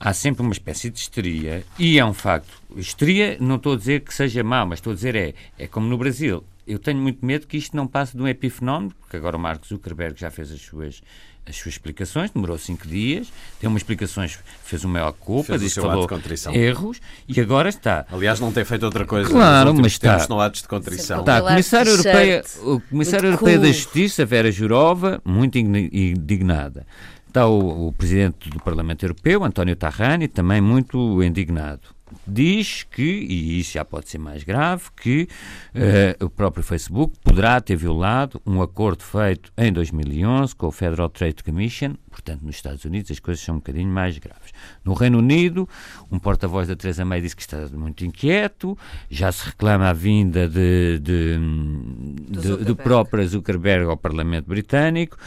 há 0.02 0.14
sempre 0.14 0.42
uma 0.42 0.52
espécie 0.52 0.90
de 0.90 1.00
histeria, 1.00 1.64
e 1.78 2.00
é 2.00 2.06
um 2.06 2.14
facto. 2.14 2.52
Histeria, 2.76 3.38
não 3.40 3.58
estou 3.58 3.74
a 3.74 3.78
dizer 3.78 4.02
que 4.02 4.14
seja 4.14 4.44
mau, 4.44 4.66
mas 4.66 4.80
estou 4.80 4.92
a 4.92 4.96
dizer 4.96 5.16
é, 5.16 5.34
é 5.60 5.68
como 5.68 5.88
no 5.88 5.98
Brasil. 5.98 6.44
Eu 6.68 6.80
tenho 6.80 7.00
muito 7.00 7.26
medo 7.26 7.48
que 7.48 7.58
isto 7.58 7.76
não 7.76 7.86
passe 7.86 8.16
de 8.16 8.22
um 8.22 8.28
epifenómeno, 8.28 8.94
porque 9.00 9.18
agora 9.18 9.38
o 9.38 9.40
Mark 9.40 9.66
Zuckerberg 9.66 10.20
já 10.20 10.32
fez 10.32 10.52
as 10.52 10.62
suas 10.62 11.02
as 11.44 11.56
suas 11.56 11.74
explicações, 11.74 12.30
demorou 12.30 12.58
cinco 12.58 12.88
dias, 12.88 13.32
tem 13.60 13.68
umas 13.68 13.82
explicações, 13.82 14.38
fez 14.64 14.84
uma 14.84 14.94
maior 14.94 15.12
culpa, 15.12 15.48
fez 15.48 15.62
disse 15.62 15.82
falou 15.82 16.08
erros 16.54 17.02
e 17.28 17.42
agora 17.42 17.68
está. 17.68 18.06
Aliás, 18.12 18.40
não 18.40 18.52
tem 18.52 18.64
feito 18.64 18.84
outra 18.84 19.06
coisa. 19.06 19.28
Claro, 19.28 19.74
mas 19.74 19.94
está. 19.94 20.28
no 20.30 20.40
atos 20.40 20.62
de 20.62 20.68
contrição. 20.68 21.22
Está. 21.22 21.38
A 21.38 21.42
Comissária 21.42 21.90
Europeia, 21.90 22.44
o 22.62 22.80
Comissário 22.80 23.28
Europeia 23.30 23.58
da 23.58 23.68
Justiça, 23.68 24.24
Vera 24.24 24.52
Jurova, 24.52 25.20
muito 25.26 25.58
indignada. 25.58 26.86
Está 27.32 27.48
o, 27.48 27.88
o 27.88 27.94
presidente 27.94 28.50
do 28.50 28.60
Parlamento 28.60 29.06
Europeu, 29.06 29.46
António 29.46 29.74
Tajani, 29.74 30.28
também 30.28 30.60
muito 30.60 31.24
indignado 31.24 31.96
diz 32.28 32.84
que, 32.84 33.02
e 33.02 33.60
isso 33.60 33.74
já 33.74 33.86
pode 33.86 34.10
ser 34.10 34.18
mais 34.18 34.44
grave, 34.44 34.84
que 35.02 35.28
uh, 35.74 36.26
o 36.26 36.30
próprio 36.30 36.64
Facebook 36.64 37.18
poderá 37.24 37.60
ter 37.62 37.76
violado 37.76 38.42
um 38.46 38.62
acordo 38.62 39.04
feito 39.04 39.52
em 39.58 39.72
2011 39.72 40.56
com 40.56 40.68
o 40.68 40.72
Federal 40.72 41.10
Trade 41.10 41.44
Commission, 41.44 41.96
portanto, 42.10 42.42
nos 42.44 42.56
Estados 42.56 42.86
Unidos 42.86 43.12
as 43.12 43.20
coisas 43.20 43.44
são 43.44 43.56
um 43.56 43.58
bocadinho 43.60 43.90
mais 43.90 44.18
graves. 44.18 44.52
No 44.84 44.94
Reino 44.94 45.20
Unido, 45.20 45.68
um 46.12 46.20
porta-voz 46.20 46.68
da 46.68 46.76
Teresa 46.76 47.06
May 47.06 47.22
disse 47.22 47.36
que 47.36 47.42
está 47.42 47.68
muito 47.74 48.06
inquieto, 48.06 48.78
já 49.10 49.32
se 49.32 49.46
reclama 49.46 49.90
a 49.90 49.94
vinda 49.94 50.48
de, 50.48 51.00
de, 51.00 51.40
de, 52.30 52.66
do 52.66 52.76
próprio 52.76 53.28
Zuckerberg 53.28 53.86
ao 53.86 53.98
Parlamento 53.98 54.48
Britânico. 54.48 55.18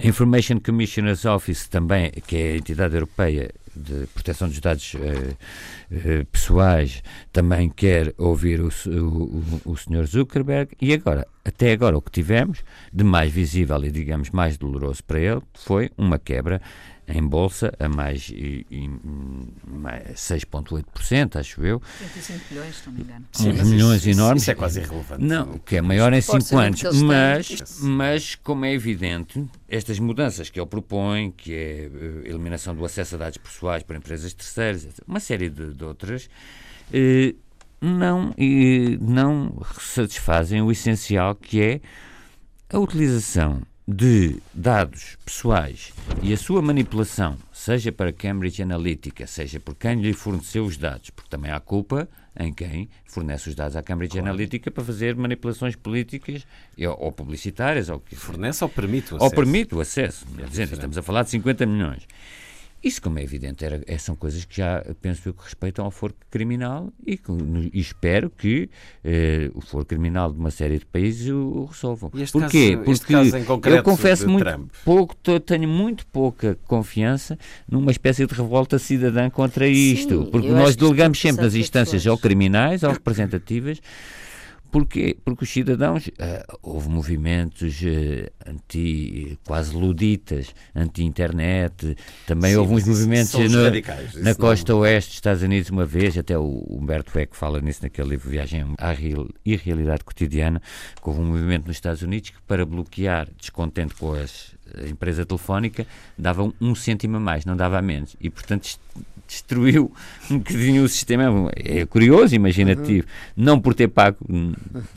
A 0.00 0.06
Information 0.06 0.60
Commissioner's 0.60 1.24
Office 1.24 1.66
também, 1.66 2.12
que 2.26 2.36
é 2.36 2.52
a 2.52 2.56
entidade 2.56 2.94
europeia 2.94 3.50
de 3.74 4.06
proteção 4.14 4.48
dos 4.48 4.60
dados 4.60 4.94
eh, 4.94 5.34
eh, 5.90 6.26
pessoais 6.30 7.02
também 7.32 7.68
quer 7.68 8.14
ouvir 8.16 8.60
o, 8.60 8.68
o, 8.86 9.60
o 9.64 9.76
Sr. 9.76 10.06
Zuckerberg 10.06 10.76
e 10.80 10.92
agora, 10.92 11.26
até 11.44 11.72
agora 11.72 11.98
o 11.98 12.02
que 12.02 12.12
tivemos 12.12 12.62
de 12.92 13.02
mais 13.02 13.32
visível 13.32 13.84
e 13.84 13.90
digamos 13.90 14.30
mais 14.30 14.56
doloroso 14.56 15.02
para 15.04 15.18
ele 15.18 15.42
foi 15.54 15.90
uma 15.96 16.18
quebra 16.18 16.60
em 17.08 17.26
bolsa 17.26 17.72
a 17.78 17.88
mais, 17.88 18.32
mais 19.66 20.02
6,8%, 20.14 21.36
acho 21.36 21.64
eu. 21.64 21.80
35 21.98 22.44
milhões, 22.50 22.82
não 22.86 22.92
me 22.92 23.00
engano. 23.00 23.24
Sim, 23.32 23.50
Uns 23.50 23.68
milhões 23.68 24.06
isso, 24.06 24.10
enormes. 24.10 24.42
Isso 24.42 24.50
é 24.50 24.54
quase 24.54 24.80
irrelevante. 24.80 25.24
Não, 25.24 25.54
o 25.54 25.58
que 25.58 25.76
é 25.76 25.80
maior 25.80 26.12
em 26.12 26.20
5 26.20 26.56
anos. 26.58 26.82
Mas, 27.02 27.80
mas, 27.80 28.34
como 28.34 28.64
é 28.64 28.72
evidente, 28.72 29.44
estas 29.68 29.98
mudanças 29.98 30.50
que 30.50 30.60
ele 30.60 30.66
propõe, 30.66 31.30
que 31.30 31.54
é 31.54 31.56
a 31.56 32.26
eh, 32.26 32.30
eliminação 32.30 32.74
do 32.74 32.84
acesso 32.84 33.14
a 33.14 33.18
dados 33.18 33.38
pessoais 33.38 33.82
por 33.82 33.96
empresas 33.96 34.34
terceiras, 34.34 34.86
uma 35.06 35.20
série 35.20 35.48
de, 35.48 35.72
de 35.72 35.84
outras, 35.84 36.28
eh, 36.92 37.34
não, 37.80 38.34
eh, 38.36 38.98
não 39.00 39.60
satisfazem 39.80 40.60
o 40.60 40.70
essencial 40.70 41.34
que 41.34 41.60
é 41.62 41.80
a 42.70 42.78
utilização 42.78 43.62
de 43.90 44.36
dados 44.52 45.16
pessoais 45.24 45.94
e 46.22 46.30
a 46.34 46.36
sua 46.36 46.60
manipulação, 46.60 47.38
seja 47.50 47.90
para 47.90 48.12
Cambridge 48.12 48.62
Analytica, 48.62 49.26
seja 49.26 49.58
por 49.58 49.74
quem 49.74 50.02
lhe 50.02 50.12
forneceu 50.12 50.66
os 50.66 50.76
dados, 50.76 51.08
porque 51.08 51.30
também 51.30 51.50
há 51.50 51.58
culpa 51.58 52.06
em 52.38 52.52
quem 52.52 52.90
fornece 53.06 53.48
os 53.48 53.54
dados 53.54 53.76
à 53.76 53.82
Cambridge 53.82 54.12
claro. 54.12 54.26
Analytica 54.26 54.70
para 54.70 54.84
fazer 54.84 55.16
manipulações 55.16 55.74
políticas 55.74 56.46
ou 56.98 57.10
publicitárias. 57.10 57.88
Ou 57.88 57.98
que 57.98 58.14
Fornece 58.14 58.62
ou 58.62 58.68
permite 58.68 59.14
o 59.14 59.16
acesso? 59.16 59.24
Ou 59.24 59.30
permite 59.30 59.74
o 59.74 59.80
acesso. 59.80 60.26
É 60.38 60.44
dizendo, 60.44 60.74
estamos 60.74 60.98
a 60.98 61.02
falar 61.02 61.22
de 61.22 61.30
50 61.30 61.64
milhões. 61.64 62.06
Isso, 62.82 63.02
como 63.02 63.18
é 63.18 63.22
evidente, 63.22 63.64
era, 63.64 63.82
é, 63.86 63.98
são 63.98 64.14
coisas 64.14 64.44
que 64.44 64.56
já 64.56 64.84
penso 65.02 65.28
eu 65.28 65.34
que 65.34 65.42
respeitam 65.42 65.84
ao 65.84 65.90
foro 65.90 66.14
criminal 66.30 66.92
e, 67.04 67.16
que, 67.16 67.32
e 67.72 67.80
espero 67.80 68.30
que 68.30 68.70
eh, 69.04 69.50
o 69.52 69.60
foro 69.60 69.84
criminal 69.84 70.32
de 70.32 70.38
uma 70.38 70.50
série 70.52 70.78
de 70.78 70.86
países 70.86 71.28
o, 71.28 71.36
o 71.38 71.64
resolvam. 71.64 72.08
E 72.14 72.22
este 72.22 72.32
Porquê? 72.32 72.76
Caso, 72.76 72.84
Porque 72.84 73.14
este 73.14 73.68
eu 73.70 73.82
confesso 73.82 74.28
muito 74.28 74.44
Trump. 74.44 74.70
pouco, 74.84 75.16
tenho 75.40 75.68
muito 75.68 76.06
pouca 76.06 76.56
confiança 76.68 77.36
numa 77.68 77.90
espécie 77.90 78.24
de 78.24 78.32
revolta 78.32 78.78
cidadã 78.78 79.28
contra 79.28 79.66
isto. 79.66 80.24
Sim, 80.24 80.30
porque 80.30 80.48
nós 80.48 80.76
delegamos 80.76 81.20
sempre 81.20 81.42
nas 81.44 81.56
instâncias 81.56 82.06
ou 82.06 82.16
criminais 82.16 82.84
ou 82.84 82.92
representativas 82.92 83.80
Porquê? 84.70 85.16
Porque 85.24 85.44
os 85.44 85.50
cidadãos, 85.50 86.08
uh, 86.08 86.58
houve 86.62 86.88
movimentos 86.88 87.80
uh, 87.80 88.30
anti, 88.46 89.38
quase 89.46 89.74
luditas, 89.74 90.54
anti-internet, 90.74 91.96
também 92.26 92.52
Sim, 92.52 92.56
houve 92.58 92.74
uns 92.74 92.86
movimentos 92.86 93.32
no, 93.50 93.64
radicais, 93.64 94.14
na 94.14 94.34
costa 94.34 94.72
não... 94.72 94.80
oeste 94.80 95.10
dos 95.10 95.16
Estados 95.16 95.42
Unidos 95.42 95.70
uma 95.70 95.86
vez, 95.86 96.18
até 96.18 96.38
o 96.38 96.66
Humberto 96.68 97.18
Eco 97.18 97.34
fala 97.34 97.60
nisso 97.60 97.80
naquele 97.82 98.10
livro 98.10 98.28
Viagem 98.28 98.74
à 98.78 98.94
Irrealidade 99.44 100.04
Cotidiana, 100.04 100.60
que 101.00 101.08
houve 101.08 101.20
um 101.20 101.26
movimento 101.26 101.66
nos 101.66 101.76
Estados 101.76 102.02
Unidos 102.02 102.30
que 102.30 102.42
para 102.42 102.66
bloquear, 102.66 103.28
descontente 103.38 103.94
com 103.94 104.12
as, 104.12 104.54
a 104.76 104.88
empresa 104.88 105.24
telefónica, 105.24 105.86
dava 106.16 106.52
um 106.60 106.74
cêntimo 106.74 107.16
a 107.16 107.20
mais, 107.20 107.44
não 107.44 107.56
dava 107.56 107.78
a 107.78 107.82
menos. 107.82 108.16
E, 108.20 108.28
portanto, 108.28 108.78
destruiu 109.28 109.92
um 110.30 110.38
bocadinho 110.38 110.82
o 110.82 110.88
sistema. 110.88 111.50
É 111.54 111.86
curioso, 111.86 112.34
imaginativo. 112.34 113.06
Uhum. 113.06 113.44
Não 113.44 113.60
por 113.60 113.74
ter 113.74 113.88
pago 113.88 114.18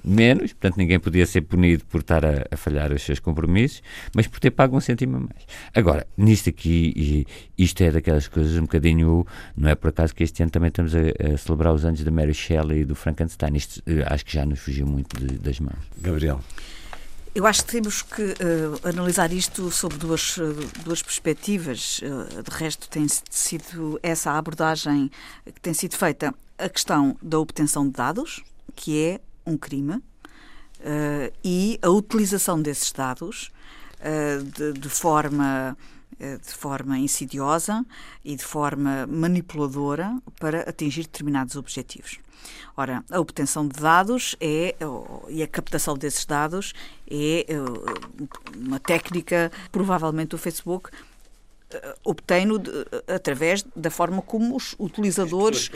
menos, 0.04 0.54
portanto 0.54 0.78
ninguém 0.78 1.00
podia 1.00 1.26
ser 1.26 1.42
punido 1.42 1.84
por 1.86 2.02
estar 2.02 2.26
a, 2.26 2.46
a, 2.50 2.58
falhar 2.58 2.92
os 2.92 3.04
seus 3.04 3.20
compromissos, 3.20 3.84
mas 4.16 4.28
por 4.28 4.40
ter 4.40 4.52
pago 4.52 4.76
um 4.76 4.80
cêntimo 4.80 5.18
a 5.18 5.20
mais. 5.20 5.46
Agora, 5.76 6.08
nisto 6.18 6.50
aqui, 6.50 7.28
isto 7.58 7.84
é 7.84 7.92
daquelas 7.92 8.28
coisas 8.28 8.58
um 8.58 8.62
bocadinho. 8.62 9.26
Não 9.56 9.70
é 9.70 9.76
por 9.76 9.90
acaso 9.90 10.16
que 10.16 10.24
este 10.24 10.42
ano 10.42 10.52
também 10.52 10.70
estamos 10.70 10.94
a, 10.96 11.34
a 11.34 11.38
celebrar 11.38 11.74
os 11.74 11.86
anos 11.86 12.04
da 12.04 12.12
Mary 12.12 12.34
Shelley 12.34 12.82
e 12.82 12.86
do 12.86 12.96
Frankenstein. 12.96 13.56
Isto 13.56 13.82
eh, 13.86 14.04
acho 14.08 14.26
que 14.26 14.34
já 14.34 14.46
nos 14.46 14.60
fugiu 14.60 14.88
muito 14.88 15.20
de, 15.20 15.38
das 15.38 15.60
mãos. 15.60 15.78
Gabriel. 16.02 16.42
Eu 17.34 17.48
acho 17.48 17.64
que 17.64 17.72
temos 17.72 18.02
que 18.02 18.24
uh, 18.24 18.88
analisar 18.90 19.32
isto 19.32 19.72
sob 19.72 19.96
duas, 19.96 20.36
uh, 20.36 20.54
duas 20.84 21.02
perspectivas. 21.02 22.00
Uh, 22.00 22.44
de 22.44 22.52
resto, 22.52 22.90
tem 22.90 23.08
sido 23.30 23.98
essa 24.04 24.32
a 24.32 24.38
abordagem 24.38 25.10
que 25.46 25.62
tem 25.62 25.74
sido 25.74 25.96
feita. 25.96 26.36
A 26.58 26.68
questão 26.68 27.18
da 27.22 27.40
obtenção 27.40 27.86
de 27.86 27.94
dados, 27.94 28.44
que 28.76 29.02
é 29.02 29.22
um 29.46 29.58
crime, 29.58 30.04
e 31.44 31.80
a 31.82 31.90
utilização 31.90 32.62
desses 32.62 32.92
dados 32.92 33.52
de, 34.56 34.74
de, 34.74 34.90
forma 34.90 35.76
de 36.20 36.54
forma 36.54 37.00
insidiosa 37.00 37.84
e 38.24 38.36
de 38.36 38.44
forma 38.44 39.08
manipuladora 39.08 40.16
para 40.40 40.62
atingir 40.62 41.04
determinados 41.04 41.56
objetivos. 41.56 42.20
Ora, 42.76 43.04
a 43.10 43.20
obtenção 43.20 43.68
de 43.68 43.80
dados 43.80 44.36
é, 44.40 44.76
e 45.30 45.44
a 45.44 45.48
captação 45.48 45.96
desses 45.96 46.26
dados 46.26 46.74
é 47.10 47.46
uma 48.58 48.80
técnica, 48.80 49.52
provavelmente, 49.72 50.36
o 50.36 50.38
Facebook 50.38 50.90
obtém-no 52.04 52.62
através 53.08 53.66
da 53.76 53.90
forma 53.90 54.22
como 54.22 54.56
os 54.56 54.76
utilizadores 54.80 55.70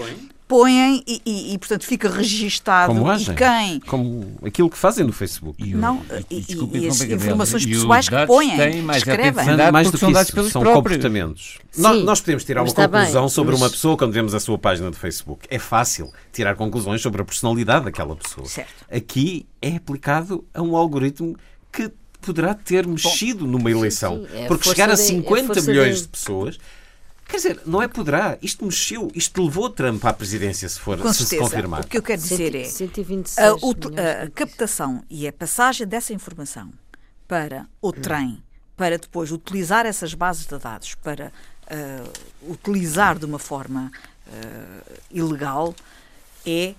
põem 0.48 1.04
e, 1.08 1.22
e, 1.26 1.54
e, 1.54 1.58
portanto, 1.58 1.86
fica 1.86 2.10
registado. 2.10 2.94
Como 2.94 3.10
agem, 3.10 3.34
e 3.34 3.38
quem? 3.38 3.80
Como 3.82 4.38
aquilo 4.44 4.70
que 4.70 4.78
fazem 4.78 5.06
no 5.06 5.12
Facebook. 5.12 5.62
E 5.64 5.76
o, 5.76 5.78
não, 5.78 6.02
e, 6.30 6.42
desculpe, 6.42 6.78
e, 6.78 6.88
as 6.88 7.02
informações 7.02 7.66
pessoais 7.66 8.10
que 8.10 8.26
põem, 8.28 8.82
mais 8.82 8.98
escrevem. 9.00 9.72
Mais 9.72 9.90
do 9.90 9.98
que 9.98 10.06
isso, 10.06 10.50
são 10.50 10.62
próprios. 10.62 10.74
comportamentos. 10.74 11.58
Nós, 11.78 12.04
nós, 12.04 12.22
podemos 12.22 12.44
tirar 12.44 12.62
uma 12.62 12.74
conclusão 12.74 13.24
bem, 13.24 13.30
sobre 13.30 13.52
mas... 13.54 13.62
uma 13.62 13.70
pessoa 13.70 13.98
quando 13.98 14.14
vemos 14.14 14.34
a 14.34 14.40
sua 14.40 14.58
página 14.58 14.90
do 14.90 14.98
Facebook. 14.98 15.48
É 15.50 15.60
fácil 15.60 16.12
tirar 16.32 16.56
conclusões 16.56 17.02
sobre 17.02 17.22
a 17.22 17.26
personalidade 17.26 17.86
daquela 17.86 18.16
pessoa. 18.16 18.48
Certo. 18.48 18.86
Aqui 18.92 19.46
é 19.62 19.76
aplicado 19.76 20.46
a 20.54 20.62
um 20.62 20.76
algoritmo 20.76 21.36
que 21.72 21.92
poderá 22.26 22.54
ter 22.54 22.88
mexido 22.88 23.46
Bom, 23.46 23.52
numa 23.52 23.70
eleição. 23.70 24.22
Sim, 24.22 24.28
sim, 24.28 24.44
é 24.44 24.48
porque 24.48 24.70
chegar 24.70 24.90
a 24.90 24.98
50 24.98 25.54
de, 25.54 25.60
é 25.60 25.62
milhões 25.62 25.98
de... 25.98 26.02
de 26.04 26.08
pessoas. 26.08 26.60
Quer 27.28 27.38
dizer, 27.38 27.62
não 27.66 27.82
é 27.82 27.88
poderá. 27.88 28.38
Isto 28.42 28.66
mexeu, 28.66 29.12
isto 29.16 29.44
levou 29.44 29.70
Trump 29.70 30.04
à 30.06 30.14
presidência, 30.14 30.70
se 30.70 30.80
for 30.80 31.00
se, 31.14 31.26
se 31.26 31.38
confirmar. 31.38 31.84
O 31.84 31.88
que 31.88 31.98
eu 31.98 32.04
quero 32.04 32.22
dizer 32.22 32.56
é 32.56 32.64
126 32.66 33.38
a, 33.38 34.24
a, 34.24 34.30
captação 34.30 35.04
e 35.10 35.28
a 35.28 35.34
passagem 35.34 35.88
dessa 35.88 36.14
informação 36.14 36.72
para 37.28 37.66
o 37.82 37.92
trem, 37.92 38.44
para 38.78 38.98
depois 38.98 39.32
utilizar 39.32 39.86
essas 39.86 40.14
bases 40.14 40.46
de 40.46 40.58
dados 40.58 40.94
para 40.96 41.32
uh, 41.66 42.52
utilizar 42.52 43.18
de 43.18 43.26
uma 43.26 43.40
forma 43.40 43.92
uh, 44.28 44.94
ilegal, 45.10 45.74
é 46.46 46.76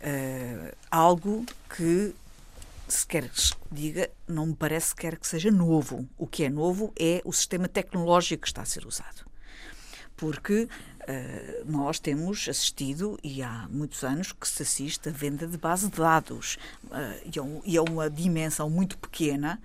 uh, 0.00 0.74
algo 0.90 1.44
que 1.76 2.14
se 2.94 3.06
quer 3.06 3.28
que 3.28 3.40
diga, 3.70 4.10
não 4.26 4.46
me 4.46 4.54
parece 4.54 4.88
sequer 4.88 5.18
que 5.18 5.26
seja 5.26 5.50
novo. 5.50 6.08
O 6.16 6.26
que 6.26 6.44
é 6.44 6.50
novo 6.50 6.92
é 6.98 7.20
o 7.24 7.32
sistema 7.32 7.68
tecnológico 7.68 8.42
que 8.42 8.48
está 8.48 8.62
a 8.62 8.66
ser 8.66 8.86
usado. 8.86 9.24
Porque 10.16 10.64
uh, 10.64 11.64
nós 11.64 11.98
temos 11.98 12.48
assistido, 12.48 13.18
e 13.22 13.42
há 13.42 13.66
muitos 13.70 14.04
anos, 14.04 14.32
que 14.32 14.46
se 14.46 14.62
assiste 14.62 15.08
a 15.08 15.12
venda 15.12 15.46
de 15.46 15.56
base 15.56 15.88
de 15.88 15.96
dados. 15.96 16.58
Uh, 16.84 17.62
e 17.64 17.76
é 17.76 17.80
uma 17.80 18.08
dimensão 18.08 18.68
muito 18.70 18.98
pequena 18.98 19.60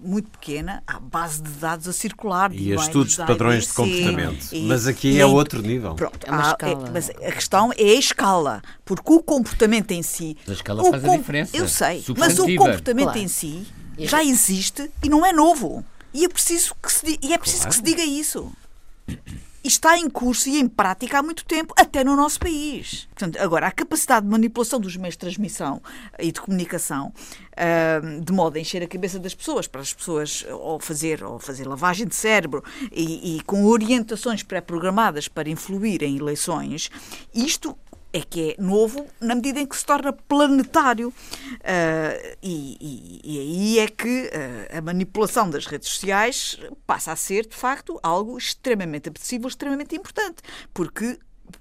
muito 0.00 0.30
pequena, 0.30 0.82
há 0.86 1.00
base 1.00 1.42
de 1.42 1.50
dados 1.50 1.88
a 1.88 1.92
circular. 1.92 2.52
E 2.52 2.72
estudos 2.72 3.16
de 3.16 3.26
padrões 3.26 3.66
de 3.66 3.72
comportamento. 3.72 4.52
E, 4.52 4.62
mas 4.66 4.86
aqui 4.86 5.12
e, 5.12 5.20
é 5.20 5.26
outro 5.26 5.60
nível. 5.60 5.94
Pronto, 5.94 6.26
é 6.26 6.30
há, 6.30 6.56
é, 6.60 6.90
mas 6.92 7.10
a 7.10 7.32
questão 7.32 7.72
é 7.76 7.90
a 7.90 7.98
escala, 7.98 8.62
porque 8.84 9.12
o 9.12 9.22
comportamento 9.22 9.90
em 9.90 10.02
si. 10.02 10.36
A 10.46 10.52
escala 10.52 10.84
faz 10.90 11.04
a 11.04 11.16
diferença. 11.16 11.56
Eu 11.56 11.68
sei, 11.68 12.04
mas 12.16 12.38
o 12.38 12.46
comportamento 12.56 13.06
claro. 13.06 13.18
em 13.18 13.28
si 13.28 13.66
já 13.98 14.22
existe 14.22 14.90
e 15.02 15.08
não 15.08 15.26
é 15.26 15.32
novo. 15.32 15.84
E 16.14 16.24
é 16.24 16.28
preciso 16.28 16.74
que 16.82 16.90
se, 16.90 17.18
e 17.22 17.32
é 17.32 17.38
preciso 17.38 17.62
claro. 17.62 17.70
que 17.70 17.76
se 17.76 17.82
diga 17.82 18.02
isso 18.02 18.50
está 19.62 19.98
em 19.98 20.08
curso 20.08 20.48
e 20.48 20.58
em 20.58 20.68
prática 20.68 21.18
há 21.18 21.22
muito 21.22 21.44
tempo, 21.44 21.74
até 21.76 22.04
no 22.04 22.16
nosso 22.16 22.38
país. 22.38 23.08
Portanto, 23.14 23.38
agora, 23.40 23.66
a 23.66 23.70
capacidade 23.70 24.24
de 24.24 24.30
manipulação 24.30 24.80
dos 24.80 24.96
meios 24.96 25.14
de 25.14 25.18
transmissão 25.18 25.82
e 26.18 26.30
de 26.30 26.40
comunicação, 26.40 27.12
uh, 27.52 28.20
de 28.20 28.32
modo 28.32 28.56
a 28.56 28.60
encher 28.60 28.82
a 28.82 28.86
cabeça 28.86 29.18
das 29.18 29.34
pessoas, 29.34 29.66
para 29.66 29.80
as 29.80 29.92
pessoas 29.92 30.46
ou 30.50 30.78
fazer, 30.78 31.22
ou 31.22 31.38
fazer 31.38 31.66
lavagem 31.66 32.06
de 32.06 32.14
cérebro 32.14 32.62
e, 32.92 33.36
e 33.36 33.40
com 33.42 33.64
orientações 33.66 34.42
pré-programadas 34.42 35.28
para 35.28 35.48
influir 35.48 36.02
em 36.02 36.16
eleições, 36.16 36.90
isto 37.34 37.76
é 38.12 38.20
que 38.20 38.50
é 38.52 38.62
novo 38.62 39.06
na 39.20 39.34
medida 39.34 39.60
em 39.60 39.66
que 39.66 39.76
se 39.76 39.84
torna 39.84 40.12
planetário. 40.12 41.08
Uh, 41.08 42.36
e, 42.42 42.76
e, 42.80 43.20
e, 43.24 43.38
aí 43.40 43.78
é 43.80 43.88
que 43.88 44.26
uh, 44.26 44.78
a 44.78 44.80
manipulação 44.80 45.48
das 45.50 45.66
redes 45.66 45.88
sociais 45.88 46.58
passa 46.86 47.12
a 47.12 47.16
ser, 47.16 47.46
de 47.46 47.56
facto, 47.56 47.98
algo 48.02 48.36
extremamente 48.38 49.08
apetecível, 49.08 49.48
extremamente 49.48 49.94
importante, 49.94 50.42
porque 50.72 51.18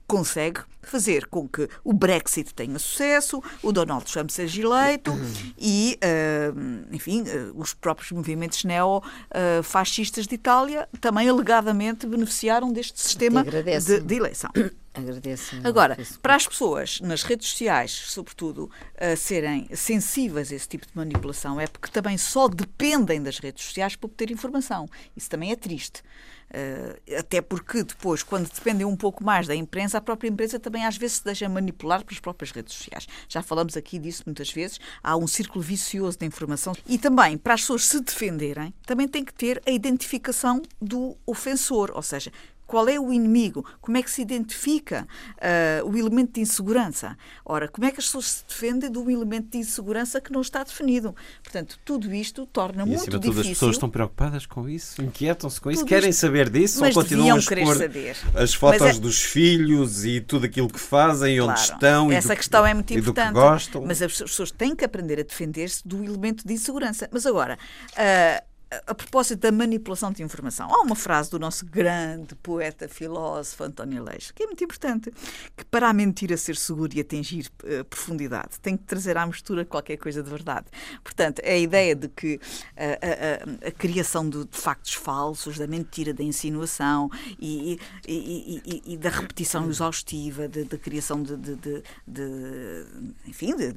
consegue 0.07 0.61
fazer 0.81 1.27
com 1.27 1.47
que 1.47 1.69
o 1.83 1.93
Brexit 1.93 2.53
tenha 2.53 2.79
sucesso, 2.79 3.43
o 3.61 3.71
Donald 3.71 4.05
Trump 4.05 4.29
seja 4.29 4.61
eleito 4.61 5.11
e, 5.57 5.99
uh, 6.01 6.95
enfim, 6.95 7.23
uh, 7.23 7.53
os 7.55 7.73
próprios 7.73 8.11
movimentos 8.11 8.63
neofascistas 8.63 10.25
de 10.25 10.35
Itália 10.35 10.87
também 11.01 11.27
alegadamente 11.29 12.07
beneficiaram 12.07 12.71
deste 12.71 13.01
sistema 13.01 13.43
de, 13.43 13.99
de 13.99 14.15
eleição. 14.15 14.49
Agradeço. 14.97 15.55
Agora, 15.63 15.95
para 16.23 16.35
as 16.35 16.47
pessoas 16.47 16.99
nas 17.01 17.21
redes 17.21 17.49
sociais, 17.49 17.91
sobretudo, 17.91 18.71
a 18.99 19.15
serem 19.15 19.69
sensíveis 19.75 20.51
a 20.51 20.55
esse 20.55 20.67
tipo 20.67 20.87
de 20.87 20.91
manipulação, 20.95 21.61
é 21.61 21.67
porque 21.67 21.91
também 21.91 22.17
só 22.17 22.47
dependem 22.47 23.21
das 23.21 23.37
redes 23.37 23.63
sociais 23.63 23.95
para 23.95 24.07
obter 24.07 24.31
informação. 24.31 24.89
Isso 25.15 25.29
também 25.29 25.51
é 25.51 25.55
triste. 25.55 26.01
Uh, 26.49 27.17
até 27.19 27.41
porque 27.41 27.83
depois, 27.83 28.23
quando 28.23 28.49
dependem 28.49 28.85
um 28.85 28.95
pouco 28.95 29.23
mais 29.23 29.47
da 29.47 29.55
imprensa, 29.55 29.97
a 29.97 30.01
própria 30.01 30.29
imprensa 30.29 30.57
também 30.57 30.85
às 30.85 30.95
vezes 30.95 31.17
se 31.17 31.25
deixa 31.25 31.47
manipular 31.49 32.03
pelas 32.05 32.19
próprias 32.19 32.51
redes 32.51 32.73
sociais. 32.73 33.07
Já 33.27 33.41
falamos 33.41 33.75
aqui 33.75 33.99
disso 33.99 34.23
muitas 34.25 34.51
vezes. 34.51 34.79
Há 35.03 35.17
um 35.17 35.27
círculo 35.27 35.61
vicioso 35.61 36.17
de 36.17 36.25
informação. 36.25 36.73
E 36.87 36.97
também, 36.97 37.37
para 37.37 37.53
as 37.53 37.61
pessoas 37.61 37.85
se 37.85 37.99
defenderem, 37.99 38.73
também 38.85 39.07
tem 39.07 39.25
que 39.25 39.33
ter 39.33 39.61
a 39.65 39.71
identificação 39.71 40.61
do 40.81 41.17
ofensor, 41.25 41.91
ou 41.93 42.01
seja, 42.01 42.31
qual 42.67 42.87
é 42.89 42.99
o 42.99 43.13
inimigo? 43.13 43.65
Como 43.79 43.97
é 43.97 44.03
que 44.03 44.11
se 44.11 44.21
identifica 44.21 45.07
uh, 45.37 45.89
o 45.89 45.97
elemento 45.97 46.33
de 46.33 46.41
insegurança? 46.41 47.17
Ora, 47.45 47.67
como 47.69 47.87
é 47.87 47.91
que 47.91 47.99
as 47.99 48.05
pessoas 48.05 48.25
se 48.25 48.45
defendem 48.47 48.91
de 48.91 48.99
um 48.99 49.09
elemento 49.09 49.49
de 49.51 49.57
insegurança 49.57 50.19
que 50.19 50.31
não 50.31 50.41
está 50.41 50.63
definido? 50.63 51.15
Portanto, 51.41 51.79
tudo 51.85 52.13
isto 52.13 52.45
torna 52.45 52.83
e, 52.83 52.85
muito 52.85 52.99
acima 52.99 53.19
difícil. 53.19 53.31
Tudo, 53.31 53.41
as 53.41 53.47
pessoas 53.47 53.75
estão 53.75 53.89
preocupadas 53.89 54.45
com 54.45 54.67
isso, 54.67 55.01
inquietam-se 55.01 55.61
com 55.61 55.71
isso, 55.71 55.81
tudo 55.81 55.89
querem 55.89 56.09
isto... 56.09 56.19
saber 56.19 56.49
disso 56.49 56.81
Mas 56.81 56.95
ou 56.95 57.01
continuam 57.01 57.37
a 57.37 57.39
expor 57.39 57.77
saber. 57.77 58.17
as 58.35 58.53
fotos 58.53 58.81
é... 58.81 58.93
dos 58.93 59.23
filhos 59.23 60.03
e 60.03 60.19
tudo 60.19 60.45
aquilo 60.45 60.67
que 60.67 60.79
fazem, 60.79 61.37
claro, 61.37 61.51
onde 61.51 61.61
estão 61.61 62.11
essa 62.11 62.33
e 62.33 62.35
do, 62.35 62.37
questão 62.37 62.65
é 62.65 62.73
muito 62.73 62.93
importante. 62.93 63.33
gostam. 63.33 63.85
Mas 63.85 64.01
as 64.01 64.17
pessoas 64.17 64.51
têm 64.51 64.75
que 64.75 64.83
aprender 64.83 65.19
a 65.19 65.23
defender-se 65.23 65.87
do 65.87 66.03
elemento 66.03 66.45
de 66.45 66.53
insegurança. 66.53 67.07
Mas 67.11 67.25
agora. 67.25 67.57
Uh, 67.93 68.46
a 68.85 68.93
propósito 68.93 69.39
da 69.39 69.51
manipulação 69.51 70.11
de 70.11 70.21
informação, 70.21 70.73
há 70.73 70.81
uma 70.81 70.95
frase 70.95 71.31
do 71.31 71.39
nosso 71.39 71.65
grande 71.65 72.35
poeta, 72.35 72.87
filósofo 72.87 73.63
António 73.63 74.03
Leix, 74.03 74.31
que 74.31 74.43
é 74.43 74.45
muito 74.45 74.61
importante, 74.63 75.11
que 75.55 75.63
para 75.65 75.89
a 75.89 75.93
mentira 75.93 76.35
ser 76.35 76.57
segura 76.57 76.91
e 76.95 76.99
atingir 76.99 77.49
uh, 77.63 77.85
profundidade, 77.85 78.59
tem 78.61 78.75
que 78.75 78.83
trazer 78.83 79.17
à 79.17 79.25
mistura 79.25 79.63
qualquer 79.63 79.97
coisa 79.97 80.21
de 80.21 80.29
verdade. 80.29 80.65
Portanto, 81.01 81.39
é 81.43 81.53
a 81.53 81.57
ideia 81.57 81.95
de 81.95 82.09
que 82.09 82.35
uh, 82.35 82.41
a, 82.75 83.65
a, 83.65 83.67
a, 83.69 83.71
criação 83.71 84.29
de, 84.29 84.45
de, 84.45 84.57
factos 84.57 84.93
falsos, 84.93 85.57
da 85.57 85.67
mentira, 85.67 86.13
da 86.13 86.23
insinuação 86.23 87.09
e, 87.39 87.79
e, 88.05 88.61
e, 88.65 88.93
e 88.93 88.97
da 88.97 89.09
repetição 89.09 89.69
exaustiva, 89.69 90.47
da 90.47 90.77
criação 90.77 91.23
de, 91.23 91.37
de, 91.37 91.83
de, 92.05 92.85
enfim, 93.25 93.55
de, 93.55 93.71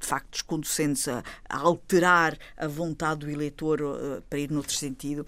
factos 0.00 0.42
conducentes 0.42 1.08
a, 1.08 1.22
a 1.48 1.58
alterar 1.58 2.38
a 2.56 2.66
vontade 2.66 3.20
do 3.20 3.30
eleitor 3.30 3.80
eh, 3.80 4.22
para 4.28 4.38
ir 4.38 4.50
noutro 4.50 4.74
sentido. 4.74 5.26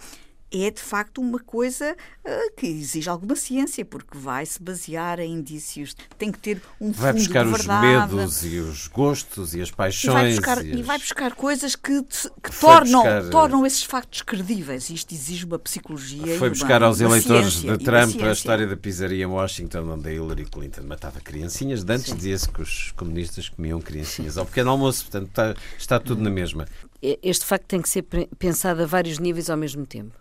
É 0.52 0.70
de 0.70 0.80
facto 0.80 1.20
uma 1.20 1.38
coisa 1.38 1.96
uh, 2.24 2.54
que 2.56 2.66
exige 2.66 3.08
alguma 3.08 3.34
ciência, 3.36 3.84
porque 3.84 4.16
vai 4.16 4.44
se 4.44 4.62
basear 4.62 5.20
em 5.20 5.32
indícios, 5.32 5.96
tem 6.18 6.30
que 6.30 6.38
ter 6.38 6.62
um 6.80 6.92
vai 6.92 7.12
fundo 7.12 7.22
buscar 7.22 7.44
de 7.46 7.52
os 7.52 7.66
medos 7.66 8.44
e 8.44 8.58
os 8.58 8.86
gostos 8.88 9.54
e 9.54 9.60
as 9.60 9.70
paixões. 9.70 10.08
E 10.08 10.12
vai 10.12 10.30
buscar, 10.34 10.64
e, 10.64 10.72
as... 10.72 10.78
e 10.78 10.82
vai 10.82 10.98
buscar 10.98 11.34
coisas 11.34 11.74
que, 11.74 12.02
que 12.02 12.60
tornam, 12.60 13.02
buscar... 13.02 13.30
tornam 13.30 13.66
esses 13.66 13.82
factos 13.82 14.22
credíveis. 14.22 14.90
Isto 14.90 15.14
exige 15.14 15.44
uma 15.44 15.58
psicologia. 15.58 16.38
Foi 16.38 16.50
buscar 16.50 16.82
uma, 16.82 16.88
aos 16.88 17.00
eleitores 17.00 17.54
ciência, 17.54 17.76
de 17.76 17.84
Trump 17.84 18.22
a 18.22 18.32
história 18.32 18.66
da 18.66 18.76
pizzaria 18.76 19.24
em 19.24 19.26
Washington, 19.26 19.92
onde 19.92 20.08
a 20.08 20.12
Hillary 20.12 20.44
Clinton 20.44 20.82
matava 20.82 21.20
criancinhas. 21.20 21.82
De 21.82 21.92
antes 21.92 22.14
dizia-se 22.14 22.48
que 22.48 22.62
os 22.62 22.92
comunistas 22.92 23.48
comiam 23.48 23.80
criancinhas 23.80 24.36
ao 24.36 24.46
pequeno 24.46 24.70
almoço, 24.70 25.04
portanto 25.04 25.28
está, 25.28 25.54
está 25.78 26.00
tudo 26.00 26.22
na 26.22 26.30
mesma. 26.30 26.66
Este 27.02 27.44
facto 27.44 27.66
tem 27.66 27.82
que 27.82 27.88
ser 27.88 28.02
pensado 28.38 28.82
a 28.82 28.86
vários 28.86 29.18
níveis 29.18 29.50
ao 29.50 29.56
mesmo 29.56 29.84
tempo. 29.84 30.16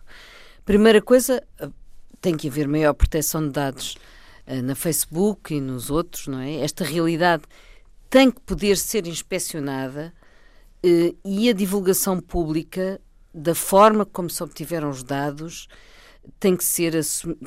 Primeira 0.64 1.00
coisa, 1.00 1.42
eh, 1.60 1.68
tem 2.20 2.36
que 2.36 2.48
haver 2.48 2.68
maior 2.68 2.92
proteção 2.94 3.46
de 3.46 3.50
dados 3.50 3.96
uh, 4.46 4.62
na 4.62 4.74
Facebook 4.74 5.54
e 5.54 5.60
nos 5.60 5.90
outros, 5.90 6.28
não 6.28 6.38
é? 6.38 6.54
Esta 6.56 6.84
realidade 6.84 7.42
tem 8.08 8.30
que 8.30 8.40
poder 8.40 8.76
ser 8.76 9.06
inspecionada 9.06 10.14
uh, 10.84 11.18
e 11.24 11.50
a 11.50 11.52
divulgação 11.52 12.20
pública 12.20 13.00
da 13.34 13.54
forma 13.54 14.06
como 14.06 14.30
se 14.30 14.42
obtiveram 14.42 14.90
os 14.90 15.02
dados 15.02 15.68
tem 16.38 16.56
que, 16.56 16.64
ser 16.64 16.92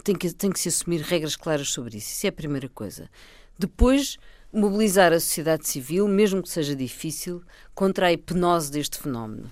tem, 0.04 0.16
que, 0.16 0.34
tem 0.34 0.52
que 0.52 0.60
se 0.60 0.68
assumir 0.68 1.02
regras 1.02 1.36
claras 1.36 1.70
sobre 1.70 1.98
isso. 1.98 2.12
Isso 2.12 2.26
é 2.26 2.30
a 2.30 2.34
primeira 2.34 2.68
coisa. 2.68 3.10
Depois, 3.58 4.18
mobilizar 4.56 5.12
a 5.14 5.20
sociedade 5.20 5.68
civil, 5.68 6.08
mesmo 6.08 6.42
que 6.42 6.50
seja 6.50 6.76
difícil, 6.76 7.42
contra 7.74 8.08
a 8.08 8.14
hipnose 8.14 8.72
deste 8.72 8.98
fenómeno. 8.98 9.52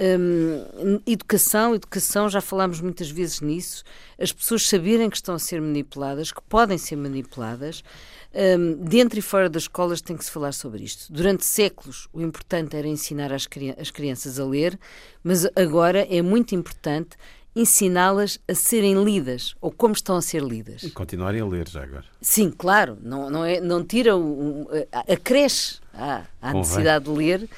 Hum, 0.00 1.00
educação, 1.04 1.74
educação, 1.74 2.28
já 2.28 2.40
falámos 2.40 2.80
muitas 2.80 3.10
vezes 3.10 3.40
nisso, 3.40 3.82
as 4.16 4.32
pessoas 4.32 4.68
saberem 4.68 5.10
que 5.10 5.16
estão 5.16 5.34
a 5.34 5.40
ser 5.40 5.60
manipuladas, 5.60 6.30
que 6.30 6.40
podem 6.42 6.78
ser 6.78 6.94
manipuladas. 6.94 7.82
Um, 8.32 8.74
dentro 8.84 9.18
e 9.18 9.22
fora 9.22 9.48
das 9.48 9.62
escolas 9.62 10.00
tem 10.00 10.16
que 10.16 10.24
se 10.24 10.30
falar 10.30 10.52
sobre 10.52 10.84
isto. 10.84 11.12
Durante 11.12 11.44
séculos, 11.44 12.08
o 12.12 12.20
importante 12.20 12.76
era 12.76 12.86
ensinar 12.86 13.32
as 13.32 13.46
crianças 13.90 14.38
a 14.38 14.44
ler, 14.44 14.78
mas 15.24 15.46
agora 15.56 16.06
é 16.08 16.22
muito 16.22 16.54
importante 16.54 17.16
ensiná-las 17.54 18.38
a 18.46 18.54
serem 18.54 19.02
lidas 19.02 19.54
ou 19.60 19.70
como 19.70 19.94
estão 19.94 20.16
a 20.16 20.22
ser 20.22 20.42
lidas. 20.42 20.82
E 20.82 20.90
continuarem 20.90 21.40
a 21.40 21.46
ler 21.46 21.68
já 21.68 21.82
agora. 21.82 22.04
Sim, 22.20 22.50
claro, 22.50 22.98
não, 23.02 23.28
não, 23.30 23.44
é, 23.44 23.60
não 23.60 23.84
tira, 23.84 24.16
o, 24.16 24.68
acresce 25.08 25.80
a, 25.92 26.24
a 26.40 26.54
necessidade 26.54 27.06
de 27.06 27.10
ler 27.10 27.48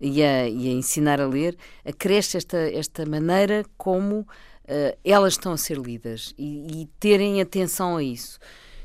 e 0.00 0.22
a, 0.22 0.48
e 0.48 0.68
a 0.68 0.72
ensinar 0.72 1.20
a 1.20 1.26
ler, 1.26 1.56
acresce 1.84 2.36
esta, 2.36 2.58
esta 2.58 3.06
maneira 3.06 3.64
como 3.76 4.20
uh, 4.20 4.98
elas 5.04 5.34
estão 5.34 5.52
a 5.52 5.56
ser 5.56 5.78
lidas 5.78 6.34
e, 6.36 6.82
e, 6.82 6.86
terem 6.98 7.40
atenção 7.40 7.96
a 7.96 8.02
isso. 8.02 8.38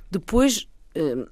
Depois, 0.10 0.68
uh, 0.96 1.30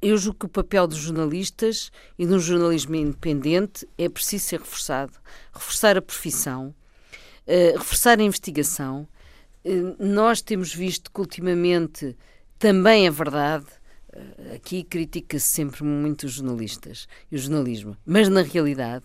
eu 0.00 0.16
julgo 0.16 0.40
que 0.40 0.46
o 0.46 0.48
papel 0.48 0.86
dos 0.86 0.98
jornalistas 0.98 1.90
e 2.18 2.24
de 2.24 2.32
um 2.32 2.38
jornalismo 2.38 2.94
independente 2.94 3.86
é 3.98 4.08
preciso 4.08 4.44
ser 4.44 4.60
reforçado. 4.60 5.12
Reforçar 5.52 5.96
a 5.96 6.02
profissão, 6.02 6.74
uh, 7.46 7.78
reforçar 7.78 8.18
a 8.18 8.22
investigação. 8.22 9.06
nós 9.98 10.40
temos 10.40 10.74
visto 10.74 11.10
que 11.10 11.20
ultimamente 11.20 12.16
também 12.58 13.06
é 13.06 13.10
verdade 13.10 13.66
eh, 14.12 14.54
aqui 14.56 14.82
critica-se 14.82 15.46
sempre 15.46 15.84
muito 15.84 16.24
os 16.26 16.32
jornalistas 16.32 17.06
e 17.30 17.36
o 17.36 17.38
jornalismo, 17.38 17.96
mas 18.06 18.28
na 18.28 18.42
realidade 18.42 19.04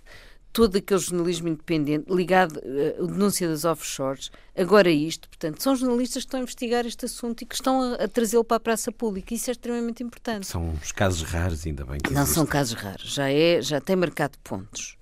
todo 0.53 0.77
aquele 0.77 0.99
jornalismo 1.01 1.49
independente 1.49 2.05
ligado 2.09 2.57
à 2.59 3.05
denúncia 3.05 3.45
das 3.45 3.65
offshores, 3.65 4.31
agora 4.57 4.89
isto, 4.89 5.27
portanto, 5.27 5.61
são 5.61 5.75
jornalistas 5.75 6.23
que 6.23 6.27
estão 6.27 6.39
a 6.39 6.43
investigar 6.43 6.85
este 6.85 7.03
assunto 7.03 7.41
e 7.41 7.45
que 7.45 7.55
estão 7.55 7.81
a, 7.81 7.95
a 7.95 8.07
trazê-lo 8.07 8.45
para 8.45 8.55
a 8.55 8.59
praça 8.61 8.89
pública. 8.89 9.33
Isso 9.33 9.49
é 9.49 9.51
extremamente 9.51 10.01
importante. 10.01 10.47
São 10.47 10.69
uns 10.69 10.93
casos 10.93 11.23
raros, 11.23 11.65
ainda 11.65 11.83
bem 11.83 11.97
que 11.97 12.13
Não 12.13 12.21
existe. 12.21 12.35
são 12.35 12.45
casos 12.45 12.73
raros, 12.73 13.13
já, 13.13 13.29
é, 13.29 13.61
já 13.61 13.81
tem 13.81 13.97
marcado 13.97 14.37
pontos. 14.45 14.95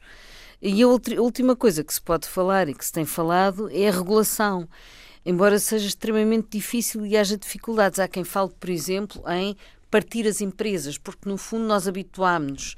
E 0.66 0.82
a 0.82 0.88
última 0.88 1.58
coisa 1.58 1.84
que 1.84 1.94
se 1.94 2.02
pode 2.02 2.26
falar 2.26 2.70
e 2.70 2.74
que 2.74 2.86
se 2.86 2.92
tem 2.94 3.04
falado 3.04 3.70
é 3.70 3.90
a 3.90 3.92
regulação. 3.92 4.66
Embora 5.26 5.60
seja 5.60 5.88
extremamente 5.88 6.48
difícil 6.52 7.06
e 7.06 7.18
haja 7.18 7.38
dificuldades. 7.38 8.00
Há 8.00 8.08
quem 8.08 8.24
fale, 8.24 8.50
por 8.58 8.70
exemplo, 8.70 9.22
em 9.30 9.58
partir 9.92 10.26
as 10.26 10.40
empresas, 10.40 10.98
porque 10.98 11.28
no 11.28 11.38
fundo 11.38 11.66
nós 11.66 11.86
habituámos-nos 11.86 12.78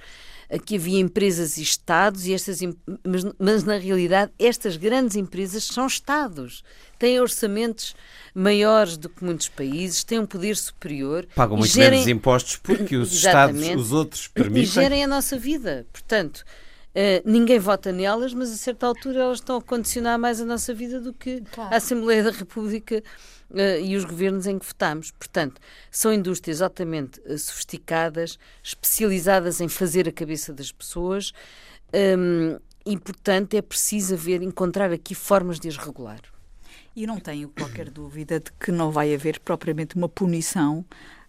a 0.49 0.57
que 0.57 0.75
havia 0.75 0.99
empresas 0.99 1.57
e 1.57 1.61
Estados, 1.61 2.25
e 2.25 2.33
estas, 2.33 2.59
mas, 3.03 3.23
mas, 3.37 3.63
na 3.63 3.77
realidade 3.77 4.31
estas 4.37 4.77
grandes 4.77 5.15
empresas 5.15 5.63
são 5.63 5.85
Estados. 5.85 6.63
Têm 6.97 7.19
orçamentos 7.19 7.95
maiores 8.33 8.97
do 8.97 9.09
que 9.09 9.23
muitos 9.23 9.47
países, 9.49 10.03
têm 10.03 10.19
um 10.19 10.25
poder 10.25 10.57
superior. 10.57 11.27
Pagam 11.35 11.57
muito 11.57 11.71
gerem... 11.71 11.91
menos 11.91 12.07
impostos 12.07 12.57
porque 12.57 12.95
os 12.97 13.13
Estados, 13.13 13.61
os 13.75 13.91
outros, 13.91 14.27
permitem. 14.27 14.63
E 14.63 14.65
gerem 14.65 15.03
a 15.03 15.07
nossa 15.07 15.37
vida. 15.37 15.85
Portanto, 15.91 16.43
Uh, 16.95 17.21
ninguém 17.29 17.59
vota 17.59 17.91
nelas, 17.91 18.33
mas 18.33 18.49
a 18.53 18.55
certa 18.55 18.87
altura 18.87 19.19
elas 19.19 19.39
estão 19.39 19.57
a 19.57 19.61
condicionar 19.61 20.17
mais 20.17 20.39
a 20.39 20.45
nossa 20.45 20.73
vida 20.73 21.01
do 21.01 21.11
que 21.11 21.41
claro. 21.51 21.73
a 21.73 21.77
Assembleia 21.77 22.23
da 22.23 22.31
República 22.31 23.03
uh, 23.51 23.83
e 23.83 23.97
os 23.97 24.05
governos 24.05 24.47
em 24.47 24.57
que 24.57 24.65
votamos. 24.65 25.11
Portanto, 25.11 25.59
são 25.91 26.13
indústrias 26.13 26.61
altamente 26.61 27.19
uh, 27.19 27.37
sofisticadas, 27.37 28.39
especializadas 28.63 29.59
em 29.59 29.67
fazer 29.67 30.07
a 30.07 30.11
cabeça 30.11 30.53
das 30.53 30.71
pessoas 30.71 31.33
um, 31.93 32.57
e, 32.85 32.97
portanto, 32.97 33.55
é 33.55 33.61
preciso 33.61 34.13
haver, 34.13 34.41
encontrar 34.41 34.91
aqui 34.93 35.13
formas 35.13 35.59
de 35.59 35.67
as 35.67 35.75
regular. 35.75 36.21
E 36.95 37.05
não 37.05 37.19
tenho 37.19 37.49
qualquer 37.49 37.89
dúvida 37.89 38.39
de 38.39 38.53
que 38.53 38.71
não 38.71 38.89
vai 38.89 39.13
haver 39.13 39.39
propriamente 39.41 39.97
uma 39.97 40.07
punição 40.07 40.85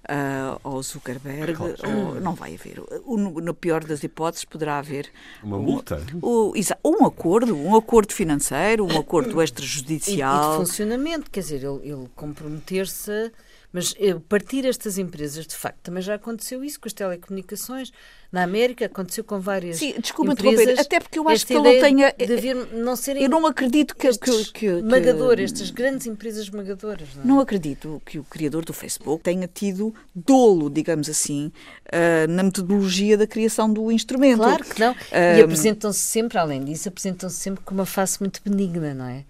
uh, 0.08 0.60
ao 0.62 0.82
Zuckerberg, 0.82 1.54
claro. 1.54 1.76
ou, 1.84 2.20
não 2.20 2.34
vai 2.34 2.54
haver. 2.54 2.82
O, 3.04 3.16
no, 3.16 3.40
no, 3.40 3.54
pior 3.54 3.84
das 3.84 4.02
hipóteses, 4.02 4.44
poderá 4.44 4.78
haver 4.78 5.10
uma 5.42 5.58
multa, 5.58 6.00
um, 6.22 6.52
um 6.84 7.06
acordo, 7.06 7.56
um 7.56 7.74
acordo 7.74 8.12
financeiro, 8.12 8.84
um 8.84 8.98
acordo 8.98 9.42
extrajudicial. 9.42 10.16
E, 10.16 10.48
e 10.48 10.50
de 10.50 10.56
funcionamento, 10.56 11.30
quer 11.30 11.40
dizer, 11.40 11.62
ele, 11.64 11.80
ele 11.88 12.08
comprometer-se 12.14 13.32
mas 13.72 13.94
eh, 13.98 14.16
partir 14.28 14.64
estas 14.64 14.98
empresas, 14.98 15.46
de 15.46 15.54
facto, 15.54 15.78
também 15.82 16.02
já 16.02 16.14
aconteceu 16.14 16.64
isso 16.64 16.80
com 16.80 16.88
as 16.88 16.92
telecomunicações. 16.92 17.92
Na 18.32 18.42
América 18.42 18.86
aconteceu 18.86 19.22
com 19.22 19.38
várias 19.38 19.76
Sim, 19.76 19.94
desculpa 20.00 20.32
empresas. 20.32 20.78
até 20.78 20.98
porque 20.98 21.18
eu 21.18 21.28
acho 21.28 21.46
que 21.46 21.54
ele 21.54 21.62
não 21.62 21.80
tenha. 21.80 22.12
De 22.12 22.32
haver, 22.32 22.54
não 22.72 22.96
serem 22.96 23.22
eu 23.22 23.28
não 23.28 23.46
acredito 23.46 23.94
que. 23.94 24.08
que, 24.18 24.52
que 24.52 24.66
esmagador, 24.66 25.38
estas 25.38 25.70
grandes 25.70 26.06
empresas 26.06 26.44
esmagadoras. 26.44 27.08
Não, 27.14 27.22
é? 27.22 27.26
não, 27.26 27.40
acredito 27.40 28.02
que 28.04 28.18
o 28.18 28.24
criador 28.24 28.64
do 28.64 28.72
Facebook 28.72 29.22
tenha 29.22 29.46
tido 29.46 29.94
dolo, 30.14 30.68
digamos 30.68 31.08
assim, 31.08 31.52
uh, 31.86 32.30
na 32.30 32.42
metodologia 32.42 33.16
da 33.16 33.26
criação 33.26 33.72
do 33.72 33.92
instrumento. 33.92 34.38
Claro 34.38 34.64
que 34.64 34.80
não. 34.80 34.92
Uh, 34.92 35.38
e 35.38 35.42
apresentam-se 35.42 36.00
sempre, 36.00 36.38
além 36.38 36.64
disso, 36.64 36.88
apresentam-se 36.88 37.36
sempre 37.36 37.64
com 37.64 37.74
uma 37.74 37.86
face 37.86 38.20
muito 38.20 38.40
benigna, 38.44 38.92
não 38.92 39.06
é? 39.06 39.24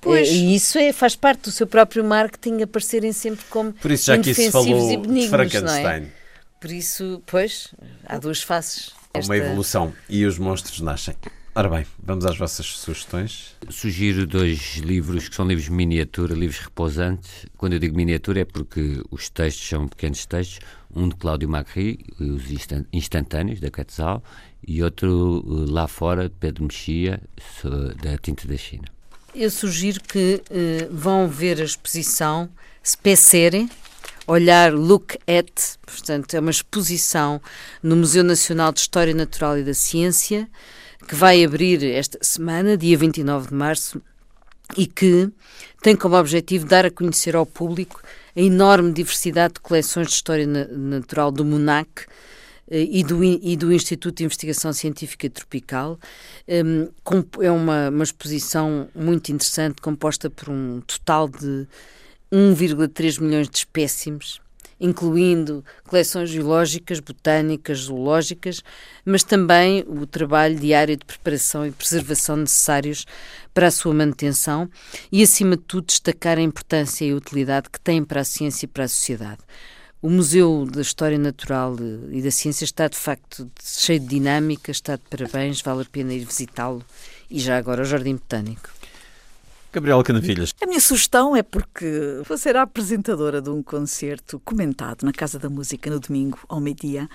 Pois. 0.00 0.28
E 0.28 0.54
isso 0.54 0.78
é, 0.78 0.92
faz 0.92 1.14
parte 1.14 1.42
do 1.42 1.50
seu 1.50 1.66
próprio 1.66 2.02
marketing 2.02 2.62
aparecerem 2.62 3.12
sempre 3.12 3.44
como 3.50 3.72
Por 3.72 3.90
isso 3.90 4.06
já 4.06 4.18
que 4.18 4.30
isso 4.30 4.50
falou 4.50 4.90
e 4.90 4.96
benignos, 4.96 5.24
de 5.24 5.28
Frankenstein. 5.28 6.02
É? 6.04 6.06
Por 6.58 6.70
isso, 6.70 7.22
pois, 7.26 7.68
há 8.06 8.18
duas 8.18 8.42
faces. 8.42 8.90
Esta... 9.12 9.30
Uma 9.30 9.36
evolução 9.36 9.92
e 10.08 10.24
os 10.24 10.38
monstros 10.38 10.80
nascem. 10.80 11.14
Ora 11.52 11.68
bem, 11.68 11.84
vamos 12.02 12.24
às 12.24 12.38
vossas 12.38 12.64
sugestões. 12.64 13.56
Sugiro 13.68 14.24
dois 14.24 14.76
livros 14.76 15.28
que 15.28 15.34
são 15.34 15.46
livros 15.46 15.64
de 15.64 15.72
miniatura, 15.72 16.32
livros 16.32 16.60
repousantes. 16.60 17.46
Quando 17.56 17.72
eu 17.72 17.78
digo 17.80 17.96
miniatura 17.96 18.40
é 18.40 18.44
porque 18.44 19.02
os 19.10 19.28
textos 19.28 19.68
são 19.68 19.88
pequenos 19.88 20.24
textos. 20.26 20.60
Um 20.94 21.08
de 21.08 21.16
Cláudio 21.16 21.48
Macri, 21.48 21.98
Os 22.18 22.44
Instantâneos, 22.92 23.60
da 23.60 23.70
Quetzal, 23.70 24.22
e 24.66 24.82
outro 24.82 25.44
eh, 25.44 25.70
lá 25.70 25.86
fora, 25.88 26.28
de 26.28 26.34
Pedro 26.36 26.64
Mexia, 26.64 27.20
da 28.02 28.16
Tinta 28.18 28.46
da 28.46 28.56
China. 28.56 28.84
Eu 29.34 29.48
sugiro 29.48 30.00
que 30.00 30.42
uh, 30.50 30.88
vão 30.90 31.28
ver 31.28 31.60
a 31.60 31.64
exposição 31.64 32.50
Specere, 32.84 33.68
olhar 34.26 34.72
Look 34.72 35.18
at, 35.26 35.76
portanto, 35.86 36.34
é 36.34 36.40
uma 36.40 36.50
exposição 36.50 37.40
no 37.80 37.94
Museu 37.94 38.24
Nacional 38.24 38.72
de 38.72 38.80
História 38.80 39.14
Natural 39.14 39.58
e 39.58 39.62
da 39.62 39.74
Ciência, 39.74 40.48
que 41.06 41.14
vai 41.14 41.44
abrir 41.44 41.84
esta 41.84 42.18
semana, 42.22 42.76
dia 42.76 42.98
29 42.98 43.48
de 43.48 43.54
março, 43.54 44.02
e 44.76 44.86
que 44.86 45.30
tem 45.80 45.94
como 45.94 46.16
objetivo 46.16 46.66
dar 46.66 46.84
a 46.84 46.90
conhecer 46.90 47.36
ao 47.36 47.46
público 47.46 48.02
a 48.36 48.40
enorme 48.40 48.92
diversidade 48.92 49.54
de 49.54 49.60
coleções 49.60 50.08
de 50.08 50.14
história 50.14 50.46
natural 50.46 51.30
do 51.30 51.44
MUNAC, 51.44 51.88
eh, 52.02 52.06
e 52.70 53.02
do, 53.02 53.24
e 53.24 53.56
do 53.56 53.72
Instituto 53.72 54.18
de 54.18 54.24
Investigação 54.24 54.72
Científica 54.72 55.28
Tropical. 55.28 55.98
Ehm, 56.46 56.88
é 57.40 57.50
uma, 57.50 57.88
uma 57.88 58.04
exposição 58.04 58.88
muito 58.94 59.32
interessante, 59.32 59.82
composta 59.82 60.30
por 60.30 60.48
um 60.48 60.80
total 60.82 61.28
de 61.28 61.66
1,3 62.32 63.20
milhões 63.20 63.48
de 63.48 63.58
espécimes 63.58 64.40
incluindo 64.80 65.62
coleções 65.86 66.30
geológicas, 66.30 67.00
botânicas, 67.00 67.80
zoológicas, 67.80 68.62
mas 69.04 69.22
também 69.22 69.84
o 69.86 70.06
trabalho 70.06 70.58
diário 70.58 70.96
de 70.96 71.04
preparação 71.04 71.66
e 71.66 71.70
preservação 71.70 72.36
necessários 72.36 73.04
para 73.52 73.66
a 73.66 73.70
sua 73.70 73.92
manutenção 73.92 74.70
e, 75.12 75.22
acima 75.22 75.56
de 75.56 75.62
tudo, 75.64 75.86
destacar 75.86 76.38
a 76.38 76.42
importância 76.42 77.04
e 77.04 77.12
a 77.12 77.16
utilidade 77.16 77.68
que 77.68 77.78
tem 77.78 78.02
para 78.02 78.22
a 78.22 78.24
ciência 78.24 78.64
e 78.64 78.68
para 78.68 78.84
a 78.84 78.88
sociedade. 78.88 79.40
O 80.02 80.08
Museu 80.08 80.64
da 80.64 80.80
História 80.80 81.18
Natural 81.18 81.76
e 82.10 82.22
da 82.22 82.30
Ciência 82.30 82.64
está, 82.64 82.88
de 82.88 82.96
facto, 82.96 83.50
cheio 83.62 84.00
de 84.00 84.06
dinâmica, 84.06 84.70
está 84.70 84.96
de 84.96 85.02
parabéns, 85.02 85.60
vale 85.60 85.82
a 85.82 85.84
pena 85.84 86.14
ir 86.14 86.24
visitá-lo 86.24 86.82
e 87.30 87.38
já 87.38 87.58
agora 87.58 87.82
o 87.82 87.84
Jardim 87.84 88.14
Botânico. 88.14 88.70
Gabriela 89.70 90.02
Canavilhas. 90.02 90.54
A 90.60 90.66
minha 90.66 90.80
sugestão 90.80 91.36
é 91.36 91.42
porque 91.42 92.22
vou 92.26 92.38
ser 92.38 92.56
a 92.56 92.62
apresentadora 92.62 93.42
de 93.42 93.50
um 93.50 93.62
concerto 93.62 94.40
comentado 94.40 95.04
na 95.04 95.12
Casa 95.12 95.38
da 95.38 95.50
Música 95.50 95.90
no 95.90 96.00
domingo, 96.00 96.38
ao 96.48 96.60
meio-dia, 96.60 97.06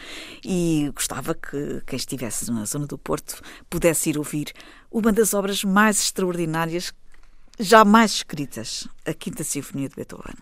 e 0.43 0.91
gostava 0.93 1.33
que 1.33 1.81
quem 1.87 1.97
estivesse 1.97 2.51
na 2.51 2.65
zona 2.65 2.85
do 2.85 2.99
Porto 2.99 3.41
pudesse 3.67 4.11
ir 4.11 4.17
ouvir 4.19 4.53
uma 4.91 5.11
das 5.11 5.33
obras 5.33 5.63
mais 5.63 5.99
extraordinárias 5.99 6.93
jamais 7.59 8.11
escritas, 8.11 8.87
a 9.05 9.13
Quinta 9.13 9.43
Sinfonia 9.43 9.87
de 9.87 9.95
Beethoven. 9.95 10.35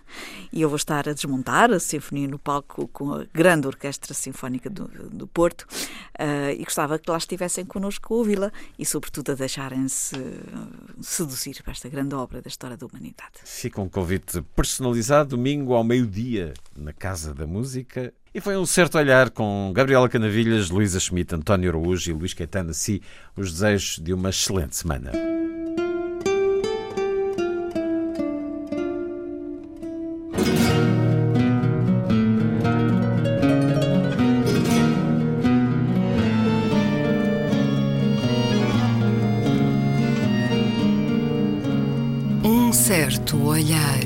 E 0.52 0.62
eu 0.62 0.70
vou 0.70 0.76
estar 0.76 1.08
a 1.08 1.14
desmontar 1.14 1.72
a 1.72 1.80
Sinfonia 1.80 2.28
no 2.28 2.40
palco 2.40 2.88
com 2.88 3.14
a 3.14 3.26
grande 3.34 3.68
Orquestra 3.68 4.14
Sinfónica 4.14 4.70
do, 4.70 4.88
do 4.88 5.28
Porto 5.28 5.64
uh, 5.64 6.52
e 6.58 6.64
gostava 6.64 6.98
que 6.98 7.10
lá 7.10 7.18
estivessem 7.18 7.66
connosco 7.66 8.14
a 8.14 8.18
ouvi-la 8.18 8.52
e, 8.78 8.86
sobretudo, 8.86 9.32
a 9.32 9.36
deixarem-se 9.36 10.16
seduzir 11.02 11.62
para 11.64 11.72
esta 11.72 11.90
grande 11.90 12.16
obra 12.16 12.42
da 12.42 12.48
história 12.48 12.78
da 12.78 12.86
humanidade. 12.86 13.34
Fica 13.44 13.82
um 13.82 13.90
convite 13.90 14.42
personalizado 14.56 15.32
domingo 15.32 15.74
ao 15.74 15.84
meio-dia 15.84 16.54
na 16.76 16.94
Casa 16.94 17.34
da 17.34 17.46
Música. 17.46 18.14
E 18.34 18.42
foi 18.42 18.58
um 18.58 18.66
certo 18.66 18.98
olhar 18.98 19.30
com 19.30 19.72
Gabriela 19.76 20.10
Canavilhas, 20.10 20.70
Luísa 20.70 21.00
Schmidt, 21.00 21.36
António 21.36 21.70
Araújo 21.70 22.10
e 22.10 22.14
Luís 22.14 22.34
Caetano, 22.34 22.72
assim, 22.72 23.00
os 23.38 23.52
desejos 23.52 24.00
de 24.00 24.14
uma 24.14 24.30
excelente 24.30 24.76
semana. 24.76 25.12
Certo 42.84 43.38
olhar. 43.38 44.04